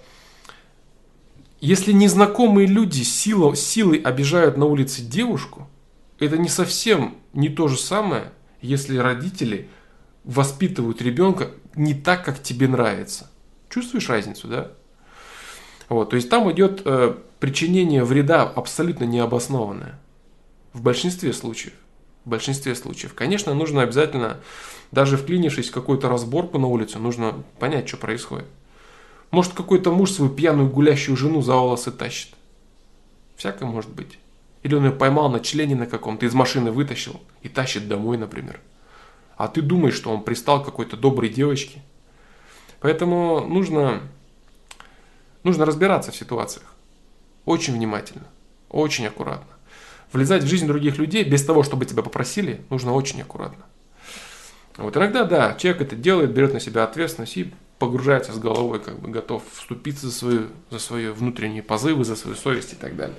[1.62, 5.68] если незнакомые люди силой, силой обижают на улице девушку,
[6.18, 9.68] это не совсем не то же самое, если родители
[10.24, 13.30] воспитывают ребенка не так, как тебе нравится.
[13.70, 14.72] Чувствуешь разницу, да?
[15.88, 20.00] Вот, то есть там идет э, причинение вреда абсолютно необоснованное.
[20.72, 21.74] В большинстве случаев.
[22.24, 23.14] В большинстве случаев.
[23.14, 24.38] Конечно, нужно обязательно,
[24.90, 28.48] даже вклинившись в какую-то разборку на улице, нужно понять, что происходит.
[29.32, 32.34] Может, какой-то муж свою пьяную гулящую жену за волосы тащит.
[33.34, 34.18] Всякое может быть.
[34.62, 38.60] Или он ее поймал на члене на каком-то, из машины вытащил и тащит домой, например.
[39.38, 41.80] А ты думаешь, что он пристал какой-то доброй девочке.
[42.80, 44.02] Поэтому нужно,
[45.44, 46.74] нужно разбираться в ситуациях.
[47.46, 48.26] Очень внимательно,
[48.68, 49.46] очень аккуратно.
[50.12, 53.64] Влезать в жизнь других людей без того, чтобы тебя попросили, нужно очень аккуратно.
[54.76, 57.52] Вот иногда, да, человек это делает, берет на себя ответственность и
[57.82, 62.36] погружается с головой, как бы готов вступиться за, свою, за свои внутренние позывы, за свою
[62.36, 63.16] совесть и так далее.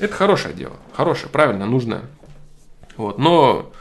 [0.00, 2.02] Это хорошее дело, хорошее, правильно, нужное.
[2.96, 3.18] Вот.
[3.18, 3.72] Но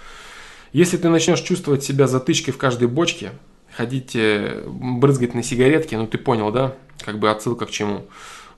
[0.72, 3.32] если ты начнешь чувствовать себя затычкой в каждой бочке,
[3.76, 8.06] ходить, э, брызгать на сигаретки, ну ты понял, да, как бы отсылка к чему,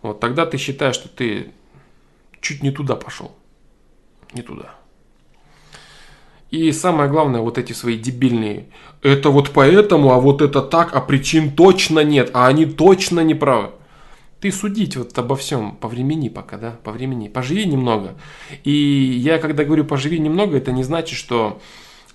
[0.02, 1.54] вот тогда ты считаешь, что ты
[2.42, 3.34] чуть не туда пошел.
[4.34, 4.76] Не туда.
[6.56, 8.68] И самое главное, вот эти свои дебильные,
[9.02, 13.36] это вот поэтому, а вот это так, а причин точно нет, а они точно не
[13.36, 13.72] правы.
[14.40, 17.28] Ты судить вот обо всем по времени пока, да, по времени.
[17.28, 18.16] Поживи немного.
[18.64, 21.60] И я когда говорю поживи немного, это не значит, что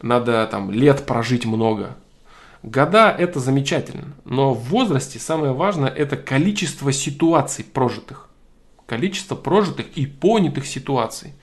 [0.01, 1.99] надо там лет прожить много.
[2.63, 8.31] Года это замечательно, но в возрасте самое важное это количество ситуаций прожитых.
[8.87, 11.35] Количество прожитых и понятых ситуаций.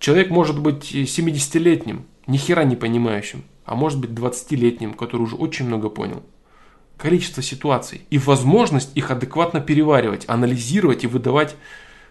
[0.00, 5.66] Человек может быть 70-летним, ни хера не понимающим, а может быть 20-летним, который уже очень
[5.66, 6.22] много понял.
[6.96, 11.56] Количество ситуаций и возможность их адекватно переваривать, анализировать и выдавать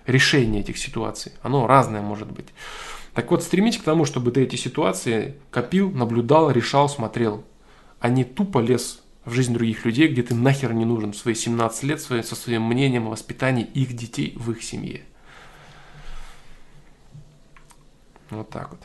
[0.05, 1.31] решение этих ситуаций.
[1.41, 2.47] Оно разное может быть.
[3.13, 7.43] Так вот, стремись к тому, чтобы ты эти ситуации копил, наблюдал, решал, смотрел,
[7.99, 11.35] а не тупо лез в жизнь других людей, где ты нахер не нужен в свои
[11.35, 15.01] 17 лет со своим мнением о воспитании их детей в их семье.
[18.29, 18.79] Вот так вот.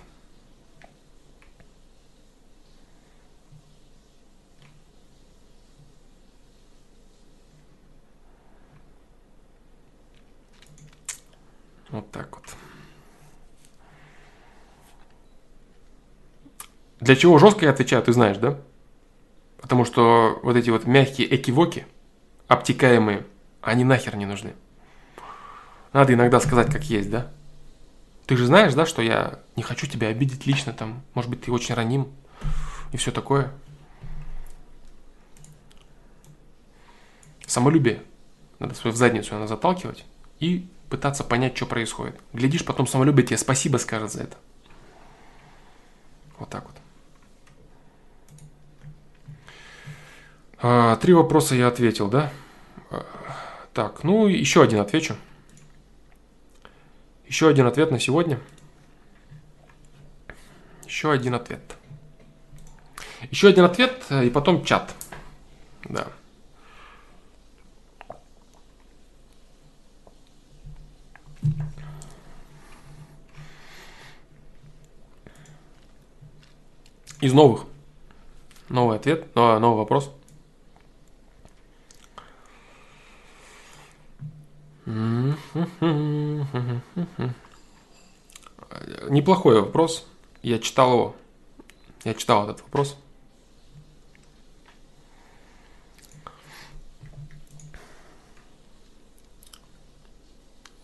[11.97, 12.45] Вот так вот.
[17.01, 18.59] Для чего жестко я отвечаю, ты знаешь, да?
[19.63, 21.87] Потому что вот эти вот мягкие экивоки,
[22.49, 23.25] обтекаемые,
[23.63, 24.53] они нахер не нужны.
[25.95, 27.33] Надо иногда сказать, как есть, да?
[28.27, 31.51] Ты же знаешь, да, что я не хочу тебя обидеть лично, там, может быть, ты
[31.51, 32.13] очень раним
[32.93, 33.55] и все такое.
[37.47, 38.03] Самолюбие.
[38.59, 40.05] Надо свою в задницу она заталкивать
[40.41, 42.21] и пытаться понять, что происходит.
[42.33, 44.37] Глядишь, потом самолюбие тебе спасибо скажет за это.
[46.39, 46.77] Вот так вот.
[50.59, 52.33] А, три вопроса я ответил, да?
[52.91, 53.05] А,
[53.73, 55.17] так, ну еще один отвечу.
[57.27, 58.39] Еще один ответ на сегодня.
[60.87, 61.77] Еще один ответ.
[63.31, 64.95] Еще один ответ э, и потом чат.
[65.85, 66.09] Да.
[77.21, 77.65] Из новых.
[78.69, 80.11] Новый ответ, новый вопрос.
[89.09, 90.07] Неплохой вопрос.
[90.43, 91.17] Я читал его.
[92.05, 92.97] Я читал этот вопрос.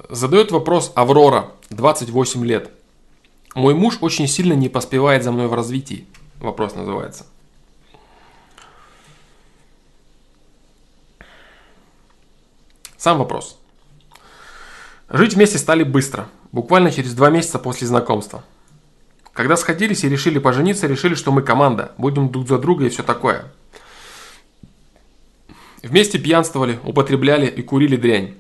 [0.09, 2.71] Задает вопрос Аврора, 28 лет.
[3.55, 6.07] Мой муж очень сильно не поспевает за мной в развитии.
[6.43, 7.25] Вопрос называется.
[12.97, 13.61] Сам вопрос.
[15.09, 18.43] Жить вместе стали быстро, буквально через два месяца после знакомства.
[19.33, 23.05] Когда сходились и решили пожениться, решили, что мы команда, будем друг за друга и все
[23.05, 23.45] такое.
[25.85, 28.35] Вместе пьянствовали, употребляли и курили дрянь.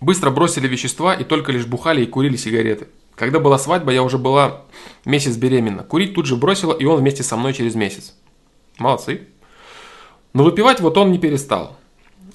[0.00, 2.88] Быстро бросили вещества и только лишь бухали и курили сигареты.
[3.16, 4.60] Когда была свадьба, я уже была
[5.06, 5.82] месяц беременна.
[5.82, 8.14] Курить тут же бросила, и он вместе со мной через месяц.
[8.78, 9.26] Молодцы.
[10.34, 11.76] Но выпивать вот он не перестал.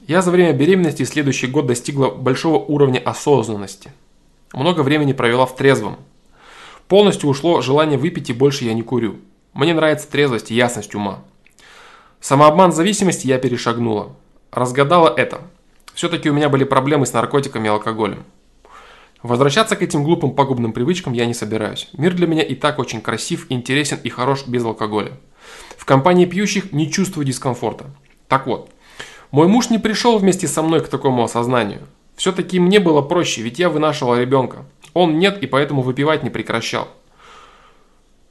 [0.08, 3.92] Я за время беременности следующий год достигла большого уровня осознанности.
[4.54, 5.98] Много времени провела в трезвом.
[6.88, 9.18] Полностью ушло желание выпить и больше я не курю.
[9.54, 11.20] Мне нравится трезвость и ясность ума.
[12.20, 14.16] Самообман зависимости я перешагнула.
[14.52, 15.42] Разгадала это.
[15.94, 18.24] Все-таки у меня были проблемы с наркотиками и алкоголем.
[19.24, 21.90] Возвращаться к этим глупым пагубным привычкам я не собираюсь.
[21.94, 25.12] Мир для меня и так очень красив, интересен и хорош без алкоголя.
[25.78, 27.86] В компании пьющих не чувствую дискомфорта.
[28.28, 28.72] Так вот,
[29.30, 31.82] мой муж не пришел вместе со мной к такому осознанию.
[32.16, 34.66] Все-таки мне было проще, ведь я вынашивала ребенка.
[34.94, 36.88] Он нет и поэтому выпивать не прекращал.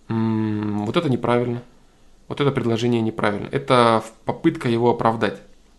[0.09, 1.63] М-м, вот это неправильно.
[2.29, 3.49] Вот это предложение неправильно.
[3.51, 5.39] Это попытка его оправдать.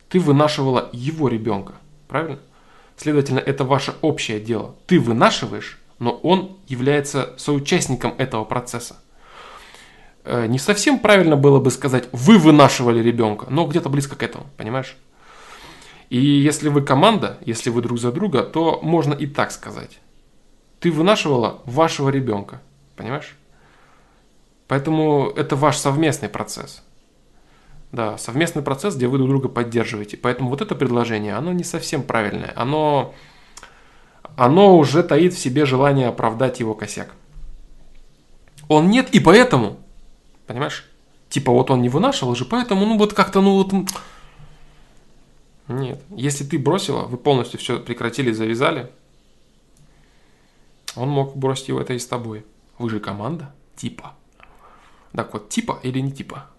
[0.09, 1.73] Ты вынашивала его ребенка.
[2.07, 2.39] Правильно?
[3.01, 4.75] Следовательно, это ваше общее дело.
[4.85, 8.97] Ты вынашиваешь, но он является соучастником этого процесса.
[10.23, 14.45] Э, не совсем правильно было бы сказать, вы вынашивали ребенка, но где-то близко к этому,
[14.55, 14.95] понимаешь?
[16.11, 19.99] И если вы команда, если вы друг за друга, то можно и так сказать.
[20.79, 22.61] Ты вынашивала вашего ребенка,
[22.97, 23.35] понимаешь?
[24.67, 26.83] Поэтому это ваш совместный процесс.
[27.91, 30.17] Да, совместный процесс, где вы друг друга поддерживаете.
[30.17, 32.53] Поэтому вот это предложение, оно не совсем правильное.
[32.55, 33.13] Оно,
[34.37, 37.13] оно уже таит в себе желание оправдать его косяк.
[38.69, 39.77] Он нет, и поэтому,
[40.47, 40.89] понимаешь?
[41.27, 43.73] Типа вот он не вынашивал же, поэтому, ну вот как-то, ну вот...
[45.67, 48.91] Нет, если ты бросила, вы полностью все прекратили, завязали,
[50.95, 52.45] он мог бросить его это и с тобой.
[52.77, 54.13] Вы же команда, типа.
[55.13, 56.50] Так вот, типа или не типа?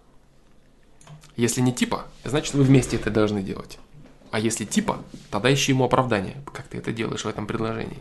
[1.35, 3.79] Если не типа, значит вы вместе это должны делать.
[4.31, 7.99] А если типа, тогда ищи ему оправдание, как ты это делаешь в этом предложении.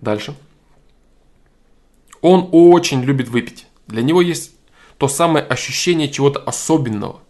[0.00, 0.34] Дальше.
[2.20, 3.66] Он очень любит выпить.
[3.86, 4.52] Для него есть
[4.98, 7.20] то самое ощущение чего-то особенного.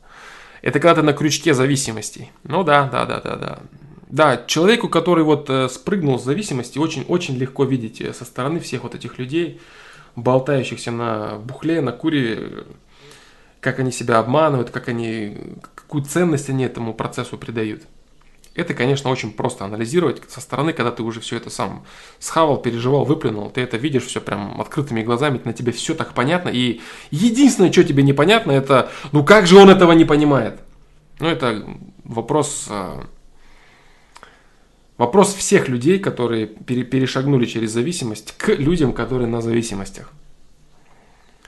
[0.63, 2.31] Это когда ты на крючке зависимостей.
[2.45, 3.59] Ну да, да, да, да, да.
[4.09, 8.85] Да, человеку, который вот э, спрыгнул с зависимости, очень-очень легко видеть э, со стороны всех
[8.85, 9.61] вот этих людей,
[10.15, 12.65] болтающихся на бухле, на куре,
[13.67, 15.37] как они себя обманывают, как они,
[15.75, 17.83] какую ценность они этому процессу придают.
[18.55, 21.85] Это, конечно, очень просто анализировать со стороны, когда ты уже все это сам
[22.21, 23.51] схавал, переживал, выплюнул.
[23.51, 26.49] Ты это видишь все прям открытыми глазами, на тебе все так понятно.
[26.49, 30.61] И единственное, что тебе непонятно, это, ну как же он этого не понимает?
[31.19, 31.67] Ну, это
[32.05, 33.05] вопрос, а,
[34.97, 40.13] вопрос всех людей, которые перешагнули через зависимость, к людям, которые на зависимостях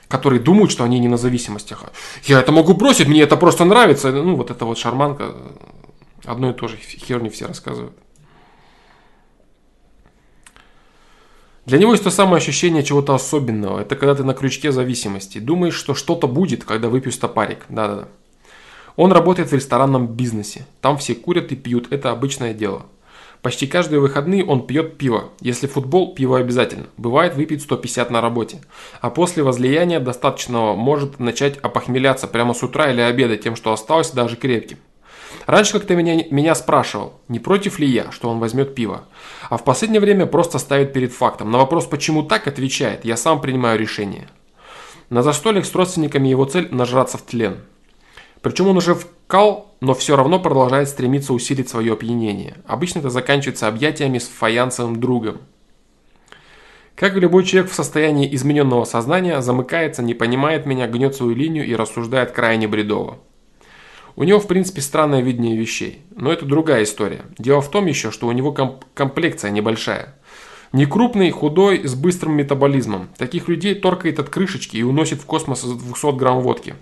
[0.09, 1.85] которые думают, что они не на зависимостях.
[2.23, 4.11] Я это могу бросить, мне это просто нравится.
[4.11, 5.35] Ну, вот это вот шарманка,
[6.25, 7.93] одно и то же херню все рассказывают.
[11.65, 13.79] Для него есть то самое ощущение чего-то особенного.
[13.79, 15.37] Это когда ты на крючке зависимости.
[15.37, 17.65] Думаешь, что что-то будет, когда выпью стопарик.
[17.69, 18.07] Да-да-да.
[18.95, 20.65] Он работает в ресторанном бизнесе.
[20.81, 21.91] Там все курят и пьют.
[21.91, 22.87] Это обычное дело.
[23.41, 25.29] Почти каждые выходные он пьет пиво.
[25.39, 26.87] Если футбол, пиво обязательно.
[26.97, 28.61] Бывает выпить 150 на работе.
[28.99, 34.11] А после возлияния достаточного может начать опохмеляться прямо с утра или обеда тем, что осталось
[34.11, 34.77] даже крепким.
[35.45, 39.05] Раньше как-то меня, меня спрашивал, не против ли я, что он возьмет пиво.
[39.49, 41.49] А в последнее время просто ставит перед фактом.
[41.49, 44.27] На вопрос «почему так?» отвечает «я сам принимаю решение».
[45.09, 47.57] На застольях с родственниками его цель– нажраться в тлен.
[48.41, 52.57] Причем он уже вкал, но все равно продолжает стремиться усилить свое опьянение.
[52.65, 55.39] Обычно это заканчивается объятиями с фаянсовым другом.
[56.95, 61.65] Как и любой человек в состоянии измененного сознания, замыкается, не понимает меня, гнет свою линию
[61.65, 63.19] и рассуждает крайне бредово.
[64.17, 66.01] У него, в принципе, странное видение вещей.
[66.13, 67.21] Но это другая история.
[67.37, 70.15] Дело в том еще, что у него комп- комплекция небольшая.
[70.73, 73.07] Не крупный, худой, с быстрым метаболизмом.
[73.17, 76.75] Таких людей торкает от крышечки и уносит в космос 200 грамм водки.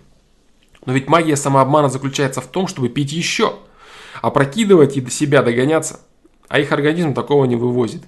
[0.87, 3.55] Но ведь магия самообмана заключается в том, чтобы пить еще,
[4.21, 5.99] опрокидывать и до себя догоняться.
[6.47, 8.03] А их организм такого не вывозит.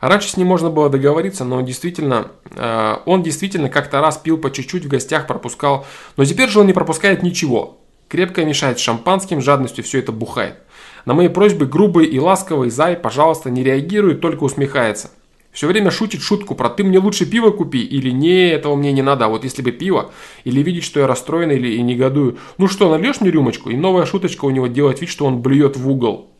[0.00, 4.18] А раньше с ним можно было договориться, но он действительно, э, он действительно как-то раз
[4.18, 5.84] пил по чуть-чуть в гостях, пропускал.
[6.16, 7.80] Но теперь же он не пропускает ничего.
[8.06, 10.58] Крепко мешает шампанским, жадностью все это бухает.
[11.04, 15.10] На мои просьбы грубый и ласковый зай, пожалуйста, не реагирует, только усмехается.
[15.52, 19.02] Все время шутит шутку про «ты мне лучше пиво купи» или «не, этого мне не
[19.02, 19.26] надо».
[19.26, 20.10] А вот если бы пиво,
[20.44, 23.68] или видеть, что я расстроен или и негодую, ну что, нальешь мне рюмочку?
[23.68, 26.30] И новая шуточка у него делает вид, что он блюет в угол.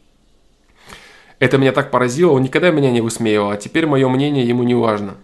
[1.38, 4.74] Это меня так поразило, он никогда меня не высмеивал, а теперь мое мнение ему не
[4.74, 5.16] важно.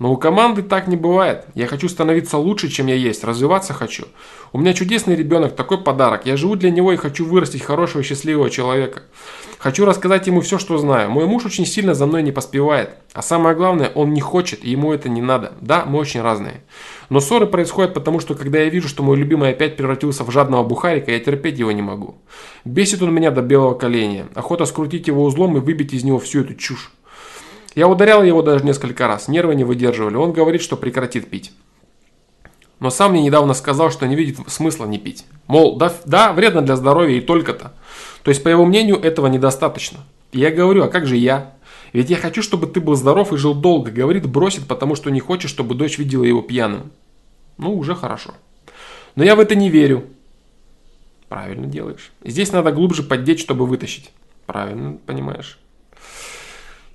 [0.00, 1.44] Но у команды так не бывает.
[1.54, 4.06] Я хочу становиться лучше, чем я есть, развиваться хочу.
[4.50, 6.24] У меня чудесный ребенок, такой подарок.
[6.24, 9.02] Я живу для него и хочу вырастить хорошего, счастливого человека.
[9.58, 11.10] Хочу рассказать ему все, что знаю.
[11.10, 12.94] Мой муж очень сильно за мной не поспевает.
[13.12, 15.52] А самое главное, он не хочет, и ему это не надо.
[15.60, 16.62] Да, мы очень разные.
[17.10, 20.64] Но ссоры происходят потому, что когда я вижу, что мой любимый опять превратился в жадного
[20.64, 22.14] бухарика, я терпеть его не могу.
[22.64, 24.28] Бесит он меня до белого коленя.
[24.34, 26.90] Охота скрутить его узлом и выбить из него всю эту чушь.
[27.74, 30.16] Я ударял его даже несколько раз, нервы не выдерживали.
[30.16, 31.52] Он говорит, что прекратит пить.
[32.80, 35.26] Но сам мне недавно сказал, что не видит смысла не пить.
[35.46, 37.74] Мол, да, да вредно для здоровья и только-то.
[38.22, 40.00] То есть, по его мнению, этого недостаточно.
[40.32, 41.54] Я говорю, а как же я?
[41.92, 43.90] Ведь я хочу, чтобы ты был здоров и жил долго.
[43.90, 46.90] Говорит, бросит, потому что не хочет, чтобы дочь видела его пьяным.
[47.58, 48.32] Ну, уже хорошо.
[49.14, 50.04] Но я в это не верю.
[51.28, 52.12] Правильно делаешь.
[52.24, 54.10] Здесь надо глубже поддеть, чтобы вытащить.
[54.46, 55.58] Правильно понимаешь.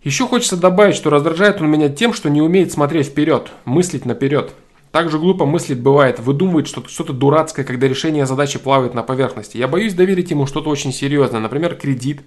[0.05, 4.53] Еще хочется добавить, что раздражает он меня тем, что не умеет смотреть вперед, мыслить наперед.
[4.91, 9.57] Также глупо мыслить бывает, выдумывает что-то что дурацкое, когда решение задачи плавает на поверхности.
[9.57, 12.21] Я боюсь доверить ему что-то очень серьезное, например, кредит,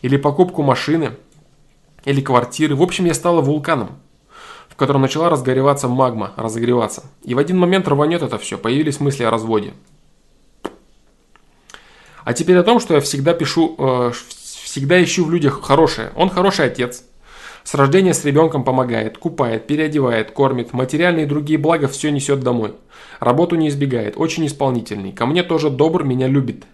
[0.00, 1.16] или покупку машины,
[2.04, 2.76] или квартиры.
[2.76, 3.98] В общем, я стала вулканом,
[4.68, 7.02] в котором начала разгореваться магма, разогреваться.
[7.24, 9.74] И в один момент рванет это все, появились мысли о разводе.
[12.22, 14.12] А теперь о том, что я всегда пишу, э,
[14.78, 16.12] всегда ищу в людях хорошее.
[16.14, 17.02] Он хороший отец,
[17.64, 22.74] с рождения с ребенком помогает, купает, переодевает, кормит, материальные и другие блага все несет домой.
[23.18, 25.10] Работу не избегает, очень исполнительный.
[25.10, 26.64] Ко мне тоже добр, меня любит.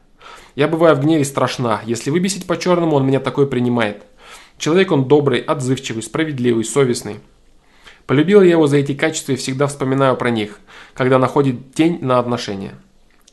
[0.55, 1.81] Я бываю в гневе страшна.
[1.87, 4.03] Если выбесить по-черному, он меня такой принимает.
[4.59, 7.21] Человек он добрый, отзывчивый, справедливый, совестный.
[8.07, 10.61] Полюбил я его за эти качества и всегда вспоминаю про них,
[10.93, 12.75] когда находит тень на отношения.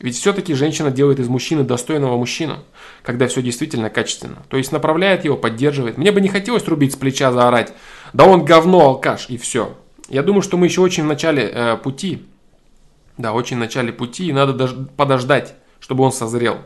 [0.02, 2.58] Ведь все-таки женщина делает из мужчины достойного мужчину,
[3.04, 4.42] когда все действительно качественно.
[4.48, 5.96] То есть направляет его, поддерживает.
[5.96, 7.72] Мне бы не хотелось рубить с плеча, заорать.
[8.12, 9.78] Да он говно, алкаш, и все.
[10.08, 12.26] Я думаю, что мы еще очень в начале э, пути.
[13.16, 16.58] Да, очень в начале пути, и надо даже подождать, чтобы он созрел.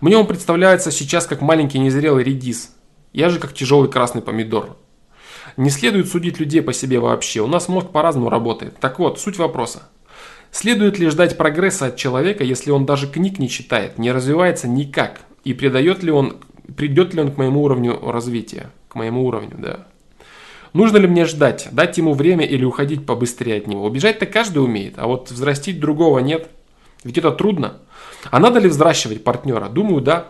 [0.00, 2.74] Мне он представляется сейчас как маленький незрелый редис.
[3.12, 4.76] Я же как тяжелый красный помидор.
[5.56, 7.40] Не следует судить людей по себе вообще.
[7.40, 8.76] У нас мозг по-разному работает.
[8.80, 9.88] Так вот, суть вопроса.
[10.54, 15.22] Следует ли ждать прогресса от человека, если он даже книг не читает, не развивается никак?
[15.42, 16.36] И придает ли он,
[16.76, 18.70] придет ли он к моему уровню развития?
[18.86, 19.88] К моему уровню, да.
[20.72, 23.84] Нужно ли мне ждать, дать ему время или уходить побыстрее от него?
[23.84, 26.48] Убежать-то каждый умеет, а вот взрастить другого нет.
[27.02, 27.78] Ведь это трудно.
[28.30, 29.68] А надо ли взращивать партнера?
[29.68, 30.28] Думаю, да.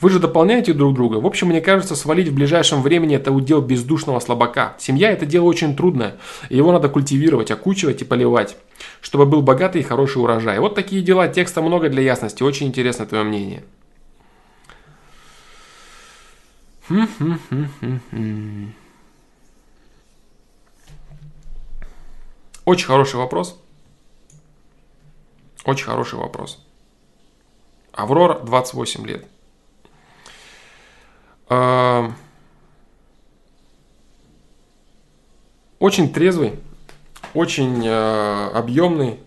[0.00, 1.16] Вы же дополняете друг друга.
[1.16, 4.74] В общем, мне кажется, свалить в ближайшем времени это удел бездушного слабака.
[4.78, 6.16] Семья это дело очень трудное.
[6.48, 8.56] Его надо культивировать, окучивать и поливать,
[9.02, 10.58] чтобы был богатый и хороший урожай.
[10.58, 11.28] Вот такие дела.
[11.28, 12.42] Текста много для ясности.
[12.42, 13.62] Очень интересно твое мнение.
[22.64, 23.60] Очень хороший вопрос.
[25.64, 26.64] Очень хороший вопрос.
[27.92, 29.26] Аврора, 28 лет.
[35.80, 36.60] Очень трезвый,
[37.34, 39.18] очень э, объемный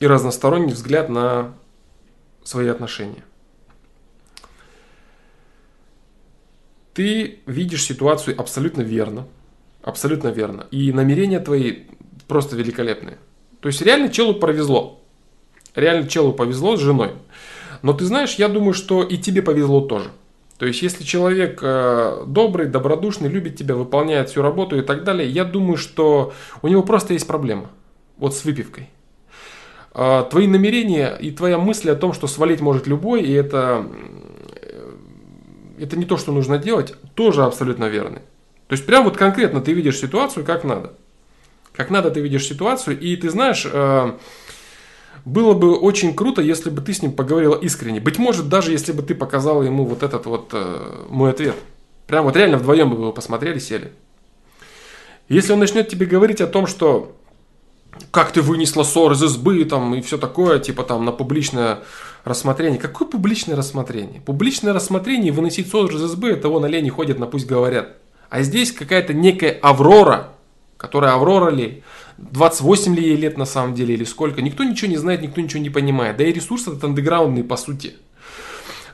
[0.00, 1.54] и разносторонний взгляд на
[2.42, 3.22] свои отношения.
[6.94, 9.28] Ты видишь ситуацию абсолютно верно.
[9.82, 10.66] Абсолютно верно.
[10.70, 11.84] И намерения твои
[12.26, 13.18] просто великолепные.
[13.60, 15.00] То есть реально челу повезло.
[15.74, 17.12] Реально челу повезло с женой.
[17.82, 20.10] Но ты знаешь, я думаю, что и тебе повезло тоже.
[20.64, 25.28] То есть, если человек э, добрый, добродушный, любит тебя, выполняет всю работу и так далее,
[25.28, 27.70] я думаю, что у него просто есть проблема.
[28.16, 28.88] Вот с выпивкой.
[29.92, 33.86] Э, твои намерения и твоя мысль о том, что свалить может любой, и это,
[34.56, 34.92] э,
[35.80, 38.22] это не то, что нужно делать, тоже абсолютно верны.
[38.66, 40.94] То есть, прям вот конкретно ты видишь ситуацию, как надо.
[41.74, 43.66] Как надо ты видишь ситуацию, и ты знаешь...
[45.24, 48.00] Было бы очень круто, если бы ты с ним поговорила искренне.
[48.00, 51.54] Быть может, даже если бы ты показал ему вот этот вот э, мой ответ.
[52.06, 53.92] Прям вот реально вдвоем бы вы посмотрели, сели.
[55.28, 57.16] Если он начнет тебе говорить о том, что
[58.10, 61.80] как ты вынесла ссор из избы там, и все такое, типа там на публичное
[62.24, 62.78] рассмотрение.
[62.78, 64.20] Какое публичное рассмотрение?
[64.20, 67.96] Публичное рассмотрение и выносить ссор из избы, это вон олени ходят на пусть говорят.
[68.28, 70.33] А здесь какая-то некая Аврора,
[70.84, 71.82] которая Аврора ли,
[72.18, 74.42] 28 ли ей лет на самом деле или сколько.
[74.42, 76.18] Никто ничего не знает, никто ничего не понимает.
[76.18, 77.94] Да и ресурс этот андеграундный по сути.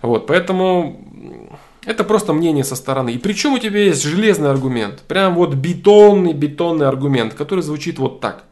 [0.03, 3.12] Вот, поэтому это просто мнение со стороны.
[3.12, 5.01] И причем у тебя есть железный аргумент.
[5.09, 8.45] Прям вот бетонный, бетонный аргумент, который звучит вот так.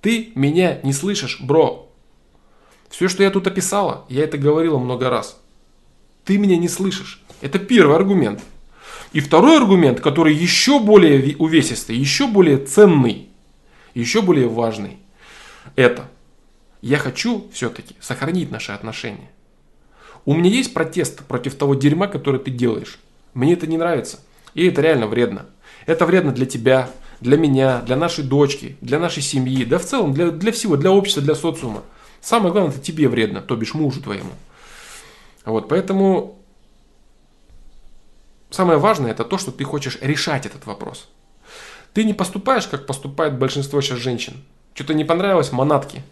[0.00, 1.90] Ты меня не слышишь, бро.
[2.88, 5.38] Все, что я тут описала, я это говорила много раз.
[6.24, 7.22] Ты меня не слышишь.
[7.42, 8.40] Это первый аргумент.
[9.12, 13.28] И второй аргумент, который еще более увесистый, еще более ценный,
[13.94, 14.98] еще более важный,
[15.76, 16.08] это
[16.82, 19.30] я хочу все-таки сохранить наши отношения.
[20.24, 22.98] У меня есть протест против того дерьма, которое ты делаешь.
[23.34, 24.20] Мне это не нравится.
[24.54, 25.46] И это реально вредно.
[25.86, 26.90] Это вредно для тебя,
[27.20, 30.92] для меня, для нашей дочки, для нашей семьи, да в целом для, для всего, для
[30.92, 31.82] общества, для социума.
[32.20, 34.30] Самое главное, это тебе вредно, то бишь мужу твоему.
[35.44, 36.37] Вот, поэтому
[38.50, 41.08] самое важное это то, что ты хочешь решать этот вопрос.
[41.92, 44.44] Ты не поступаешь, как поступает большинство сейчас женщин.
[44.74, 46.02] Что-то не понравилось, манатки.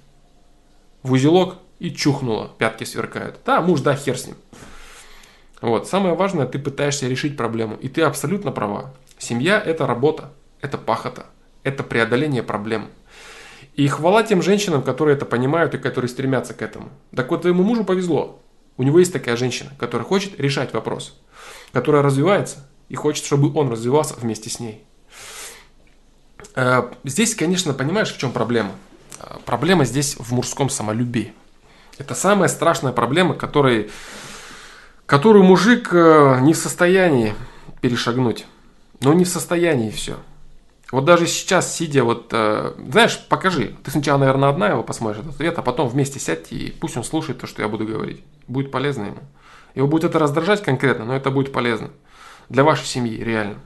[1.02, 3.38] В узелок и чухнуло, пятки сверкают.
[3.44, 4.36] Да, муж, да, хер с ним.
[5.60, 8.94] Вот, самое важное, ты пытаешься решить проблему, и ты абсолютно права.
[9.18, 11.26] Семья– это работа, это пахота,
[11.62, 12.88] это преодоление проблем.
[13.74, 16.90] И хвала тем женщинам, которые это понимают и которые стремятся к этому.
[17.14, 18.40] Так вот, твоему мужу повезло.
[18.76, 21.18] У него есть такая женщина, которая хочет решать вопрос,
[21.76, 24.82] которая развивается и хочет, чтобы он развивался вместе с ней.
[26.54, 28.70] Э, здесь, конечно, понимаешь, в чем проблема?
[29.20, 31.34] Э, проблема здесь в мужском самолюбии.
[31.98, 33.90] Это самая страшная проблема, которой,
[35.04, 37.34] которую мужик э, не в состоянии
[37.82, 38.46] перешагнуть.
[39.02, 40.16] Но не в состоянии все.
[40.90, 43.76] Вот даже сейчас, сидя вот, знаешь, покажи.
[43.84, 47.04] Ты сначала, наверное, одна его посмотришь этот ответ, а потом вместе сядьте и пусть он
[47.04, 48.24] слушает то, что я буду говорить.
[48.48, 49.18] Будет полезно ему.
[49.76, 51.90] Его будет это раздражать конкретно, но это будет полезно.
[52.48, 53.60] Для вашей семьи, реально.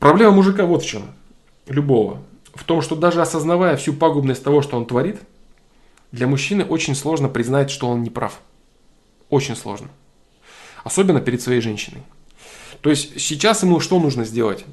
[0.00, 1.04] Проблема мужика вот в чем.
[1.68, 2.20] Любого.
[2.54, 5.20] В том, что даже осознавая всю пагубность того, что он творит–
[6.12, 8.38] для мужчины очень сложно признать, что он не прав.
[9.30, 9.88] Очень сложно.
[10.84, 12.02] Особенно перед своей женщиной.
[12.82, 14.66] То есть сейчас ему что нужно сделать?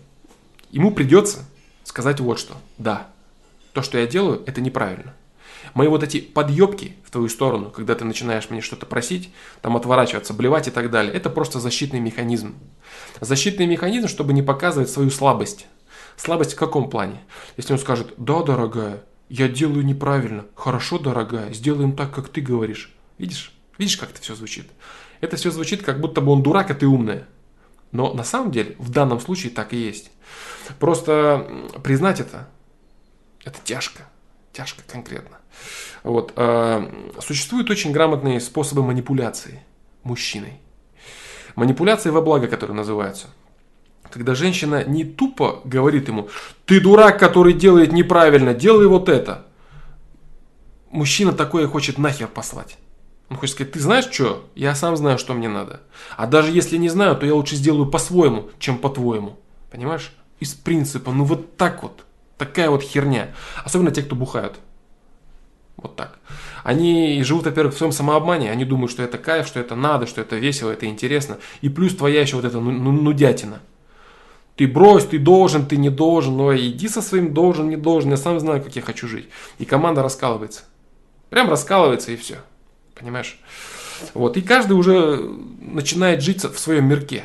[0.69, 1.45] Ему придется
[1.85, 2.57] сказать вот что.
[2.77, 3.07] Да,
[3.71, 5.15] то, что я делаю, это неправильно.
[5.73, 10.33] Мои вот эти подъебки в твою сторону, когда ты начинаешь мне что-то просить, там отворачиваться,
[10.33, 12.55] блевать и так далее, это просто защитный механизм.
[13.21, 15.67] Защитный механизм, чтобы не показывать свою слабость.
[16.17, 17.21] Слабость в каком плане?
[17.57, 20.45] Если он скажет, да, дорогая, я делаю неправильно.
[20.55, 22.93] Хорошо, дорогая, сделаем так, как ты говоришь.
[23.17, 23.53] Видишь?
[23.77, 24.67] Видишь, как это все звучит?
[25.21, 27.27] Это все звучит, как будто бы он дурак, а ты умная.
[27.91, 30.11] Но на самом деле, в данном случае так и есть.
[30.79, 31.49] Просто
[31.83, 32.47] признать это,
[33.43, 34.03] это тяжко.
[34.53, 35.38] Тяжко конкретно.
[36.03, 36.33] Вот.
[36.35, 36.89] Э,
[37.19, 39.63] существуют очень грамотные способы манипуляции
[40.03, 40.59] мужчиной.
[41.55, 43.27] Манипуляции во благо, которые называются.
[44.09, 46.29] Когда женщина не тупо говорит ему,
[46.65, 49.45] ты дурак, который делает неправильно, делай вот это.
[50.89, 52.77] Мужчина такое хочет нахер послать.
[53.29, 54.49] Он хочет сказать, ты знаешь что?
[54.55, 55.81] Я сам знаю, что мне надо.
[56.17, 59.37] А даже если не знаю, то я лучше сделаю по-своему, чем по-твоему.
[59.69, 60.11] Понимаешь?
[60.39, 62.05] Из принципа, ну вот так вот.
[62.37, 63.35] Такая вот херня.
[63.63, 64.59] Особенно те, кто бухают.
[65.81, 66.19] Вот так.
[66.63, 68.51] Они живут, во-первых, в своем самообмане.
[68.51, 71.37] Они думают, что это кайф, что это надо, что это весело, это интересно.
[71.61, 73.61] И плюс твоя еще вот эта ну, ну, нудятина.
[74.55, 76.35] Ты брось, ты должен, ты не должен.
[76.35, 78.11] Но иди со своим должен, не должен.
[78.11, 79.29] Я сам знаю, как я хочу жить.
[79.57, 80.63] И команда раскалывается.
[81.29, 82.39] Прям раскалывается и все.
[82.93, 83.39] Понимаешь?
[84.13, 84.35] Вот.
[84.35, 85.17] И каждый уже
[85.61, 87.23] начинает жить в своем мирке.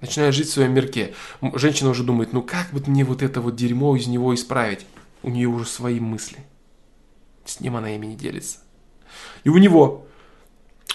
[0.00, 1.14] Начинает жить в своем мирке.
[1.54, 4.86] Женщина уже думает, ну как бы мне вот это вот дерьмо из него исправить?
[5.22, 6.38] У нее уже свои мысли.
[7.50, 8.58] С ним она ими не делится.
[9.44, 10.06] И у него,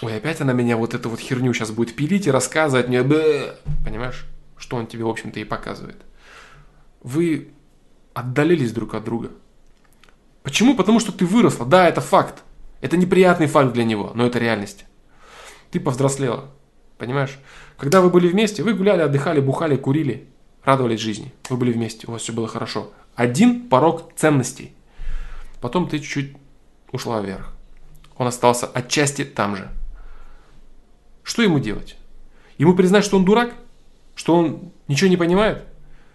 [0.02, 3.56] ой, опять она меня вот эту вот херню сейчас будет пилить и рассказывать мне, Бэ!
[3.84, 4.26] понимаешь?
[4.58, 5.98] что он тебе, в общем-то, и показывает.
[7.04, 7.50] Вы
[8.14, 9.32] отдалились друг от друга.
[10.44, 10.76] Почему?
[10.76, 11.66] Потому что ты выросла.
[11.66, 12.44] Да, это факт.
[12.82, 14.86] Это неприятный факт для него, но это реальность.
[15.72, 16.52] Ты повзрослела.
[16.98, 17.38] Понимаешь?
[17.78, 20.28] Когда вы были вместе, вы гуляли, отдыхали, бухали, курили,
[20.64, 21.34] радовались жизни.
[21.50, 22.94] Вы были вместе, у вас все было хорошо.
[23.16, 24.74] Один порог ценностей.
[25.60, 26.38] Потом ты чуть-чуть
[26.96, 27.54] ушла вверх.
[28.18, 29.70] Он остался отчасти там же.
[31.24, 31.98] Что ему делать?
[32.58, 33.54] Ему признать, что он дурак?
[34.16, 35.64] Что он ничего не понимает?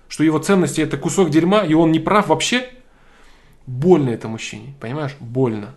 [0.09, 2.69] Что его ценности это кусок дерьма, и он не прав вообще?
[3.67, 5.15] Больно это мужчине, понимаешь?
[5.21, 5.75] Больно.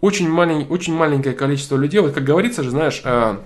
[0.00, 3.38] Очень, малень, очень маленькое количество людей, вот как говорится же, знаешь, э,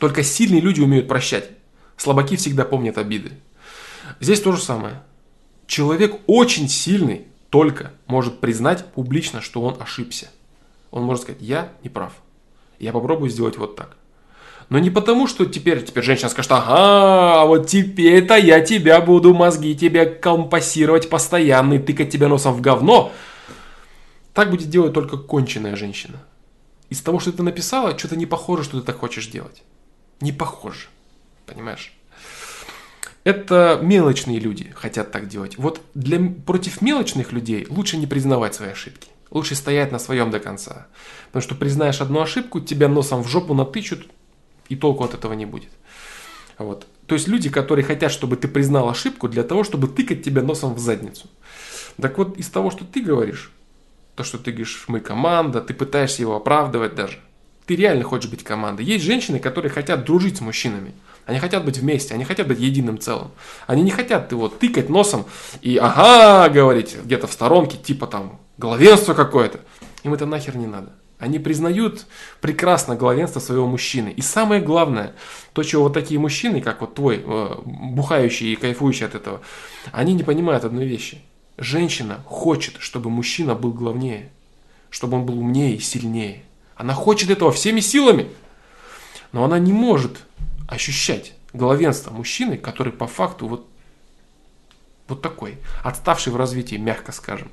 [0.00, 1.50] только сильные люди умеют прощать.
[1.96, 3.32] Слабаки всегда помнят обиды.
[4.20, 5.02] Здесь то же самое.
[5.66, 7.26] Человек очень сильный
[7.56, 10.28] только может признать публично, что он ошибся.
[10.90, 12.12] Он может сказать, я не прав.
[12.78, 13.96] Я попробую сделать вот так.
[14.68, 19.74] Но не потому, что теперь, теперь женщина скажет, ага, вот теперь-то я тебя буду мозги
[19.74, 23.10] тебе компасировать постоянно и тыкать тебя носом в говно.
[24.34, 26.22] Так будет делать только конченая женщина.
[26.90, 29.62] Из того, что ты написала, что-то не похоже, что ты так хочешь делать.
[30.20, 30.88] Не похоже.
[31.46, 31.95] Понимаешь?
[33.26, 35.58] Это мелочные люди хотят так делать.
[35.58, 39.08] Вот для, против мелочных людей лучше не признавать свои ошибки.
[39.32, 40.86] Лучше стоять на своем до конца.
[41.26, 44.06] Потому что признаешь одну ошибку, тебя носом в жопу натычут,
[44.68, 45.70] и толку от этого не будет.
[46.56, 46.86] Вот.
[47.08, 50.74] То есть люди, которые хотят, чтобы ты признал ошибку для того, чтобы тыкать тебя носом
[50.74, 51.28] в задницу.
[52.00, 53.50] Так вот, из того, что ты говоришь,
[54.14, 57.18] то, что ты говоришь, мы команда, ты пытаешься его оправдывать даже.
[57.66, 58.84] Ты реально хочешь быть командой.
[58.84, 60.92] Есть женщины, которые хотят дружить с мужчинами.
[61.26, 63.32] Они хотят быть вместе, они хотят быть единым целым.
[63.66, 65.26] Они не хотят вот тыкать носом
[65.60, 69.60] и ага говорить где-то в сторонке, типа там главенство какое-то.
[70.04, 70.92] Им это нахер не надо.
[71.18, 72.06] Они признают
[72.40, 74.10] прекрасно главенство своего мужчины.
[74.10, 75.14] И самое главное,
[75.52, 79.40] то, чего вот такие мужчины, как вот твой, э, бухающий и кайфующий от этого,
[79.92, 81.22] они не понимают одной вещи.
[81.58, 84.30] Женщина хочет, чтобы мужчина был главнее,
[84.90, 86.42] чтобы он был умнее и сильнее.
[86.76, 88.28] Она хочет этого всеми силами,
[89.32, 90.25] но она не может
[90.68, 93.66] ощущать главенство мужчины, который по факту вот,
[95.08, 97.50] вот такой, отставший в развитии, мягко скажем.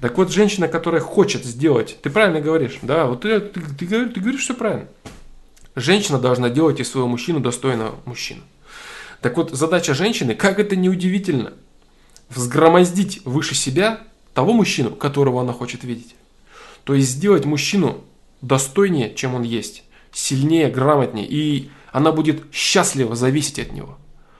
[0.00, 4.08] Так вот, женщина, которая хочет сделать, ты правильно говоришь, да, вот ты, ты, ты, ты,
[4.08, 4.88] ты говоришь все правильно.
[5.74, 8.42] Женщина должна делать из своего мужчину достойного мужчину.
[9.20, 11.52] Так вот, задача женщины, как это не удивительно,
[12.30, 14.00] взгромоздить выше себя
[14.34, 16.14] того мужчину, которого она хочет видеть.
[16.84, 18.04] То есть сделать мужчину
[18.40, 23.98] достойнее, чем он есть, сильнее, грамотнее, и она будет счастлива зависеть от него.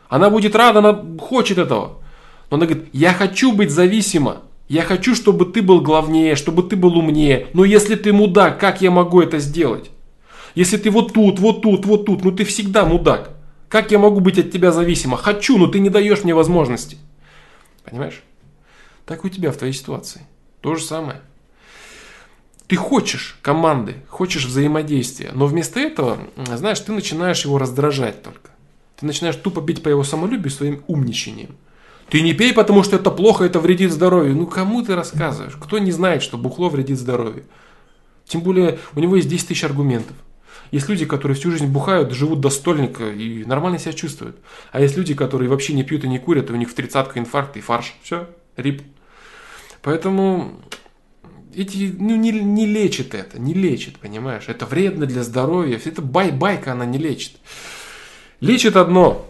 [0.09, 1.99] Она будет рада, она хочет этого.
[2.51, 6.77] Но она говорит, я хочу быть зависима, я хочу, чтобы ты был главнее, чтобы ты
[6.77, 7.49] был умнее.
[7.55, 9.91] Но если ты мудак, как я могу это сделать?
[10.55, 13.31] Если ты вот тут, вот тут, вот тут, ну ты всегда мудак.
[13.69, 15.17] Как я могу быть от тебя зависима?
[15.17, 16.97] Хочу, но ты не даешь мне возможности.
[17.85, 18.23] Понимаешь?
[19.05, 20.23] Так у тебя в твоей ситуации.
[20.61, 21.21] То же самое.
[22.69, 26.19] Ты хочешь команды, хочешь взаимодействия, но вместо этого,
[26.55, 28.51] знаешь, ты начинаешь его раздражать только.
[29.01, 31.57] Ты начинаешь тупо бить по его самолюбию своим умничанием.
[32.11, 34.37] Ты не пей, потому что это плохо, это вредит здоровью.
[34.37, 35.57] Ну, кому ты рассказываешь?
[35.57, 37.45] Кто не знает, что бухло вредит здоровью?
[38.27, 40.17] Тем более, у него есть 10 тысяч аргументов.
[40.71, 44.37] Есть люди, которые всю жизнь бухают, живут до стольника и нормально себя чувствуют.
[44.73, 47.19] А есть люди, которые вообще не пьют и не курят, и у них в тридцатку
[47.19, 47.95] инфаркт и фарш.
[48.03, 48.83] Все, RIP.
[49.81, 50.61] Поэтому
[51.55, 54.45] эти, ну, не, не лечит это, не лечит, понимаешь?
[54.49, 55.81] Это вредно для здоровья.
[55.85, 57.33] Это бай-байка она не лечит.
[58.41, 59.27] Лечит одно.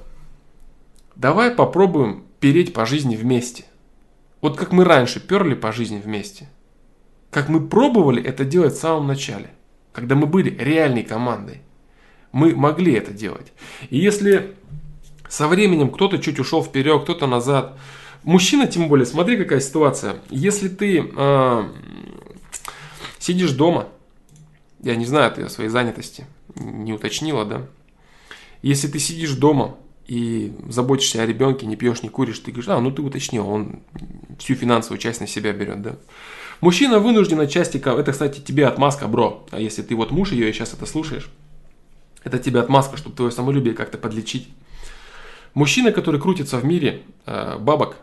[1.16, 3.64] Давай попробуем переть по жизни вместе.
[4.40, 6.48] Вот как мы раньше перли по жизни вместе.
[7.30, 9.50] Как мы пробовали это делать в самом начале.
[9.92, 11.62] Когда мы были реальной командой.
[12.30, 13.52] Мы могли это делать.
[13.90, 14.54] И если
[15.28, 17.78] со временем кто-то чуть ушел вперед, кто-то назад.
[18.28, 20.16] Мужчина, тем более, смотри, какая ситуация.
[20.28, 21.68] Если ты э,
[23.18, 23.88] сидишь дома,
[24.82, 27.66] я не знаю, ты о своей занятости не уточнила, да?
[28.60, 32.78] Если ты сидишь дома, и заботишься о ребенке, не пьешь, не куришь, ты говоришь, а,
[32.80, 33.80] ну ты уточнил, он
[34.38, 35.96] всю финансовую часть на себя берет, да.
[36.60, 40.52] Мужчина вынужден отчасти, это, кстати, тебе отмазка, бро, а если ты вот муж ее и
[40.52, 41.30] сейчас это слушаешь,
[42.24, 44.48] это тебе отмазка, чтобы твое самолюбие как-то подлечить.
[45.54, 47.96] Мужчина, который крутится в мире э, бабок,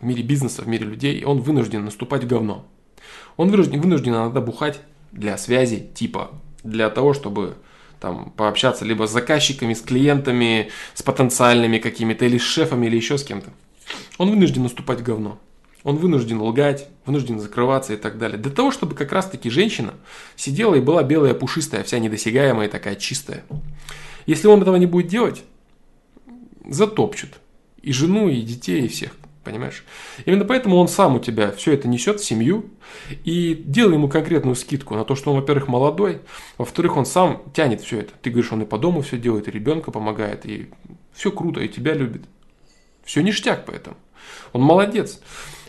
[0.00, 2.66] в мире бизнеса, в мире людей, он вынужден наступать в говно.
[3.36, 4.80] Он вынужден, вынужден иногда бухать
[5.12, 6.30] для связи, типа,
[6.62, 7.56] для того, чтобы
[8.00, 13.18] там пообщаться либо с заказчиками, с клиентами, с потенциальными какими-то, или с шефами, или еще
[13.18, 13.50] с кем-то.
[14.18, 15.38] Он вынужден наступать в говно.
[15.82, 18.38] Он вынужден лгать, вынужден закрываться и так далее.
[18.38, 19.94] Для того, чтобы как раз-таки женщина
[20.36, 23.44] сидела и была белая, пушистая, вся недосягаемая, такая чистая.
[24.26, 25.42] Если он этого не будет делать,
[26.68, 27.40] затопчут.
[27.82, 29.12] И жену, и детей, и всех.
[29.44, 29.84] Понимаешь?
[30.26, 32.70] Именно поэтому он сам у тебя все это несет в семью
[33.24, 36.20] и делай ему конкретную скидку на то, что он, во-первых, молодой,
[36.58, 38.12] во-вторых, он сам тянет все это.
[38.20, 40.68] Ты говоришь, он и по дому все делает, и ребенка помогает, и
[41.14, 42.22] все круто, и тебя любит.
[43.02, 43.96] Все ништяк поэтому.
[44.52, 45.20] Он молодец.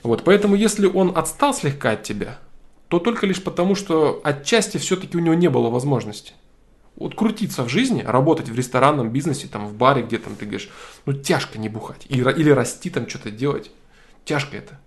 [0.04, 2.40] Вот, поэтому если он отстал слегка от тебя,
[2.90, 6.34] то только лишь потому, что отчасти все-таки у него не было возможности.
[6.96, 10.70] Вот крутиться в жизни, работать в ресторанном бизнесе, там в баре, где там ты говоришь,
[11.06, 12.06] ну тяжко не бухать.
[12.10, 13.72] Или, или расти там что-то делать.
[14.26, 14.80] Тяжко это.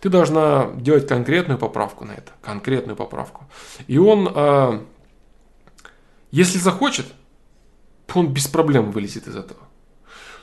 [0.00, 2.32] Ты должна делать конкретную поправку на это.
[2.40, 3.44] Конкретную поправку.
[3.86, 4.80] И он, э,
[6.32, 7.06] если захочет,
[8.12, 9.60] он без проблем вылезет из этого.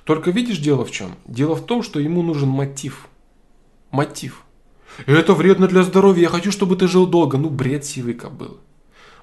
[0.06, 1.16] Только видишь, дело в чем?
[1.26, 3.08] Дело в том, что ему нужен мотив.
[3.92, 4.44] Мотив.
[5.06, 7.38] Это вредно для здоровья, я хочу, чтобы ты жил долго.
[7.38, 8.58] Ну, бред сивый кобылы.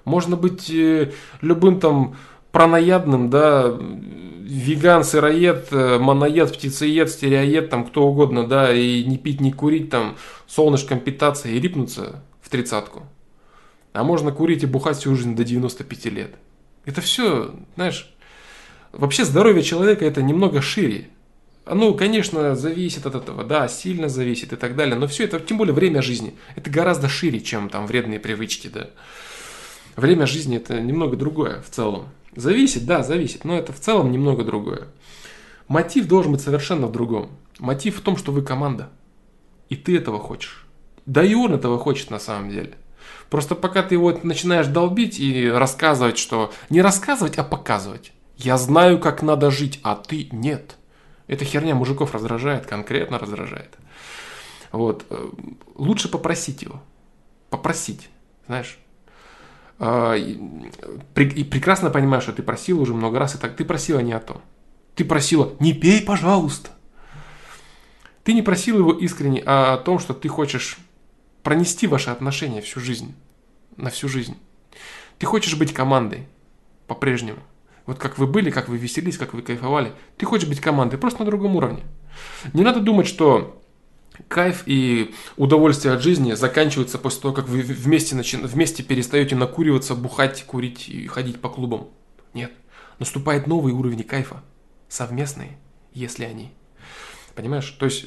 [0.06, 2.16] Можно быть э, любым там
[2.52, 9.40] праноядным, да, веган, сыроед, э, моноед, птицеед, стереоед, там кто угодно, да, и не пить,
[9.40, 10.16] не курить, там,
[10.46, 13.02] солнышком питаться и рипнуться в тридцатку.
[13.92, 16.36] А можно курить и бухать всю жизнь до 95 лет.
[16.84, 18.14] Это все, знаешь,
[18.92, 21.08] вообще здоровье человека это немного шире.
[21.64, 25.58] Оно, конечно, зависит от этого, да, сильно зависит и так далее, но все это, тем
[25.58, 28.90] более время жизни, это гораздо шире, чем там вредные привычки, да
[29.96, 32.08] время жизни это немного другое в целом.
[32.34, 34.88] Зависит, да, зависит, но это в целом немного другое.
[35.68, 37.30] Мотив должен быть совершенно в другом.
[37.58, 38.90] Мотив в том, что вы команда.
[39.68, 40.66] И ты этого хочешь.
[41.06, 42.74] Да и он этого хочет на самом деле.
[43.30, 46.52] Просто пока ты его начинаешь долбить и рассказывать, что...
[46.70, 48.12] Не рассказывать, а показывать.
[48.36, 50.76] Я знаю, как надо жить, а ты нет.
[51.26, 53.76] Эта херня мужиков раздражает, конкретно раздражает.
[54.72, 55.06] Вот.
[55.10, 55.28] Э,
[55.74, 56.82] лучше попросить его.
[57.50, 58.08] Попросить,
[58.46, 58.78] знаешь.
[59.78, 64.12] А, и прекрасно понимаешь, что ты просил уже много раз, и так ты просила не
[64.12, 64.40] о том.
[64.94, 66.70] Ты просила, не пей, пожалуйста.
[68.24, 70.78] Ты не просил его искренне, а о том, что ты хочешь
[71.42, 73.14] пронести ваши отношения всю жизнь.
[73.76, 74.36] На всю жизнь.
[75.18, 76.26] Ты хочешь быть командой
[76.86, 77.38] по-прежнему.
[77.84, 79.92] Вот как вы были, как вы веселились, как вы кайфовали.
[80.16, 81.82] Ты хочешь быть командой, просто на другом уровне.
[82.52, 83.62] Не надо думать, что
[84.28, 88.36] кайф и удовольствие от жизни заканчиваются после того, как вы вместе, начи...
[88.36, 91.88] вместе перестаете накуриваться, бухать, курить и ходить по клубам.
[92.34, 92.52] Нет.
[92.98, 94.42] Наступает новый уровень кайфа.
[94.88, 95.58] Совместные,
[95.92, 96.52] если они.
[97.34, 97.68] Понимаешь?
[97.78, 98.06] То есть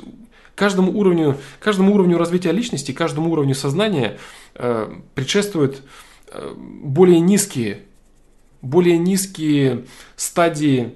[0.56, 4.18] каждому уровню, каждому уровню развития личности, каждому уровню сознания
[4.56, 5.84] э, предшествуют
[6.28, 7.84] э, более низкие,
[8.62, 10.96] более низкие стадии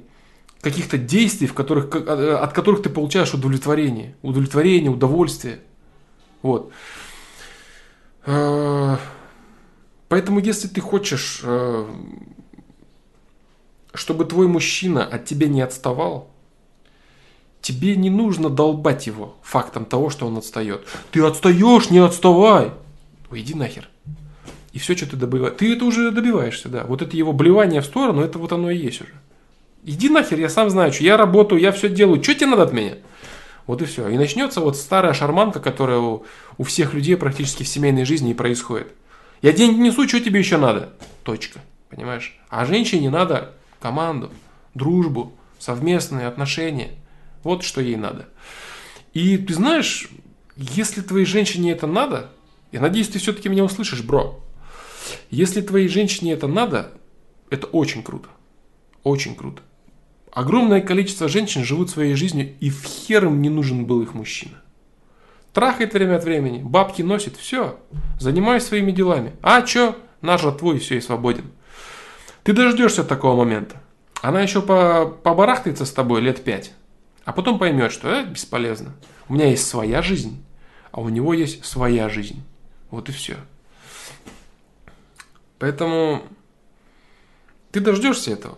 [0.63, 5.59] каких-то действий, в которых, э, от которых ты получаешь удовлетворение, удовлетворение, удовольствие.
[6.41, 6.71] Вот.
[8.25, 8.95] Э,
[10.07, 11.85] поэтому, если ты хочешь, э,
[13.93, 16.31] чтобы твой мужчина от тебя не отставал,
[17.59, 20.87] тебе не нужно долбать его фактом того, что он отстает.
[21.11, 22.71] Ты отстаешь, не отставай.
[23.29, 23.89] Уйди нахер.
[24.71, 25.55] И все, что ты добиваешь.
[25.57, 26.85] Ты это уже добиваешься, да.
[26.85, 29.13] Вот это его блевание в сторону, это вот оно и есть уже.
[29.85, 32.23] Иди нахер, я сам знаю, что я работаю, я все делаю.
[32.23, 32.95] Что тебе надо от меня?
[33.67, 34.07] Вот и все.
[34.07, 36.25] И начнется вот старая шарманка, которая у,
[36.57, 38.93] у всех людей практически в семейной жизни и происходит.
[39.41, 40.93] Я деньги несу, что тебе еще надо?
[41.23, 41.59] Точка.
[41.89, 42.39] Понимаешь?
[42.49, 44.31] А женщине надо команду,
[44.73, 46.91] дружбу, совместные отношения.
[47.43, 48.29] Вот что ей надо.
[49.13, 50.09] И ты знаешь,
[50.55, 52.31] если твоей женщине это надо,
[52.71, 54.39] я надеюсь, ты все-таки меня услышишь, бро.
[55.29, 56.91] Если твоей женщине это надо,
[57.49, 58.29] это очень круто.
[59.03, 59.61] Очень круто.
[60.33, 64.55] Огромное количество женщин живут своей жизнью, и в хер им не нужен был их мужчина.
[65.53, 67.79] Трахает время от времени, бабки носит, все,
[68.19, 69.33] занимаюсь своими делами.
[69.43, 71.51] А чё, наш твой, все, и свободен.
[72.43, 73.79] Ты дождешься такого момента.
[74.23, 76.73] Она еще по побарахтается с тобой лет пять,
[77.25, 78.95] а потом поймет, что это бесполезно.
[79.29, 80.43] У меня есть своя жизнь,
[80.91, 82.41] а у него есть своя жизнь.
[82.89, 83.37] Вот и все.
[85.59, 86.23] Поэтому
[87.71, 88.57] ты дождешься этого.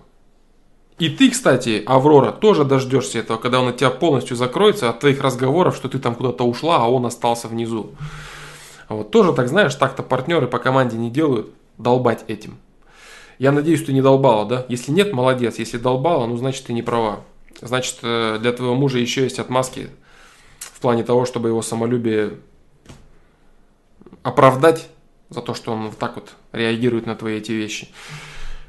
[0.97, 5.21] И ты, кстати, Аврора, тоже дождешься этого, когда он от тебя полностью закроется от твоих
[5.21, 7.91] разговоров, что ты там куда-то ушла, а он остался внизу.
[8.87, 12.57] Вот тоже так знаешь, так-то партнеры по команде не делают, долбать этим.
[13.39, 14.65] Я надеюсь, ты не долбала, да?
[14.69, 15.59] Если нет, молодец.
[15.59, 17.21] Если долбала, ну значит ты не права.
[17.61, 19.89] Значит, э, для твоего мужа еще есть отмазки
[20.59, 22.37] в плане того, чтобы его самолюбие
[24.23, 24.87] оправдать
[25.29, 27.89] за то, что он вот так вот реагирует на твои эти вещи.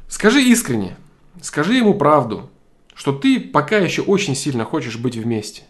[0.09, 0.97] Скажи искренне,
[1.42, 2.50] Скажи ему правду,
[2.94, 5.62] что ты пока еще очень сильно хочешь быть вместе.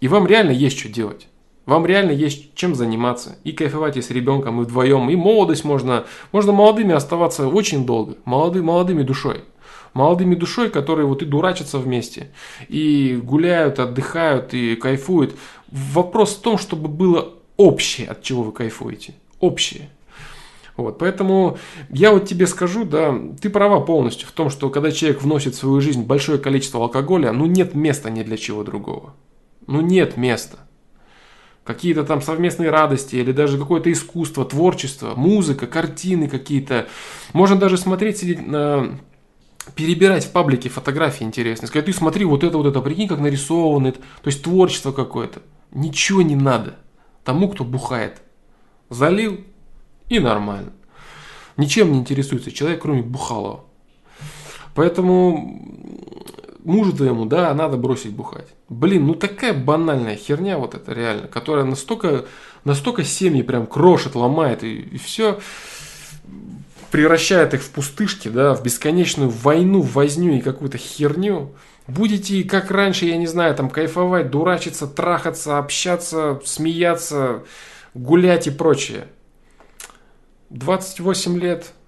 [0.00, 1.28] И вам реально есть что делать.
[1.66, 3.38] Вам реально есть чем заниматься.
[3.44, 5.08] И кайфовать и с ребенком, и вдвоем.
[5.08, 6.04] И молодость можно...
[6.32, 8.16] Можно молодыми оставаться очень долго.
[8.24, 9.44] Молоды, молодыми душой.
[9.94, 12.32] Молодыми душой, которые вот и дурачатся вместе.
[12.68, 15.36] И гуляют, отдыхают, и кайфуют.
[15.70, 19.14] Вопрос в том, чтобы было общее, от чего вы кайфуете.
[19.40, 19.88] Общее.
[20.76, 21.56] Вот, поэтому
[21.88, 25.58] я вот тебе скажу, да, ты права полностью в том, что когда человек вносит в
[25.58, 29.14] свою жизнь большое количество алкоголя, ну нет места ни для чего другого.
[29.66, 30.58] Ну нет места.
[31.62, 36.88] Какие-то там совместные радости или даже какое-то искусство, творчество, музыка, картины какие-то.
[37.32, 38.98] Можно даже смотреть, сидеть на
[39.76, 41.68] перебирать в паблике фотографии интересные.
[41.68, 43.92] Сказать, ты смотри, вот это, вот это, прикинь, как нарисовано.
[43.92, 45.40] То есть творчество какое-то.
[45.70, 46.74] Ничего не надо
[47.24, 48.20] тому, кто бухает.
[48.90, 49.40] Залил,
[50.08, 50.72] и нормально.
[51.56, 53.64] Ничем не интересуется человек, кроме Бухалова.
[54.74, 55.62] Поэтому
[56.64, 58.48] мужу твоему, да, надо бросить бухать.
[58.68, 62.26] Блин, ну такая банальная херня вот это реально, которая настолько,
[62.64, 65.38] настолько семьи прям крошит, ломает и, и все
[66.90, 71.52] превращает их в пустышки, да, в бесконечную войну, возню и какую-то херню.
[71.86, 77.42] Будете, как раньше, я не знаю, там кайфовать, дурачиться, трахаться, общаться, смеяться,
[77.94, 79.08] гулять и прочее.
[80.54, 81.72] 28 лет–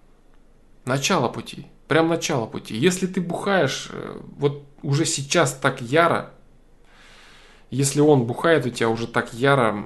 [0.87, 1.67] начало пути.
[1.89, 2.75] Прям начало пути.
[2.75, 6.31] Если ты бухаешь э, вот уже сейчас так яро,
[7.71, 9.85] если он бухает у тебя уже так яро,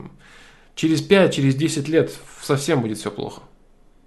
[0.74, 3.43] через 5, через 10 лет совсем будет все плохо.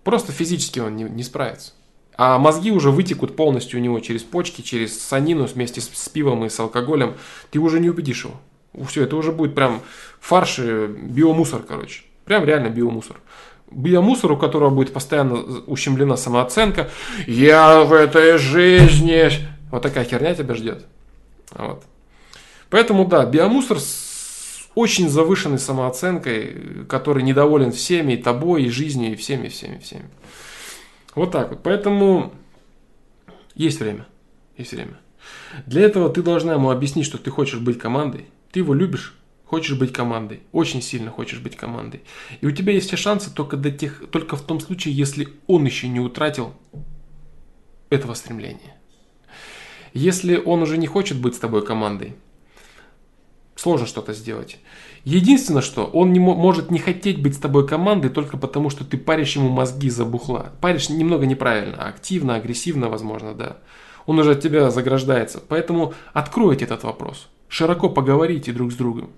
[0.04, 1.74] Просто физически он не, не справится.
[2.16, 6.46] А мозги уже вытекут полностью у него через почки, через санину вместе с, с пивом
[6.46, 7.16] и с алкоголем.
[7.50, 8.40] Ты уже не убедишь его.
[8.88, 9.82] Все, это уже будет прям
[10.20, 12.04] фарш и биомусор, короче.
[12.26, 13.20] Прям реально биомусор.
[13.76, 15.36] Биомусор, у которого будет постоянно
[15.66, 16.90] ущемлена самооценка.
[17.28, 19.30] Я в этой жизни...
[19.72, 20.86] Вот такая херня тебя ждет.
[21.52, 21.84] Вот.
[22.70, 29.16] Поэтому да, биомусор с очень завышенной самооценкой, который недоволен всеми, и тобой, и жизнью, и
[29.16, 30.10] всеми, всеми, всеми.
[31.16, 31.64] Вот так вот.
[31.64, 32.34] Поэтому
[33.56, 34.06] есть время.
[34.58, 35.00] Есть время.
[35.66, 38.26] Для этого ты должна ему объяснить, что ты хочешь быть командой.
[38.52, 39.16] Ты его любишь,
[39.54, 40.40] хочешь быть командой.
[40.52, 42.02] Очень сильно хочешь быть командой.
[42.42, 45.64] И у тебя есть все шансы только, до тех, только в том случае, если он
[45.66, 46.56] еще не утратил
[47.92, 48.76] этого стремления.
[49.94, 52.16] Если он уже не хочет быть с тобой командой,
[53.56, 54.58] сложно что-то сделать.
[55.04, 58.98] Единственное, что он не может не хотеть быть с тобой командой только потому, что ты
[58.98, 60.54] паришь ему мозги за бухла.
[60.62, 63.58] Паришь немного неправильно, а активно, агрессивно, возможно, да.
[64.08, 65.44] Он уже от тебя заграждается.
[65.48, 67.30] Поэтому откройте этот вопрос.
[67.50, 69.12] Широко поговорите друг с другом.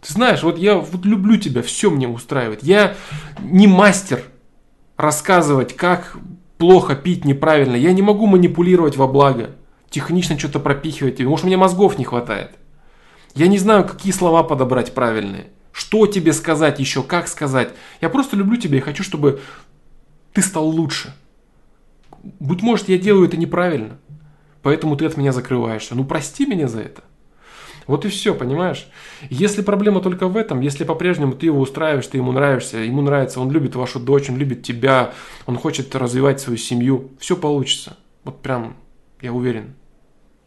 [0.00, 2.62] Ты знаешь, вот я вот люблю тебя, все мне устраивает.
[2.62, 2.96] Я
[3.40, 4.22] не мастер
[4.96, 6.16] рассказывать, как
[6.58, 7.76] плохо пить неправильно.
[7.76, 9.50] Я не могу манипулировать во благо.
[9.90, 11.20] Технично что-то пропихивать.
[11.20, 12.52] Может, мне мозгов не хватает.
[13.34, 15.48] Я не знаю, какие слова подобрать правильные.
[15.72, 17.70] Что тебе сказать еще, как сказать.
[18.00, 19.40] Я просто люблю тебя и хочу, чтобы
[20.32, 21.14] ты стал лучше.
[22.40, 23.98] Быть может, я делаю это неправильно.
[24.62, 25.94] Поэтому ты от меня закрываешься.
[25.94, 27.02] Ну, прости меня за это.
[27.86, 28.88] Вот и все, понимаешь?
[29.30, 33.40] Если проблема только в этом, если по-прежнему ты его устраиваешь, ты ему нравишься, ему нравится,
[33.40, 35.12] он любит вашу дочь, он любит тебя,
[35.46, 37.96] он хочет развивать свою семью, все получится.
[38.24, 38.76] Вот прям,
[39.20, 39.74] я уверен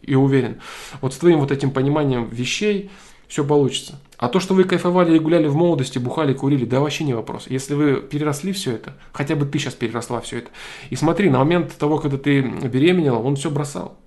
[0.01, 0.59] и уверен.
[1.01, 2.89] Вот с твоим вот этим пониманием вещей
[3.27, 3.99] все получится.
[4.17, 7.45] А то, что вы кайфовали и гуляли в молодости, бухали, курили, да вообще не вопрос.
[7.47, 10.49] Если вы переросли все это, хотя бы ты сейчас переросла все это.
[10.89, 13.97] И смотри, на момент того, когда ты беременела, он все бросал.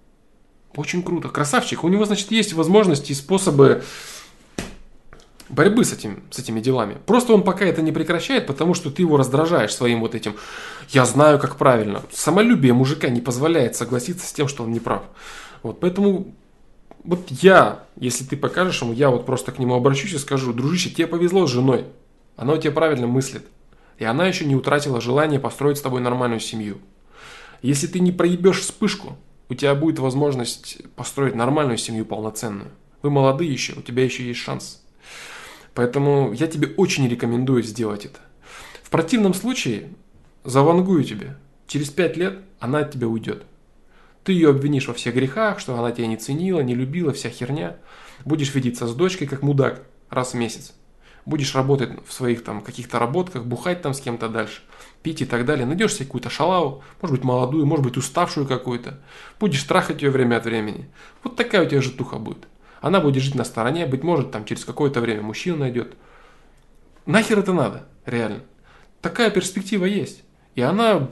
[0.77, 1.29] Очень круто.
[1.29, 1.85] Красавчик.
[1.85, 3.83] У него, значит, есть возможности и способы
[5.53, 6.97] борьбы с, этим, с этими делами.
[7.07, 10.35] Просто он пока это не прекращает, потому что ты его раздражаешь своим вот этим
[10.89, 12.03] «я знаю, как правильно».
[12.11, 15.03] Самолюбие мужика не позволяет согласиться с тем, что он не прав.
[15.63, 16.35] Вот, поэтому
[17.05, 20.91] вот я, если ты покажешь ему, я вот просто к нему обращусь и скажу, дружище,
[20.91, 21.85] тебе повезло с женой.
[22.37, 23.47] Она у тебя правильно мыслит.
[23.99, 26.79] И она еще не утратила желание построить с тобой нормальную семью.
[27.61, 29.17] Если ты не проебешь вспышку,
[29.53, 32.71] у тебя будет возможность построить нормальную семью полноценную.
[33.03, 34.83] Вы молодые еще, у тебя еще есть шанс.
[35.75, 38.19] Поэтому я тебе очень рекомендую сделать это.
[38.83, 39.91] В противном случае,
[40.45, 43.45] завангую тебе, через пять лет она от тебя уйдет.
[44.25, 47.77] Ты ее обвинишь во всех грехах, что она тебя не ценила, не любила, вся херня.
[48.25, 50.73] Будешь видеться с дочкой как мудак раз в месяц.
[51.27, 54.63] Будешь работать в своих там каких-то работках, бухать там с кем-то дальше,
[55.03, 55.67] пить и так далее.
[55.67, 59.01] Найдешь себе какую-то шалаву, может быть молодую, может быть уставшую какую-то.
[59.41, 60.89] Будешь трахать ее время от времени.
[61.23, 62.49] Вот такая у тебя житуха будет.
[62.81, 65.95] Она будет жить на стороне, быть может, там через какое-то время мужчину найдет.
[67.07, 68.41] Нахер это надо, реально.
[69.01, 70.23] Такая перспектива есть.
[70.55, 71.09] И она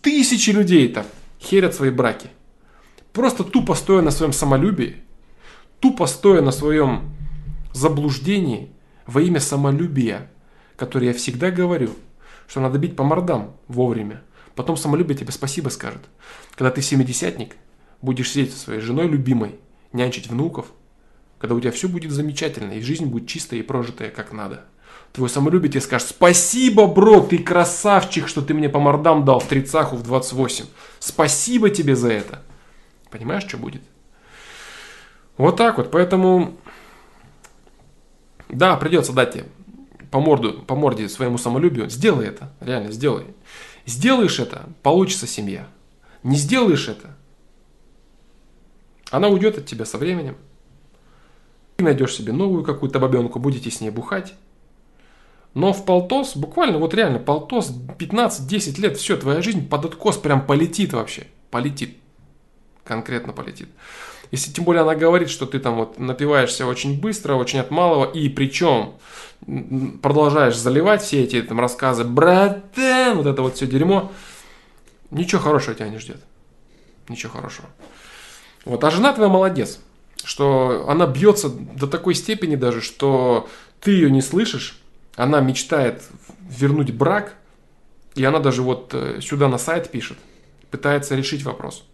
[0.00, 1.06] тысячи людей так
[1.40, 2.28] херят свои браки.
[3.12, 4.96] Просто тупо стоя на своем самолюбии,
[5.80, 7.12] тупо стоя на своем
[7.72, 8.70] заблуждении
[9.06, 10.30] во имя самолюбия,
[10.76, 11.90] которое я всегда говорю,
[12.46, 14.22] что надо бить по мордам вовремя.
[14.54, 16.02] Потом самолюбие тебе спасибо скажет.
[16.54, 17.56] Когда ты семидесятник,
[18.02, 19.56] будешь сидеть со своей женой любимой,
[19.92, 20.66] нянчить внуков,
[21.38, 24.64] когда у тебя все будет замечательно, и жизнь будет чистая и прожитая как надо–
[25.14, 29.46] Твой самолюбие тебе скажет, спасибо, бро, ты красавчик, что ты мне по мордам дал в
[29.46, 30.64] 30 в 28.
[30.98, 32.42] Спасибо тебе за это.
[33.12, 33.82] Понимаешь, что будет?
[35.36, 36.56] Вот так вот, поэтому,
[38.48, 39.46] да, придется дать тебе
[40.14, 41.90] по, морду, по морде своему самолюбию.
[41.90, 43.24] Сделай это, реально, сделай.
[43.84, 45.66] Сделаешь это, получится семья.
[46.22, 47.16] Не сделаешь это,
[49.10, 50.36] она уйдет от тебя со временем.
[51.74, 54.34] Ты найдешь себе новую какую-то бабенку, будете с ней бухать.
[55.52, 60.46] Но в полтос, буквально вот реально полтос, 15-10 лет, все, твоя жизнь под откос прям
[60.46, 61.26] полетит вообще.
[61.50, 61.96] Полетит.
[62.84, 63.68] Конкретно полетит.
[64.34, 68.10] Если тем более она говорит, что ты там вот напиваешься очень быстро, очень от малого,
[68.10, 68.94] и причем
[70.02, 74.10] продолжаешь заливать все эти там рассказы, братан, вот это вот все дерьмо,
[75.12, 76.20] ничего хорошего тебя не ждет.
[77.08, 77.68] Ничего хорошего.
[78.64, 79.78] Вот, а жена твоя молодец,
[80.24, 83.48] что она бьется до такой степени даже, что
[83.80, 84.80] ты ее не слышишь,
[85.14, 86.02] она мечтает
[86.40, 87.34] вернуть брак,
[88.16, 90.18] и она даже вот э, сюда на сайт пишет,
[90.72, 91.84] пытается решить вопрос.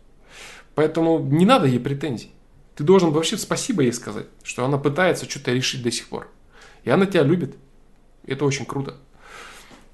[0.80, 2.30] Поэтому не надо ей претензий.
[2.74, 6.26] Ты должен вообще спасибо ей сказать, что она пытается что-то решить до сих пор.
[6.84, 7.54] И она тебя любит.
[8.26, 8.96] Это очень круто.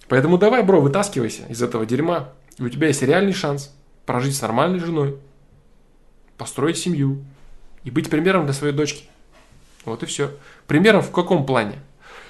[0.07, 2.29] Поэтому давай, бро, вытаскивайся из этого дерьма.
[2.59, 5.19] И у тебя есть реальный шанс прожить с нормальной женой,
[6.39, 7.25] построить семью
[7.83, 9.07] и быть примером для своей дочки.
[9.87, 10.31] Вот и все.
[10.69, 11.81] Примером в каком плане?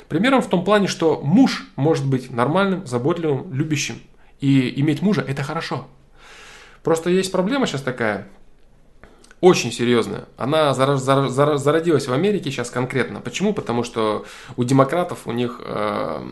[0.09, 4.01] Примером в том плане, что муж может быть нормальным, заботливым, любящим.
[4.41, 5.87] И иметь мужа– это хорошо.
[6.83, 8.29] Просто есть проблема сейчас такая,
[9.41, 10.25] очень серьезная.
[10.37, 13.21] Она зародилась в Америке сейчас конкретно.
[13.21, 13.53] Почему?
[13.53, 14.25] Потому что
[14.57, 16.29] у демократов, у них э,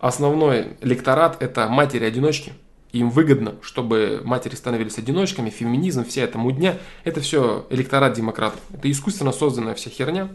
[0.00, 2.52] основной электорат– это матери-одиночки–
[2.94, 8.60] им выгодно, чтобы матери становились одиночками, феминизм, вся эта мудня, это все электорат демократов.
[8.72, 10.28] Это искусственно созданная вся херня,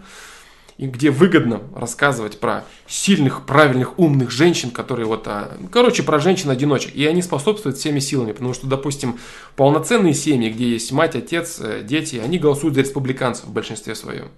[0.80, 6.96] и где выгодно рассказывать про сильных, правильных, умных женщин, которые вот, а, короче, про женщин-одиночек.
[6.96, 9.20] И они способствуют всеми силами, потому что, допустим,
[9.58, 14.30] полноценные семьи, где есть мать, отец, э, дети, они голосуют за республиканцев в большинстве своем.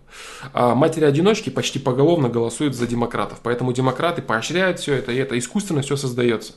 [0.52, 3.38] А матери-одиночки почти поголовно голосуют за демократов.
[3.44, 6.54] Поэтому демократы поощряют все это, и это искусственно все создается.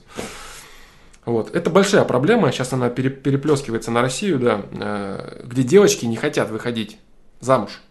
[1.26, 1.54] Вот.
[1.54, 6.96] Это большая проблема, сейчас она переплескивается на Россию, да, э, где девочки не хотят выходить
[7.40, 7.82] замуж.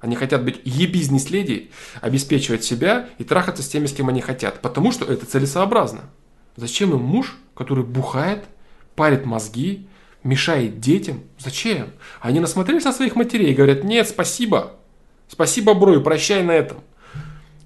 [0.00, 1.70] Они хотят быть e-бизнес-леди,
[2.00, 6.02] обеспечивать себя и трахаться с теми, с кем они хотят, потому что это целесообразно.
[6.56, 8.44] Зачем им муж, который бухает,
[8.94, 9.86] парит мозги,
[10.22, 11.22] мешает детям?
[11.38, 11.90] Зачем?
[12.20, 14.72] Они насмотрелись на своих матерей и говорят, нет, спасибо,
[15.28, 16.78] спасибо, бро, прощай на этом.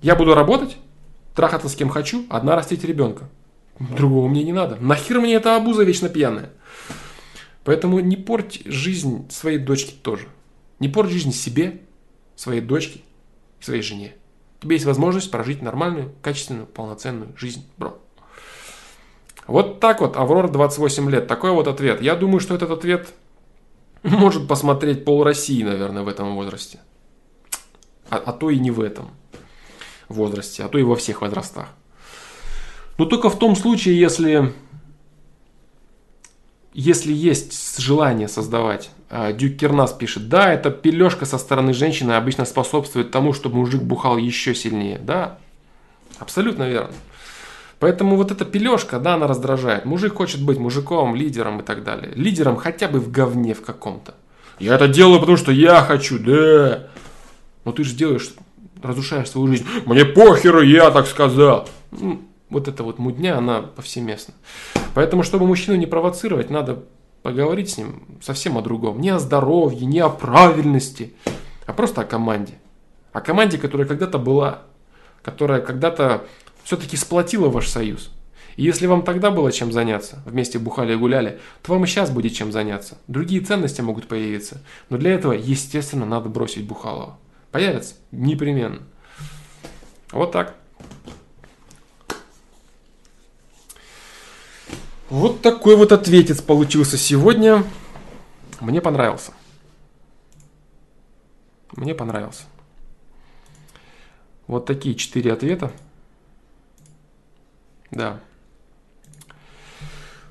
[0.03, 0.77] Я буду работать,
[1.37, 3.29] трахаться с кем хочу, одна растить ребенка.
[3.79, 4.77] Другого мне не надо.
[4.77, 6.51] Нахер мне эта обуза вечно пьяная?
[7.65, 10.27] Поэтому не порть жизнь своей дочке тоже.
[10.81, 11.81] Не порть жизнь себе,
[12.37, 13.01] своей дочке,
[13.61, 14.15] своей жене.
[14.59, 17.99] У тебя есть возможность прожить нормальную, качественную, полноценную жизнь, бро.
[19.47, 21.27] Вот так вот, Аврора 28 лет.
[21.27, 22.01] Такой вот ответ.
[22.01, 23.13] Я думаю, что этот ответ
[24.03, 26.81] может посмотреть пол России, наверное, в этом возрасте.
[28.11, 29.11] А, а то и не в этом
[30.09, 31.69] возрасте, а то и во всех возрастах.
[32.99, 34.53] Но только в том случае, если,
[36.73, 38.91] если есть желание создавать.
[39.17, 43.81] А, Дюк Кернас пишет, да, эта пележка со стороны женщины обычно способствует тому, чтобы мужик
[43.81, 44.99] бухал еще сильнее.
[44.99, 45.39] Да,
[46.19, 46.91] абсолютно верно.
[47.79, 49.85] Поэтому вот эта пележка, да, она раздражает.
[49.85, 52.11] Мужик хочет быть мужиком, лидером и так далее.
[52.17, 54.15] Лидером хотя бы в говне в каком-то.
[54.59, 56.89] Я это делаю, потому что я хочу, да.
[57.65, 58.35] Но ты же делаешь,
[58.83, 59.65] разрушаешь свою жизнь.
[59.87, 61.69] Мне похеру, я так сказал
[62.51, 64.35] вот эта вот мудня, она повсеместна.
[64.93, 66.83] Поэтому, чтобы мужчину не провоцировать, надо
[67.25, 69.01] поговорить с ним совсем о другом.
[69.01, 71.15] Не о здоровье, не о правильности,
[71.65, 72.53] а просто о команде.
[73.13, 74.65] О команде, которая когда-то была,
[75.23, 76.27] которая когда-то
[76.65, 78.13] все-таки сплотила ваш союз.
[78.57, 82.11] И если вам тогда было чем заняться, вместе бухали и гуляли, то вам и сейчас
[82.11, 82.99] будет чем заняться.
[83.09, 84.61] Другие ценности могут появиться.
[84.91, 87.19] Но для этого, естественно, надо бросить бухалова.
[87.51, 87.95] Появится?
[88.13, 88.83] Непременно.
[90.13, 90.57] Вот так.
[95.15, 97.63] Вот такой вот ответец получился сегодня.
[98.61, 99.31] Мне понравился.
[101.77, 102.43] Мне понравился.
[104.49, 105.71] Вот такие четыре ответа.
[107.93, 108.19] Да.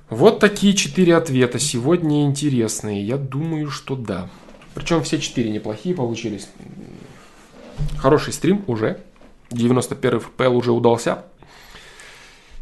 [0.10, 3.08] Вот такие четыре ответа сегодня интересные.
[3.08, 4.30] Я думаю, что да.
[4.74, 6.50] Причем все четыре неплохие получились.
[8.00, 9.02] Хороший стрим уже.
[9.50, 11.24] 91 FPL уже удался.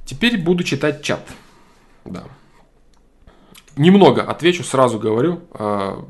[0.05, 1.27] Теперь буду читать чат.
[2.05, 2.23] Да.
[3.75, 5.41] Немного отвечу, сразу говорю.
[5.53, 6.05] А,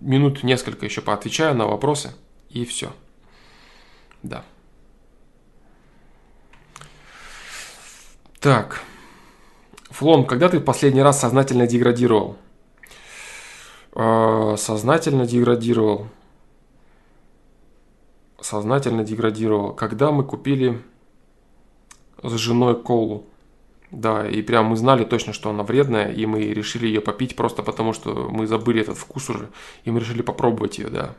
[0.00, 2.14] минут несколько еще поотвечаю на вопросы.
[2.48, 2.92] И все.
[4.22, 4.44] Да.
[8.40, 8.82] Так.
[9.90, 12.36] Флом, когда ты последний раз сознательно деградировал?
[13.92, 16.08] А, сознательно деградировал.
[18.40, 19.72] Сознательно деградировал.
[19.72, 20.82] Когда мы купили
[22.22, 23.26] с женой колу.
[23.94, 27.62] Да, и прям мы знали точно, что она вредная, и мы решили ее попить просто
[27.62, 29.50] потому, что мы забыли этот вкус уже,
[29.84, 31.14] и мы решили попробовать ее, да.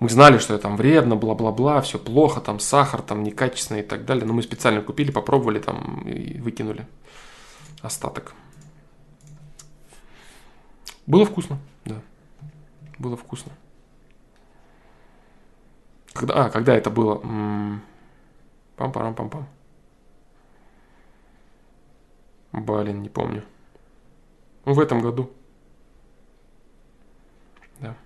[0.00, 4.04] Мы знали, что это там вредно, бла-бла-бла, все плохо, там сахар там некачественный и так
[4.04, 6.86] далее, но мы специально купили, попробовали там и выкинули
[7.80, 8.34] остаток.
[11.06, 12.02] Было вкусно, да.
[12.98, 13.52] Было вкусно.
[16.12, 17.22] Когда, а, когда это было?
[18.76, 19.46] Пам-парам-пам-пам.
[22.52, 23.42] Балин, не помню.
[24.64, 25.30] Ну, в этом году.
[27.80, 27.96] Да.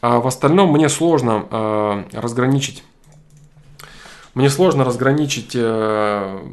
[0.00, 2.84] А в остальном мне сложно э, разграничить.
[4.34, 6.48] Мне сложно разграничить э,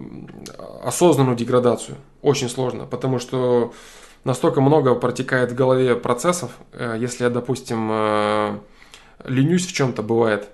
[0.83, 1.97] осознанную деградацию.
[2.21, 3.71] Очень сложно, потому что
[4.23, 6.51] настолько много протекает в голове процессов.
[6.73, 8.59] Э, если я, допустим, э,
[9.25, 10.49] ленюсь в чем-то, бывает,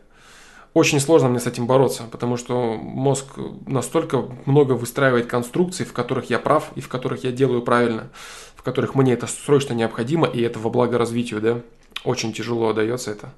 [0.73, 3.25] очень сложно мне с этим бороться, потому что мозг
[3.67, 8.09] настолько много выстраивает конструкций, в которых я прав и в которых я делаю правильно,
[8.55, 11.61] в которых мне это срочно необходимо, и это во благо развитию, да.
[12.03, 13.33] Очень тяжело дается это.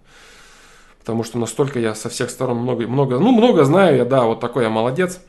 [1.00, 4.40] Потому что настолько я со всех сторон много, много, ну, много знаю я, да, вот
[4.40, 5.20] такой я молодец.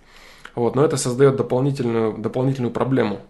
[0.54, 3.20] Вот, но это создает дополнительную, дополнительную проблему.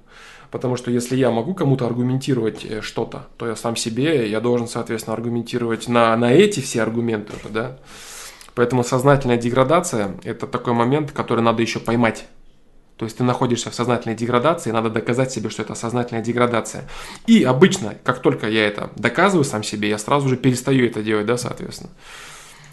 [0.53, 4.69] Потому что если я могу кому-то аргументировать э, что-то, то я сам себе, я должен,
[4.69, 7.79] соответственно, аргументировать на, на эти все аргументы уже, да.
[8.57, 12.27] Поэтому сознательная деградация– это такой момент, который надо еще поймать.
[12.97, 16.89] То есть ты находишься в сознательной деградации, надо доказать себе, что это сознательная деградация.
[17.27, 21.27] И обычно, как только я это доказываю сам себе, я сразу же перестаю это делать,
[21.27, 21.91] да, соответственно.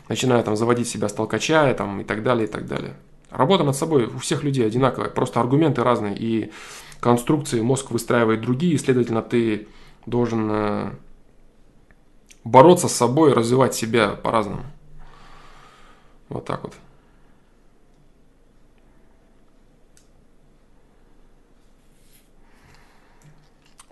[0.08, 2.94] Начинаю там заводить себя с толкача там, и так далее, и так далее.
[3.30, 6.54] Работа над собой у всех людей одинаковая, просто аргументы разные, и
[7.02, 9.68] конструкции мозг выстраивает другие, и, следовательно, ты
[10.06, 10.92] должен э,
[12.46, 14.64] бороться с собой, развивать себя по-разному.
[16.30, 16.74] Вот так вот.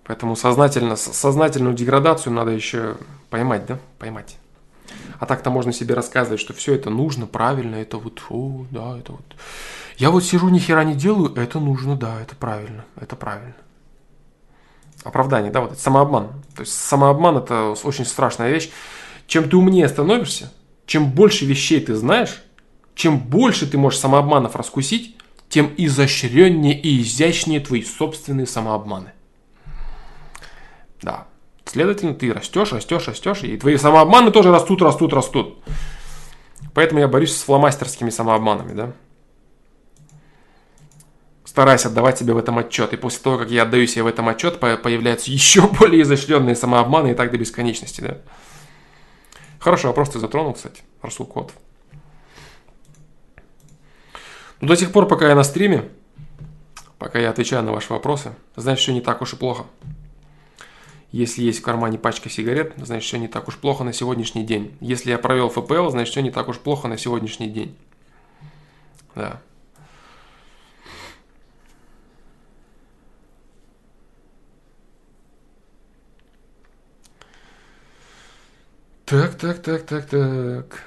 [0.04, 2.98] Поэтому сознательно, сознательную деградацию надо еще
[3.30, 3.80] поймать, да?
[3.98, 4.38] Поймать.
[5.20, 9.14] А так-то можно себе рассказывать, что все это нужно, правильно, это вот, о, да, это
[9.14, 9.24] вот.
[9.98, 13.56] Я вот сижу, ни хера не делаю, это нужно, да, это правильно, это правильно.
[15.04, 16.28] Оправдание, да, вот это самообман.
[16.56, 18.72] То есть самообман это очень страшная вещь.
[19.28, 20.52] Чем ты умнее становишься,
[20.92, 22.44] чем больше вещей ты знаешь,
[22.96, 25.16] чем больше ты можешь самообманов раскусить,
[25.48, 29.14] тем изощреннее и изящнее твои собственные самообманы.
[31.02, 31.28] Да.
[31.64, 35.60] Следовательно, ты растешь, растешь, растешь, и твои самообманы тоже растут, растут, растут.
[36.74, 38.92] Поэтому я борюсь с фломастерскими самообманами, да.
[41.46, 42.92] Стараюсь отдавать себе в этом отчет.
[42.92, 47.12] И после того, как я отдаю себе в этом отчет, появляются еще более изощренные самообманы
[47.12, 48.18] и так до бесконечности, да.
[49.62, 51.54] Хороший вопрос ты затронул, кстати, Расул Кот.
[54.60, 55.88] Но до тех пор, пока я на стриме,
[56.98, 59.66] пока я отвечаю на ваши вопросы, значит, все не так уж и плохо.
[61.12, 64.76] Если есть в кармане пачка сигарет, значит, все не так уж плохо на сегодняшний день.
[64.82, 67.78] Если я провел ФПЛ, значит, все не так уж плохо на сегодняшний день.
[69.14, 69.42] Да.
[79.12, 80.84] Так, так, так, так, так.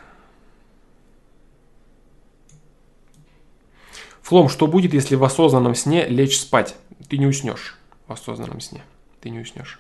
[4.22, 6.74] Флом, что будет, если в осознанном сне лечь спать?
[7.10, 7.76] Ты не уснешь
[8.06, 8.82] в осознанном сне.
[9.20, 9.78] Ты не уснешь.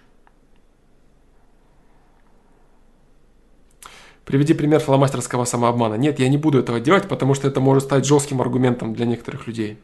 [4.26, 5.94] Приведи пример фломастерского самообмана.
[5.94, 9.46] Нет, я не буду этого делать, потому что это может стать жестким аргументом для некоторых
[9.46, 9.78] людей,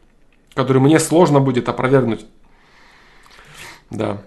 [0.53, 2.27] который мне сложно будет опровергнуть.
[3.89, 4.21] Да.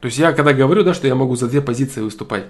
[0.00, 2.46] То есть я когда говорю, да, что я могу за две позиции выступать,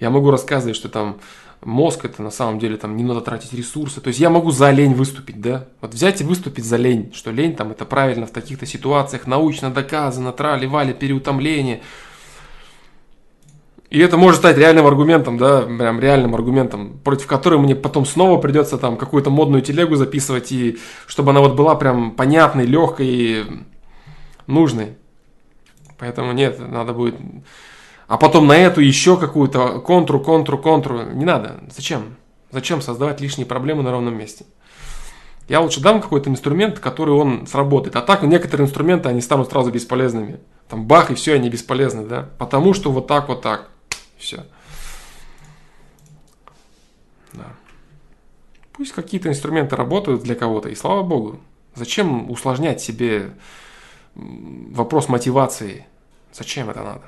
[0.00, 1.20] я могу рассказывать, что там
[1.62, 4.00] мозг это на самом деле там не надо тратить ресурсы.
[4.00, 5.66] То есть я могу за лень выступить, да?
[5.80, 9.70] Вот взять и выступить за лень, что лень там это правильно в таких-то ситуациях, научно
[9.70, 11.82] доказано, трали-вали, переутомление.
[13.90, 18.38] И это может стать реальным аргументом, да, прям реальным аргументом, против которого мне потом снова
[18.38, 23.46] придется там какую-то модную телегу записывать, и чтобы она вот была прям понятной, легкой и
[24.46, 24.96] нужной.
[25.98, 27.16] Поэтому нет, надо будет
[28.08, 31.02] а потом на эту еще какую-то контру, контру, контру.
[31.02, 31.60] Не надо.
[31.70, 32.16] Зачем?
[32.50, 34.46] Зачем создавать лишние проблемы на ровном месте?
[35.46, 37.96] Я лучше дам какой-то инструмент, который он сработает.
[37.96, 40.40] А так некоторые инструменты, они станут сразу бесполезными.
[40.70, 42.30] Там бах, и все, они бесполезны, да?
[42.38, 43.68] Потому что вот так, вот так.
[44.16, 44.46] Все.
[47.34, 47.46] Да.
[48.72, 51.40] Пусть какие-то инструменты работают для кого-то, и слава богу.
[51.74, 53.32] Зачем усложнять себе
[54.18, 55.86] вопрос мотивации?
[56.32, 57.04] Зачем это надо?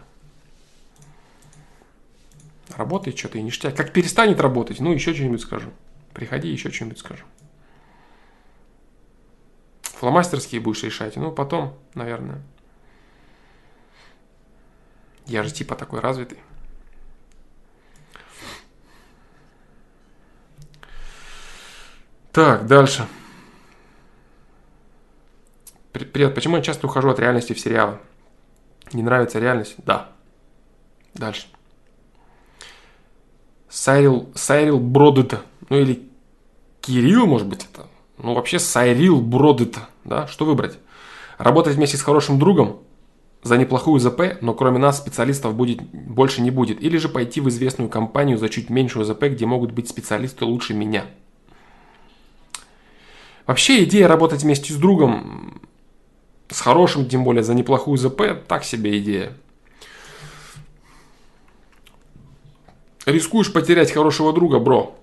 [2.76, 3.76] Работает что-то и ништяк.
[3.76, 5.70] Как перестанет работать, ну, еще что-нибудь скажу.
[6.14, 7.24] Приходи, еще что-нибудь скажу.
[9.82, 12.40] Фломастерские будешь решать, ну, потом, наверное.
[15.26, 16.38] Я же типа такой развитый.
[22.32, 23.06] Так, дальше.
[26.04, 27.98] Почему я часто ухожу от реальности в сериалы?
[28.92, 29.74] Не нравится реальность?
[29.78, 30.08] Да.
[31.14, 31.46] Дальше.
[33.68, 36.08] Сайрил, Сайрил Бродыта, ну или
[36.80, 37.86] Кирилл, может быть, это.
[38.18, 40.78] Ну, вообще Сайрил Бродыта, да, что выбрать?
[41.38, 42.80] Работать вместе с хорошим другом
[43.42, 46.82] за неплохую ЗП, но кроме нас специалистов будет, больше не будет.
[46.82, 50.74] Или же пойти в известную компанию за чуть меньшую ЗП, где могут быть специалисты лучше
[50.74, 51.06] меня.
[53.46, 55.62] Вообще идея работать вместе с другом,
[56.50, 59.32] с хорошим, тем более за неплохую ЗП, так себе идея.
[63.06, 64.96] Рискуешь потерять хорошего друга, бро.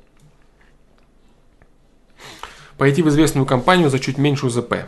[2.77, 4.85] Пойти в известную компанию за чуть меньшую ЗП,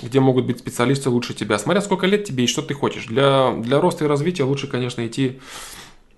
[0.00, 1.58] где могут быть специалисты лучше тебя.
[1.58, 3.06] Смотря сколько лет тебе и что ты хочешь.
[3.06, 5.40] Для, для роста и развития лучше, конечно, идти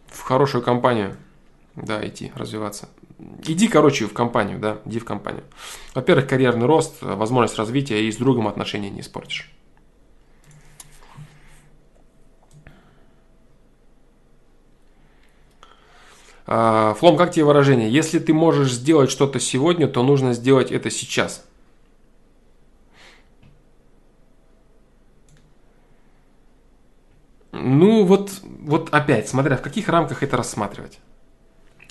[0.06, 1.16] в хорошую компанию.
[1.76, 2.88] Да, идти, развиваться.
[3.46, 5.44] Иди, короче, в компанию, да, иди в компанию.
[5.94, 9.50] Во-первых, карьерный рост, возможность развития и с другом отношения не испортишь.
[16.46, 17.90] А, Флом, как тебе выражение?
[17.90, 21.44] Если ты можешь сделать что-то сегодня, то нужно сделать это сейчас.
[27.52, 30.98] Ну, вот, вот опять, смотря в каких рамках это рассматривать.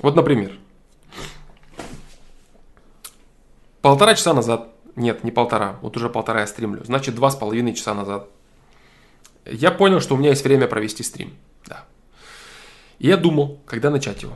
[0.01, 0.57] Вот, например,
[3.81, 7.75] полтора часа назад, нет, не полтора, вот уже полтора я стримлю, значит, два с половиной
[7.75, 8.27] часа назад,
[9.45, 11.33] я понял, что у меня есть время провести стрим.
[11.65, 11.85] Да.
[12.99, 14.33] И я думал, когда начать его.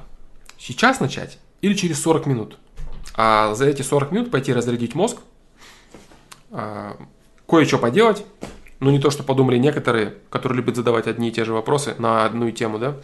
[0.58, 2.58] Сейчас начать или через 40 минут.
[3.16, 5.18] А за эти 40 минут пойти разрядить мозг,
[6.52, 6.98] а,
[7.48, 8.26] кое-что поделать.
[8.80, 12.26] Ну, не то, что подумали некоторые, которые любят задавать одни и те же вопросы на
[12.26, 12.98] одну тему, да.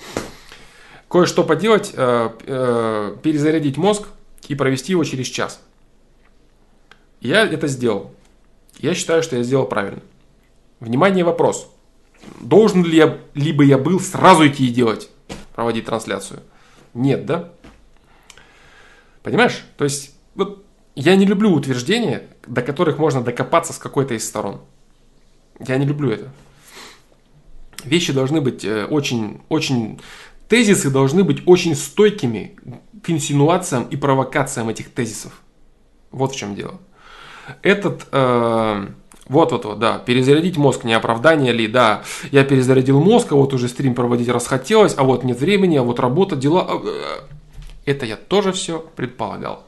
[1.11, 4.07] Кое-что поделать, э, э, перезарядить мозг
[4.47, 5.61] и провести его через час.
[7.19, 8.13] Я это сделал.
[8.79, 10.01] Я считаю, что я сделал правильно.
[10.79, 11.69] Внимание, вопрос.
[12.39, 15.09] Должен ли я, либо я был сразу идти и делать,
[15.53, 16.43] проводить трансляцию?
[16.93, 17.51] Нет, да?
[19.21, 19.65] Понимаешь?
[19.77, 20.65] То есть, вот
[20.95, 24.61] я не люблю утверждения, до которых можно докопаться с какой-то из сторон.
[25.59, 26.31] Я не люблю это.
[27.83, 29.99] Вещи должны быть э, очень, очень...
[30.51, 32.57] Тезисы должны быть очень стойкими
[33.01, 35.31] к инсинуациям и провокациям этих тезисов.
[36.11, 36.81] Вот в чем дело.
[37.61, 38.05] Этот...
[38.11, 38.85] Э,
[39.27, 43.53] вот, вот, вот, да, перезарядить мозг, не оправдание ли, да, я перезарядил мозг, а вот
[43.53, 46.67] уже стрим проводить расхотелось, а вот нет времени, а вот работа, дела.
[46.67, 47.21] А, э,
[47.85, 49.63] это я тоже все предполагал.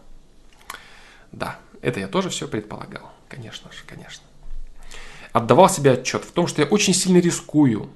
[1.32, 4.26] Да, это я тоже все предполагал, конечно же, конечно.
[5.32, 7.90] Отдавал себе отчет в том, что я очень сильно рискую,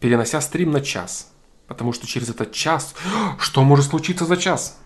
[0.00, 1.30] перенося стрим на час.
[1.66, 2.94] Потому что через этот час,
[3.38, 4.78] что может случиться за час?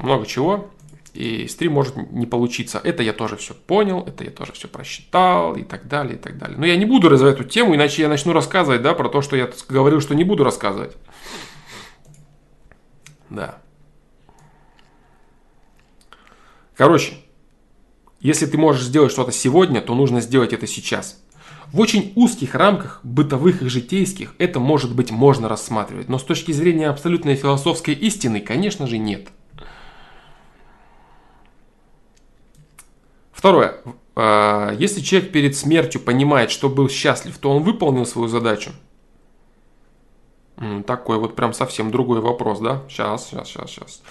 [0.00, 0.70] Много чего
[1.16, 2.80] и стрим может не получиться.
[2.82, 6.38] Это я тоже все понял, это я тоже все просчитал и так далее, и так
[6.38, 6.56] далее.
[6.58, 9.36] Но я не буду развивать эту тему, иначе я начну рассказывать, да, про то, что
[9.36, 10.96] я говорил, что не буду рассказывать.
[13.30, 13.58] Да.
[16.76, 17.14] Короче,
[18.20, 21.22] если ты можешь сделать что-то сегодня, то нужно сделать это сейчас.
[21.72, 26.52] В очень узких рамках, бытовых и житейских, это может быть можно рассматривать, но с точки
[26.52, 29.28] зрения абсолютной философской истины, конечно же, нет.
[33.32, 33.76] Второе.
[34.14, 38.70] А, если человек перед смертью понимает, что был счастлив, то он выполнил свою задачу.
[40.86, 42.82] Такой вот прям совсем другой вопрос, да?
[42.88, 44.02] Сейчас, сейчас, сейчас, сейчас.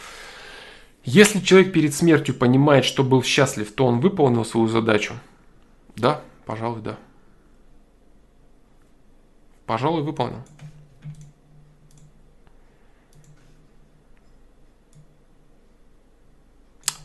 [1.04, 5.14] Если человек перед смертью понимает, что был счастлив, то он выполнил свою задачу.
[5.96, 6.98] Да, пожалуй, да.
[9.66, 10.44] Пожалуй, выполнил.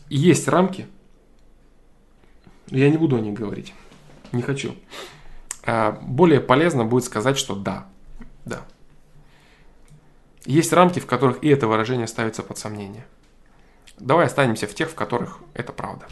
[0.09, 0.87] Есть рамки,
[2.71, 3.73] я не буду о них говорить.
[4.31, 4.75] Не хочу.
[5.63, 7.87] А более полезно будет сказать, что да.
[8.45, 8.65] Да.
[10.45, 13.05] Есть рамки, в которых и это выражение ставится под сомнение.
[13.99, 16.07] Давай останемся в тех, в которых это правда.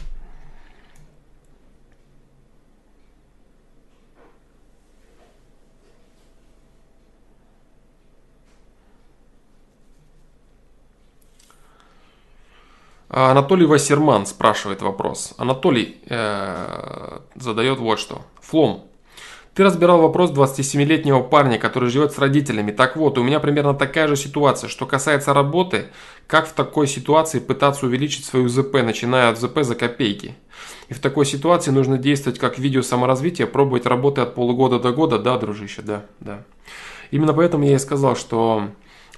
[13.10, 15.34] Анатолий Вассерман спрашивает вопрос.
[15.36, 18.22] Анатолий э, задает вот что.
[18.40, 18.84] Флом,
[19.52, 22.70] ты разбирал вопрос 27-летнего парня, который живет с родителями.
[22.70, 24.68] Так вот, у меня примерно такая же ситуация.
[24.68, 25.86] Что касается работы,
[26.28, 30.36] как в такой ситуации пытаться увеличить свою ЗП, начиная от ЗП за копейки?
[30.88, 35.18] И в такой ситуации нужно действовать как видео саморазвития, пробовать работы от полугода до года.
[35.18, 36.44] Да, дружище, да, да.
[37.10, 38.68] Именно поэтому я и сказал, что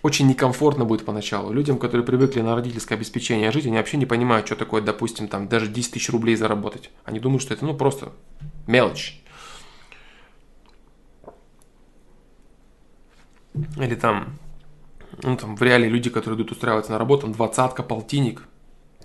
[0.02, 1.52] очень некомфортно будет поначалу.
[1.52, 5.48] Людям, которые привыкли на родительское обеспечение жить, они вообще не понимают, что такое, допустим, там
[5.48, 6.90] даже 10 тысяч рублей заработать.
[7.04, 8.12] Они думают, что это ну просто
[8.66, 9.22] мелочь.
[13.76, 14.38] Или там,
[15.22, 18.42] ну там в реале люди, которые идут устраиваться на работу, там двадцатка, полтинник.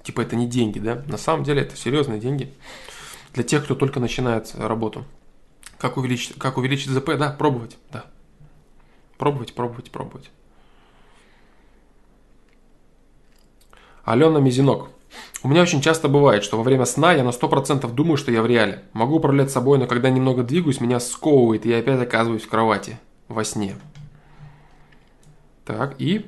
[0.02, 1.04] Типа это не деньги, да?
[1.08, 2.54] На самом деле это серьезные деньги
[3.34, 5.06] для тех, кто только начинает работу.
[5.78, 7.12] Как увеличить, как увеличить ЗП?
[7.18, 8.06] Да, пробовать, да.
[9.18, 10.32] Пробовать, пробовать, пробовать.
[14.08, 14.88] Алена Мизинок.
[15.44, 18.42] У меня очень часто бывает, что во время сна я на 100% думаю, что я
[18.42, 18.86] в реале.
[18.94, 22.98] Могу управлять собой, но когда немного двигаюсь, меня сковывает, и я опять оказываюсь в кровати.
[23.28, 23.76] Во сне.
[25.66, 26.26] Так, и...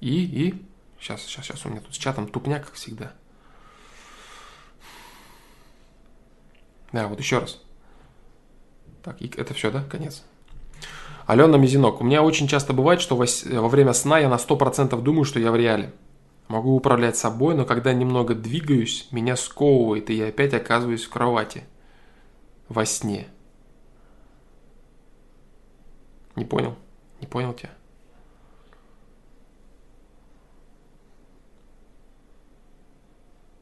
[0.00, 0.62] И, и,
[1.00, 3.14] сейчас, сейчас, сейчас, у меня тут с чатом тупняк, как всегда.
[6.92, 7.62] Да, вот еще раз.
[9.02, 9.82] Так, и это все, да?
[9.84, 10.22] Конец.
[11.28, 12.00] Алена Мизинок.
[12.00, 15.52] У меня очень часто бывает, что во время сна я на 100% думаю, что я
[15.52, 15.92] в реале.
[16.48, 21.64] Могу управлять собой, но когда немного двигаюсь, меня сковывает, и я опять оказываюсь в кровати.
[22.70, 23.28] Во сне.
[26.34, 26.74] Не понял?
[27.20, 27.72] Не понял тебя?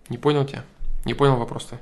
[0.08, 0.64] Не понял тебя?
[1.04, 1.80] Не понял вопрос-то?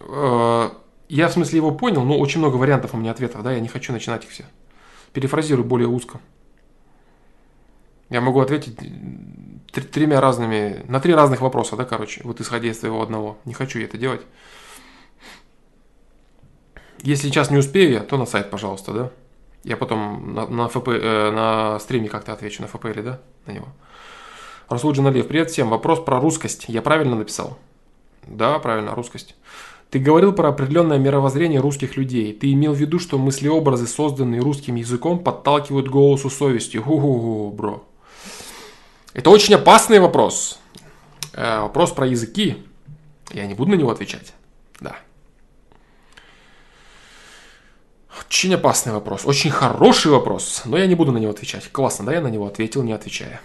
[0.00, 0.81] Э,
[1.16, 3.68] я в смысле его понял, но очень много вариантов у меня ответов, да, я не
[3.68, 4.44] хочу начинать их все.
[5.12, 6.20] Перефразирую более узко.
[8.08, 8.78] Я могу ответить
[9.92, 13.36] тремя разными, на три разных вопроса, да, короче, вот исходя из твоего одного.
[13.44, 14.22] Не хочу я это делать.
[17.02, 19.10] Если сейчас не успею я, то на сайт, пожалуйста, да.
[19.64, 23.68] Я потом на, на, ФП, э, на стриме как-то отвечу, на ФПЛ, да, на него.
[24.70, 25.68] Расул Джаналиев, привет всем.
[25.68, 26.64] Вопрос про русскость.
[26.68, 27.58] Я правильно написал?
[28.26, 29.36] Да, правильно, русскость.
[29.92, 32.32] Ты говорил про определенное мировоззрение русских людей.
[32.32, 36.78] Ты имел в виду, что мыслеобразы, созданные русским языком, подталкивают голосу совести.
[36.78, 37.84] Ху-ху-ху, бро.
[39.12, 40.58] Это очень опасный вопрос.
[41.34, 42.64] Э, вопрос про языки.
[43.32, 44.32] Я не буду на него отвечать.
[44.80, 44.96] Да.
[48.18, 49.26] Очень опасный вопрос.
[49.26, 50.62] Очень хороший вопрос.
[50.64, 51.70] Но я не буду на него отвечать.
[51.70, 53.42] Классно, да, я на него ответил, не отвечая.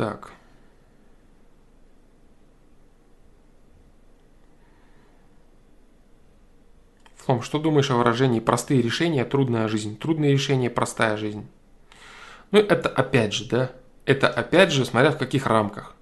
[0.00, 0.30] Так.
[7.16, 9.98] Флом, что думаешь о выражении «простые решения, трудная жизнь»?
[9.98, 11.46] Трудные решения, простая жизнь.
[12.50, 13.72] Ну, это опять же, да?
[14.06, 15.94] Это опять же, смотря в каких рамках.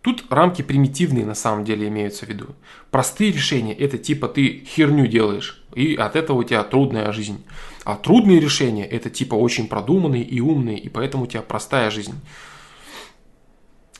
[0.00, 2.56] Тут рамки примитивные на самом деле имеются в виду.
[2.90, 7.44] Простые решения– это типа ты херню делаешь, и от этого у тебя трудная жизнь.
[7.84, 12.14] А трудные решения– это типа очень продуманные и умные, и поэтому у тебя простая жизнь.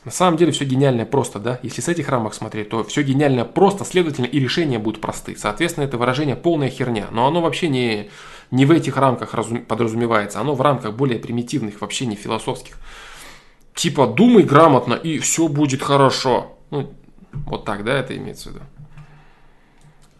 [0.07, 1.59] На самом деле все гениальное просто, да?
[1.63, 5.35] Если с этих рамок смотреть, то все гениальное просто, следовательно, и решения будут просты.
[5.37, 7.07] Соответственно, это выражение полная херня.
[7.11, 8.09] Но оно вообще не,
[8.49, 9.31] не в этих рамках
[9.67, 10.39] подразумевается.
[10.39, 12.77] Оно в рамках более примитивных, вообще не философских.
[13.73, 16.57] Типа думай грамотно и все будет хорошо.
[16.69, 16.93] Ну,
[17.33, 18.65] вот так, да, это имеется в виду.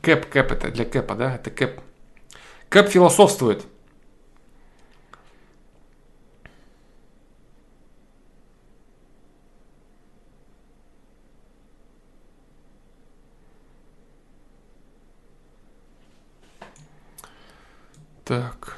[0.02, 1.36] Кэп, кэп это для кэпа, да?
[1.36, 1.80] Это кэп.
[2.68, 3.64] Кэп философствует.
[18.28, 18.76] Так.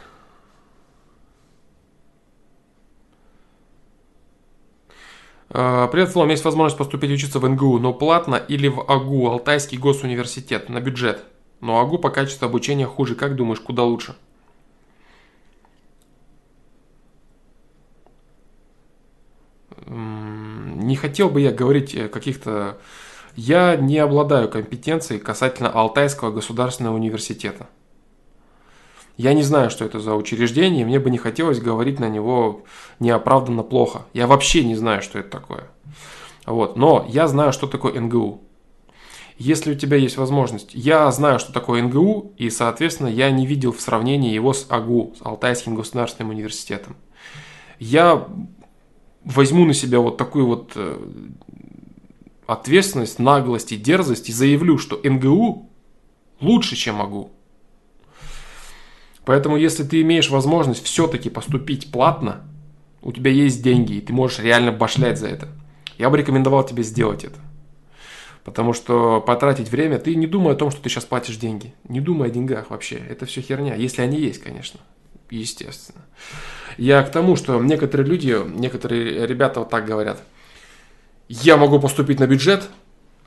[5.50, 6.30] А, привет, Флом.
[6.30, 11.26] Есть возможность поступить учиться в НГУ, но платно или в АГУ, Алтайский госуниверситет, на бюджет.
[11.62, 13.16] Но АГУ по качеству обучения хуже.
[13.16, 14.16] Как думаешь, куда лучше?
[19.88, 22.78] Не хотел бы я говорить каких-то...
[23.36, 27.68] Я не обладаю компетенцией касательно Алтайского государственного университета.
[29.20, 32.64] Я не знаю, что это за учреждение, мне бы не хотелось говорить на него
[33.02, 34.06] неоправданно плохо.
[34.14, 35.68] Я вообще не знаю, что это такое.
[36.46, 36.78] Вот.
[36.78, 38.42] Но я знаю, что такое НГУ.
[39.38, 43.74] Если у тебя есть возможность, я знаю, что такое НГУ, и, соответственно, я не видел
[43.74, 46.96] в сравнении его с АГУ, с Алтайским государственным университетом.
[47.78, 48.26] Я
[49.26, 50.98] возьму на себя вот такую вот э,
[52.48, 55.70] ответственность, наглость и дерзость и заявлю, что НГУ
[56.40, 57.32] лучше, чем АГУ.
[59.30, 62.42] Поэтому, если ты имеешь возможность все-таки поступить платно,
[63.04, 65.50] у тебя есть деньги, и ты можешь реально башлять за это,
[66.00, 67.38] я бы рекомендовал тебе сделать это.
[68.44, 71.76] Потому что потратить время, ты не думай о том, что ты сейчас платишь деньги.
[71.88, 72.96] Не думай о деньгах вообще.
[73.08, 73.76] Это все херня.
[73.76, 74.80] Если они есть, конечно.
[75.30, 76.02] Естественно.
[76.80, 80.24] Я к тому, что некоторые люди, некоторые ребята вот так говорят.
[81.28, 82.68] Я могу поступить на бюджет,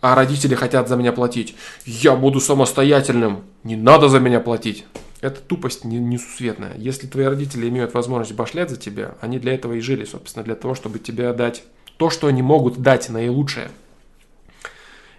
[0.01, 1.55] а родители хотят за меня платить.
[1.85, 3.45] Я буду самостоятельным.
[3.63, 4.85] Не надо за меня платить.
[5.23, 6.77] Это тупость несусветная.
[6.77, 10.57] Если твои родители имеют возможность башлять за тебя, они для этого и жили, собственно, для
[10.57, 11.63] того, чтобы тебе дать
[11.97, 13.71] то, что они могут дать наилучшее.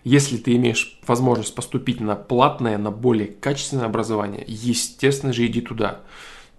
[0.03, 6.01] Если ты имеешь возможность поступить на платное, на более качественное образование, естественно же иди туда,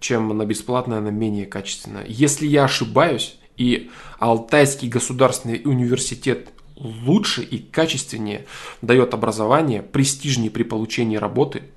[0.00, 2.06] чем на бесплатное, на менее качественное.
[2.08, 8.46] Если я ошибаюсь, и Алтайский государственный университет лучше и качественнее
[8.80, 11.64] дает образование, престижнее при получении работы–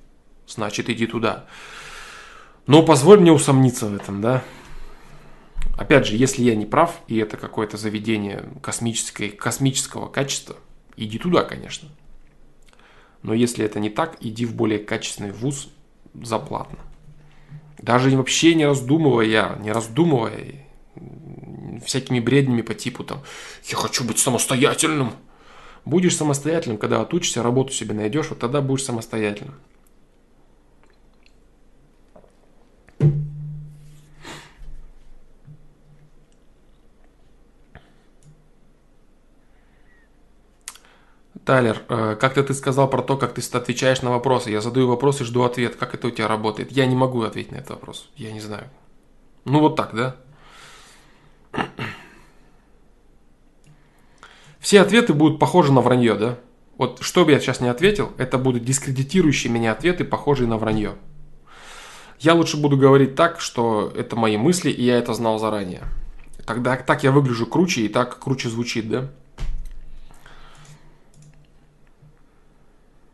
[0.48, 1.46] значит иди туда.
[2.66, 4.42] Но позволь мне усомниться в этом, да.
[5.78, 10.56] Опять же, если я не прав, и это какое-то заведение космическое, космического качества,
[10.96, 11.88] иди туда, конечно.
[13.22, 15.68] Но если это не так, иди в более качественный вуз
[16.14, 16.78] за платно.
[17.78, 20.66] Даже вообще не раздумывая, не раздумывая,
[21.84, 23.22] всякими бреднями по типу там
[23.64, 25.12] «я хочу быть самостоятельным».
[25.84, 29.54] Будешь самостоятельным, когда отучишься, работу себе найдешь, вот тогда будешь самостоятельным.
[41.48, 44.50] Тайлер, э, как-то ты сказал про то, как ты отвечаешь на вопросы.
[44.50, 45.76] Я задаю вопрос и жду ответ.
[45.76, 46.72] Как это у тебя работает?
[46.72, 48.10] Я не могу ответить на этот вопрос.
[48.16, 48.64] Я не знаю.
[49.46, 50.16] Ну вот так, да?
[54.60, 56.38] Все ответы будут похожи на вранье, да?
[56.76, 60.96] Вот что бы я сейчас не ответил, это будут дискредитирующие меня ответы, похожие на вранье.
[62.18, 65.84] Я лучше буду говорить так, что это мои мысли, и я это знал заранее.
[66.44, 69.10] Тогда так я выгляжу круче, и так круче звучит, да?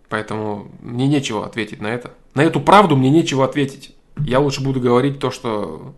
[0.08, 2.12] Поэтому мне нечего ответить на это.
[2.34, 3.94] На эту правду мне нечего ответить.
[4.18, 5.94] Я лучше буду говорить то, что...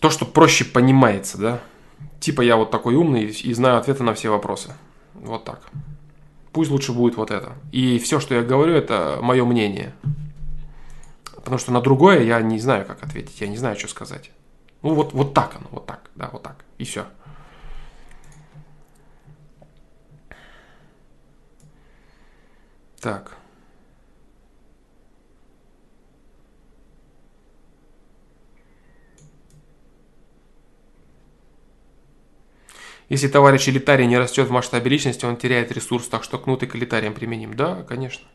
[0.00, 1.60] То, что проще понимается, да?
[2.20, 4.72] Типа я вот такой умный и знаю ответы на все вопросы.
[5.14, 5.68] Вот так.
[6.52, 7.52] Пусть лучше будет вот это.
[7.70, 9.94] И все, что я говорю, это мое мнение.
[11.36, 13.40] Потому что на другое я не знаю, как ответить.
[13.40, 14.30] Я не знаю, что сказать.
[14.82, 16.64] Ну вот, вот так оно, вот так, да, вот так.
[16.78, 17.04] И все.
[23.00, 23.36] Так.
[33.08, 36.66] Если товарищ элитарий не растет в масштабе личности, он теряет ресурс, так что кнут и
[36.66, 37.54] к элитариям применим.
[37.56, 38.26] Да, конечно.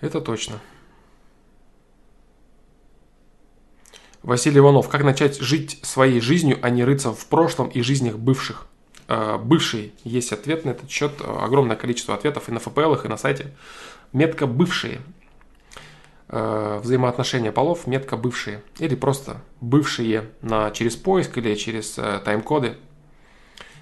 [0.00, 0.60] Это точно.
[4.22, 4.88] Василий Иванов.
[4.88, 8.66] Как начать жить своей жизнью, а не рыться в прошлом и жизнях бывших?
[9.10, 9.90] Э, бывшие.
[10.04, 11.10] Есть ответ на этот счет.
[11.18, 13.52] Э, огромное количество ответов и на ФПЛ, и на сайте.
[14.12, 15.00] Метка бывшие.
[16.28, 18.62] Э, взаимоотношения полов, метка бывшие.
[18.78, 22.76] Или просто бывшие на, через поиск или через тайм-коды.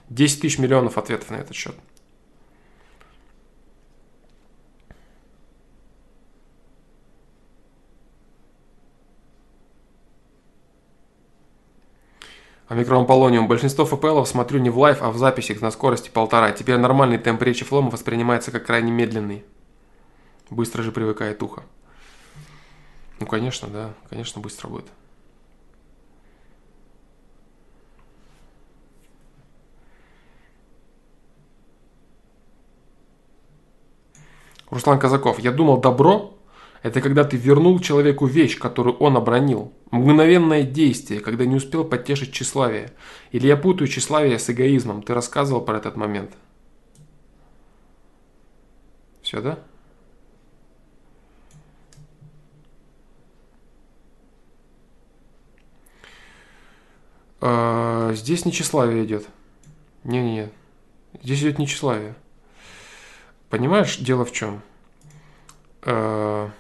[0.09, 1.74] 10 тысяч миллионов ответов на этот счет.
[12.69, 13.49] Омикрон Полониум.
[13.49, 16.53] Большинство ФПЛов смотрю не в live, а в записях на скорости полтора.
[16.53, 19.43] Теперь нормальный темп речи флома воспринимается как крайне медленный.
[20.51, 21.62] Быстро же привыкает ухо.
[23.20, 23.95] Ну, конечно, да.
[24.11, 24.86] Конечно, быстро будет.
[34.69, 35.39] Руслан Казаков.
[35.39, 36.38] Я думал, добро
[36.82, 39.72] это когда ты вернул человеку вещь, которую он обронил.
[39.90, 42.92] Мгновенное действие, когда не успел подтешить тщеславие.
[43.32, 45.02] Или я путаю тщеславие с эгоизмом.
[45.02, 46.32] Ты рассказывал про этот момент.
[49.22, 49.59] Все, да?
[57.40, 59.26] А, здесь не тщеславие идет.
[60.05, 60.50] Не-не-не.
[61.22, 62.14] Здесь идет не тщеславие.
[63.50, 64.62] Понимаешь, дело в чем?
[65.82, 66.50] А,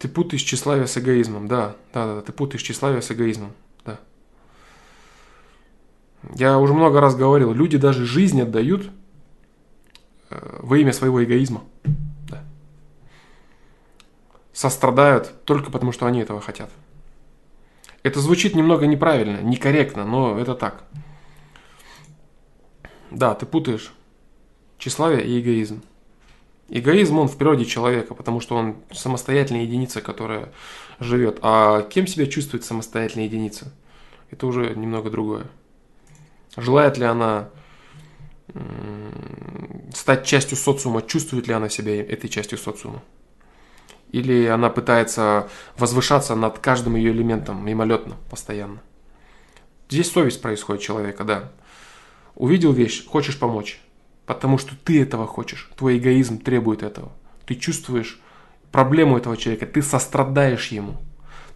[0.00, 3.52] ты путаешь тщеславие с эгоизмом, да, да, да, ты путаешь тщеславие с эгоизмом,
[3.84, 4.00] да.
[6.34, 8.90] Я уже много раз говорил, люди даже жизнь отдают
[10.30, 11.64] э, во имя своего эгоизма.
[12.30, 12.42] Да.
[14.54, 16.70] Сострадают только потому, что они этого хотят.
[18.02, 20.84] Это звучит немного неправильно, некорректно, но это так.
[23.10, 23.92] Да, ты путаешь
[24.78, 25.82] тщеславие и эгоизм.
[26.72, 30.52] Эгоизм, он в природе человека, потому что он самостоятельная единица, которая
[31.00, 31.40] живет.
[31.42, 33.72] А кем себя чувствует самостоятельная единица?
[34.30, 35.46] Это уже немного другое.
[36.56, 37.50] Желает ли она
[39.92, 43.02] стать частью социума, чувствует ли она себя этой частью социума?
[44.12, 48.80] Или она пытается возвышаться над каждым ее элементом мимолетно, постоянно?
[49.88, 51.52] Здесь совесть происходит человека, да.
[52.36, 53.80] Увидел вещь, хочешь помочь
[54.34, 55.68] потому что ты этого хочешь.
[55.76, 57.10] Твой эгоизм требует этого.
[57.46, 58.20] Ты чувствуешь
[58.70, 60.98] проблему этого человека, ты сострадаешь ему.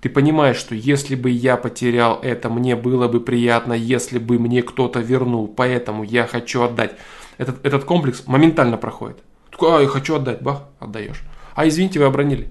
[0.00, 4.60] Ты понимаешь, что если бы я потерял это, мне было бы приятно, если бы мне
[4.64, 6.96] кто-то вернул, поэтому я хочу отдать.
[7.38, 9.18] Этот, этот комплекс моментально проходит.
[9.52, 11.22] Такой, а, я хочу отдать, бах, отдаешь.
[11.54, 12.48] А извините, вы обронили.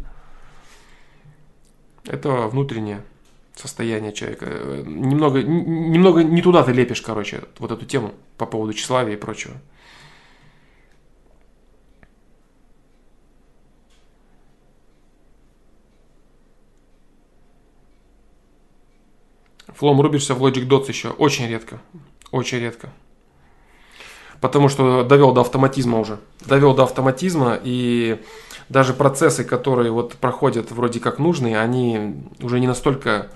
[2.06, 3.04] Это внутреннее
[3.58, 4.46] состояние человека.
[4.86, 9.56] Немного, немного не туда ты лепишь, короче, вот эту тему по поводу тщеславия и прочего.
[19.84, 21.10] Флом рубишься в Logic Dots еще.
[21.10, 21.82] Очень редко.
[22.32, 22.88] Очень редко.
[24.40, 26.20] потому что довел до автоматизма уже.
[26.46, 28.22] Довел до автоматизма, и
[28.70, 33.30] даже процессы, которые вот проходят вроде как нужные, они уже не настолько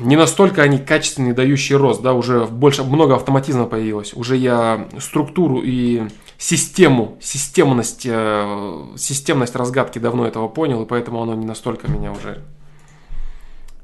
[0.00, 4.12] не настолько они качественные, дающие рост, да, уже больше, много автоматизма появилось.
[4.12, 11.36] Уже я структуру и систему, системность, э, системность разгадки давно этого понял, и поэтому оно
[11.36, 12.42] не настолько меня уже,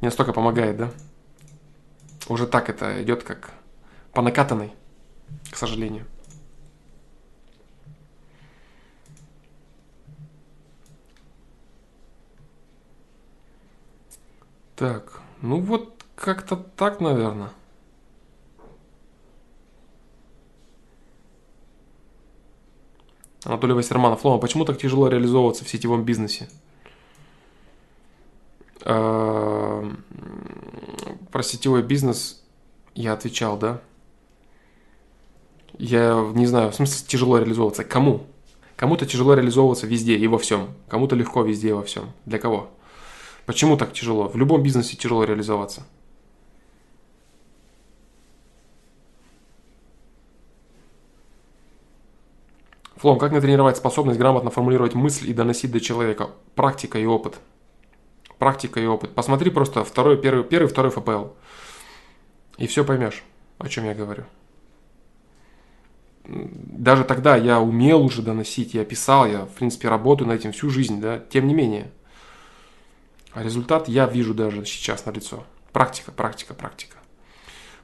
[0.01, 0.91] не настолько помогает, да.
[2.29, 3.53] Уже так это идет как
[4.13, 4.73] по накатанной,
[5.51, 6.07] к сожалению.
[14.77, 17.51] Так, ну вот как-то так, наверное.
[23.45, 24.25] Анатолий Вассерманов.
[24.25, 26.49] Лома, почему так тяжело реализовываться в сетевом бизнесе?
[28.85, 29.68] А,
[31.31, 32.43] про сетевой бизнес
[32.95, 33.81] я отвечал, да?
[35.79, 37.85] Я не знаю, в смысле тяжело реализовываться.
[37.85, 38.27] Кому?
[38.77, 40.75] Кому-то тяжело реализовываться везде и во всем.
[40.89, 42.13] Кому-то легко везде и во всем.
[42.27, 42.71] Для кого?
[43.47, 44.29] Почему так тяжело?
[44.29, 45.87] В любом бизнесе тяжело реализоваться.
[52.97, 56.31] Флом, как натренировать способность грамотно формулировать мысль и доносить до человека?
[56.57, 57.39] Практика и опыт.
[58.39, 59.15] Практика и опыт.
[59.15, 61.27] Посмотри просто второй, первый, первый, второй ФПЛ.
[62.57, 63.23] И все поймешь,
[63.59, 64.25] о чем я говорю.
[66.25, 70.69] Даже тогда я умел уже доносить, я писал, я, в принципе, работаю над этим всю
[70.69, 71.91] жизнь, да, тем не менее–
[73.39, 75.45] а результат я вижу даже сейчас на лицо.
[75.73, 76.97] Практика, практика, практика.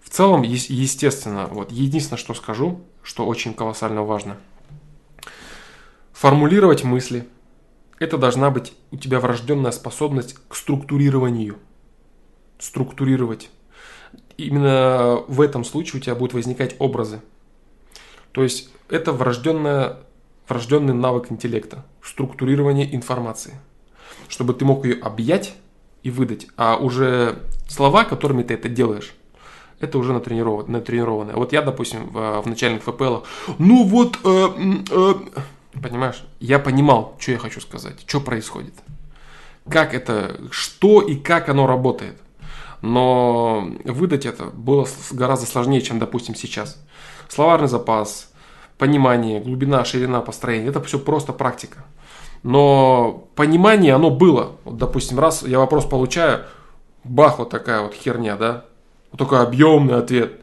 [0.03, 4.37] В целом, естественно, вот единственное, что скажу, что очень колоссально важно.
[6.13, 7.29] Формулировать мысли.
[7.99, 11.57] Это должна быть у тебя врожденная способность к структурированию.
[12.59, 13.51] Структурировать.
[14.37, 17.21] Именно в этом случае у тебя будут возникать образы.
[18.33, 19.99] То есть это врожденная,
[20.49, 21.85] врожденный навык интеллекта.
[22.03, 23.55] Структурирование информации
[24.29, 25.55] чтобы ты мог ее объять
[26.03, 26.47] и выдать.
[26.57, 27.39] А уже
[27.69, 29.15] слова, которыми ты это делаешь,
[29.81, 31.35] это уже натренированное.
[31.35, 33.19] Вот я, допустим, в, в начальных ФПЛ,
[33.59, 34.49] ну вот, э,
[34.91, 35.15] э,
[35.83, 38.75] понимаешь, я понимал, что я хочу сказать, что происходит.
[39.69, 42.19] Как это, что и как оно работает.
[42.83, 46.83] Но выдать это было гораздо сложнее, чем, допустим, сейчас.
[47.29, 48.31] Словарный запас,
[48.77, 51.85] понимание, глубина, ширина построения, это все просто практика
[52.45, 54.53] но понимание оно было.
[54.65, 56.45] Вот, допустим, раз я вопрос получаю,
[57.03, 58.67] бах, вот такая вот херня, да,
[59.11, 60.41] вот такой объемный ответ.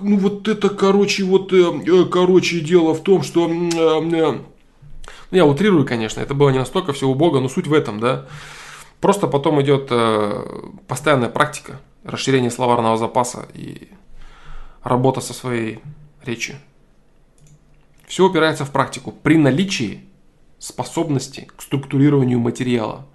[0.00, 3.50] Ну вот это, короче, вот, э, э, короче, дело в том, что...
[3.50, 4.38] Э,
[5.30, 8.26] я утрирую, конечно, это было не настолько все убого, но суть в этом, да.
[9.00, 9.90] Просто потом идет
[10.86, 13.88] постоянная практика, расширение словарного запаса и
[14.82, 15.80] работа со своей
[16.24, 16.56] речью.
[18.06, 19.12] Все упирается в практику.
[19.12, 20.04] При наличии
[20.58, 23.06] способности к структурированию материала.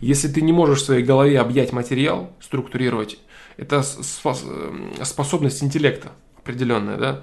[0.00, 3.18] Если ты не можешь в своей голове объять материал, структурировать,
[3.60, 7.22] это э, способность интеллекта определенная, да,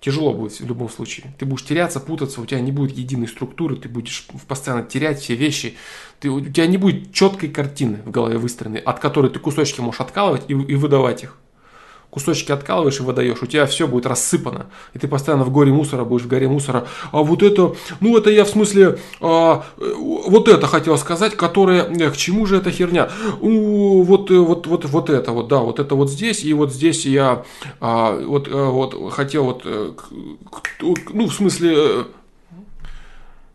[0.00, 1.34] тяжело будет в любом случае.
[1.38, 5.34] Ты будешь теряться, путаться, у тебя не будет единой структуры, ты будешь постоянно терять все
[5.34, 5.76] вещи,
[6.18, 10.00] ты, у тебя не будет четкой картины в голове выстроенной, от которой ты кусочки можешь
[10.00, 11.36] откалывать и, и выдавать их
[12.10, 14.66] кусочки откалываешь и выдаешь, у тебя все будет рассыпано.
[14.94, 16.86] И ты постоянно в горе мусора будешь, в горе мусора.
[17.12, 22.10] А вот это, ну это я в смысле, а, вот это хотел сказать, которое, э,
[22.10, 23.08] к чему же эта херня?
[23.40, 26.72] У, вот, э, вот, вот, вот это вот, да, вот это вот здесь, и вот
[26.72, 27.44] здесь я
[27.80, 29.64] а, вот, э, вот хотел вот,
[31.12, 32.06] ну в смысле,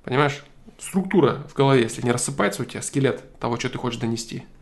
[0.03, 0.43] понимаешь,
[0.79, 4.43] структура в голове, если не рассыпается у тебя, скелет того, что ты хочешь донести–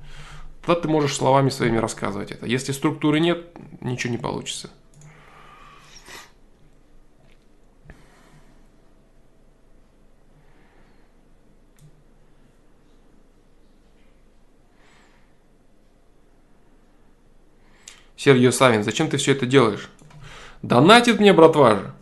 [0.66, 2.46] Тогда ты можешь словами своими рассказывать это.
[2.46, 3.50] Если структуры нет,
[3.82, 4.70] ничего не получится.
[18.16, 19.90] Сергей Савин, зачем ты все это делаешь?
[20.62, 21.94] Донатит мне, братва же.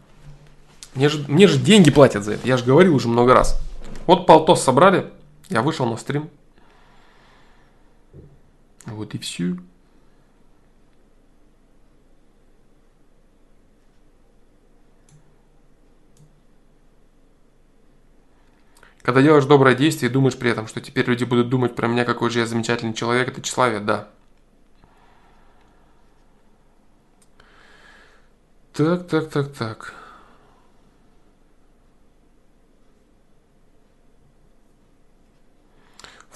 [0.94, 2.48] Мне же, мне же деньги платят за это.
[2.48, 3.60] Я же говорил уже много раз.
[4.06, 5.12] Вот полтос собрали,
[5.50, 6.30] я вышел на стрим.
[8.86, 9.58] Вот и все.
[19.02, 22.06] Когда делаешь доброе действие и думаешь при этом, что теперь люди будут думать про меня,
[22.06, 24.10] какой же я замечательный человек, это тщеславие, да.
[28.74, 30.01] Так, так, так, так.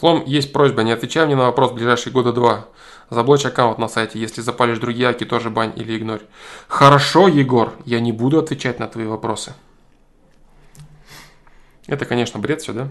[0.05, 2.67] Хлом, есть просьба, не отвечай мне на вопрос в ближайшие года два.
[3.09, 6.21] Заблочь аккаунт на сайте, если запалишь другие аки, тоже бань или игнорь.
[6.67, 9.55] Хорошо, Егор, я не буду отвечать на твои вопросы.
[11.87, 12.87] Это, конечно, бред все, да?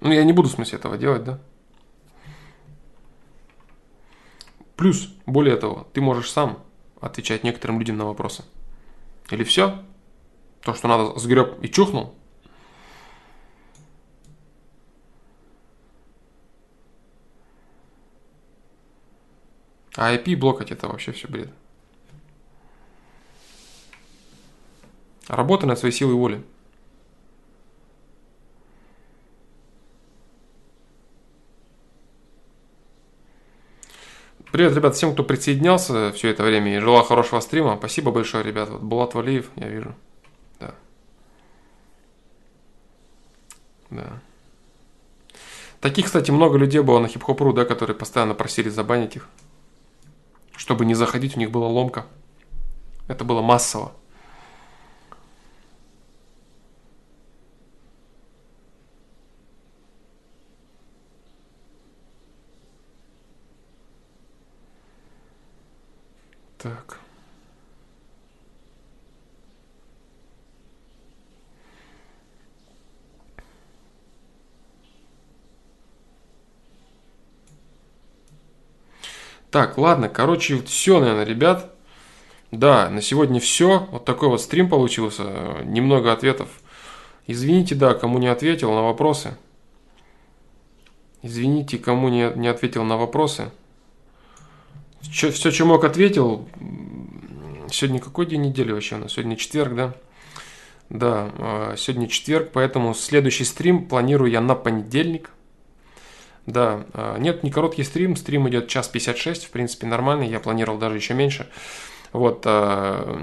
[0.00, 1.40] Ну, я не буду в смысле этого делать, да?
[4.78, 6.62] Плюс, более того, ты можешь сам
[7.00, 8.44] отвечать некоторым людям на вопросы.
[9.28, 9.82] Или все?
[10.62, 12.14] То, что надо, сгреб и чухнул?
[19.96, 21.50] А IP блокать это вообще все бред.
[25.26, 26.44] Работа над своей силой воли.
[34.50, 37.76] Привет, ребят, всем, кто присоединялся все это время и желал хорошего стрима.
[37.76, 38.70] Спасибо большое, ребят.
[38.70, 39.94] Вот Булат Валиев, я вижу.
[40.58, 40.74] Да.
[43.90, 44.22] Да.
[45.80, 49.28] Таких, кстати, много людей было на хип-хоп.ру, да, которые постоянно просили забанить их.
[50.56, 52.06] Чтобы не заходить, у них была ломка.
[53.06, 53.92] Это было массово.
[66.58, 66.98] Так.
[79.50, 81.74] Так, ладно, короче, все, наверное, ребят.
[82.50, 83.88] Да, на сегодня все.
[83.90, 85.62] Вот такой вот стрим получился.
[85.64, 86.48] Немного ответов.
[87.26, 89.36] Извините, да, кому не ответил на вопросы.
[91.22, 93.50] Извините, кому не, не ответил на вопросы.
[95.02, 96.48] Все, все, что мог, ответил.
[97.70, 99.12] Сегодня какой день недели вообще у нас?
[99.12, 99.94] Сегодня четверг, да?
[100.90, 105.30] Да, а, сегодня четверг, поэтому следующий стрим планирую я на понедельник.
[106.46, 110.78] Да, а, нет, не короткий стрим, стрим идет час 56, в принципе, нормальный, я планировал
[110.78, 111.48] даже еще меньше.
[112.12, 113.20] Вот, а,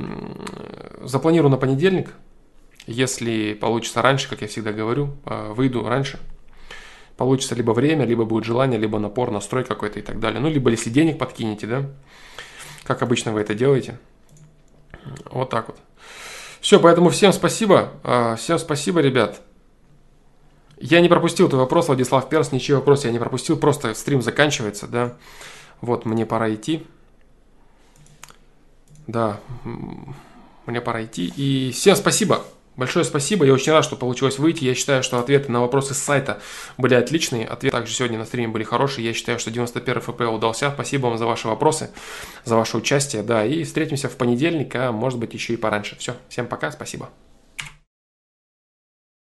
[1.01, 2.13] запланирую на понедельник,
[2.85, 6.19] если получится раньше, как я всегда говорю, выйду раньше–
[7.17, 10.39] получится либо время, либо будет желание, либо напор, настрой какой-то и так далее.
[10.39, 11.89] Ну, либо если денег подкинете, да,
[12.83, 13.99] как обычно вы это делаете.
[15.31, 15.77] Вот так вот.
[16.61, 17.91] Все, поэтому всем спасибо.
[18.03, 19.41] А, всем спасибо, ребят.
[20.77, 24.87] Я не пропустил твой вопрос, Владислав Перс, ничего вопрос я не пропустил, просто стрим заканчивается,
[24.87, 25.15] да.
[25.81, 26.85] Вот, мне пора идти.
[29.07, 29.39] Да,
[30.65, 31.31] мне пора идти.
[31.35, 32.43] И всем спасибо.
[32.77, 34.65] Большое спасибо, я очень рад, что получилось выйти.
[34.65, 36.41] Я считаю, что ответы на вопросы с сайта
[36.77, 37.45] были отличные.
[37.45, 39.07] Ответы также сегодня на стриме были хорошие.
[39.07, 40.71] Я считаю, что 91 ФП удался.
[40.71, 41.91] Спасибо вам за ваши вопросы,
[42.43, 43.23] за ваше участие.
[43.23, 45.95] Да, и встретимся в понедельник, а может быть еще и пораньше.
[45.97, 47.09] Все, всем пока, спасибо.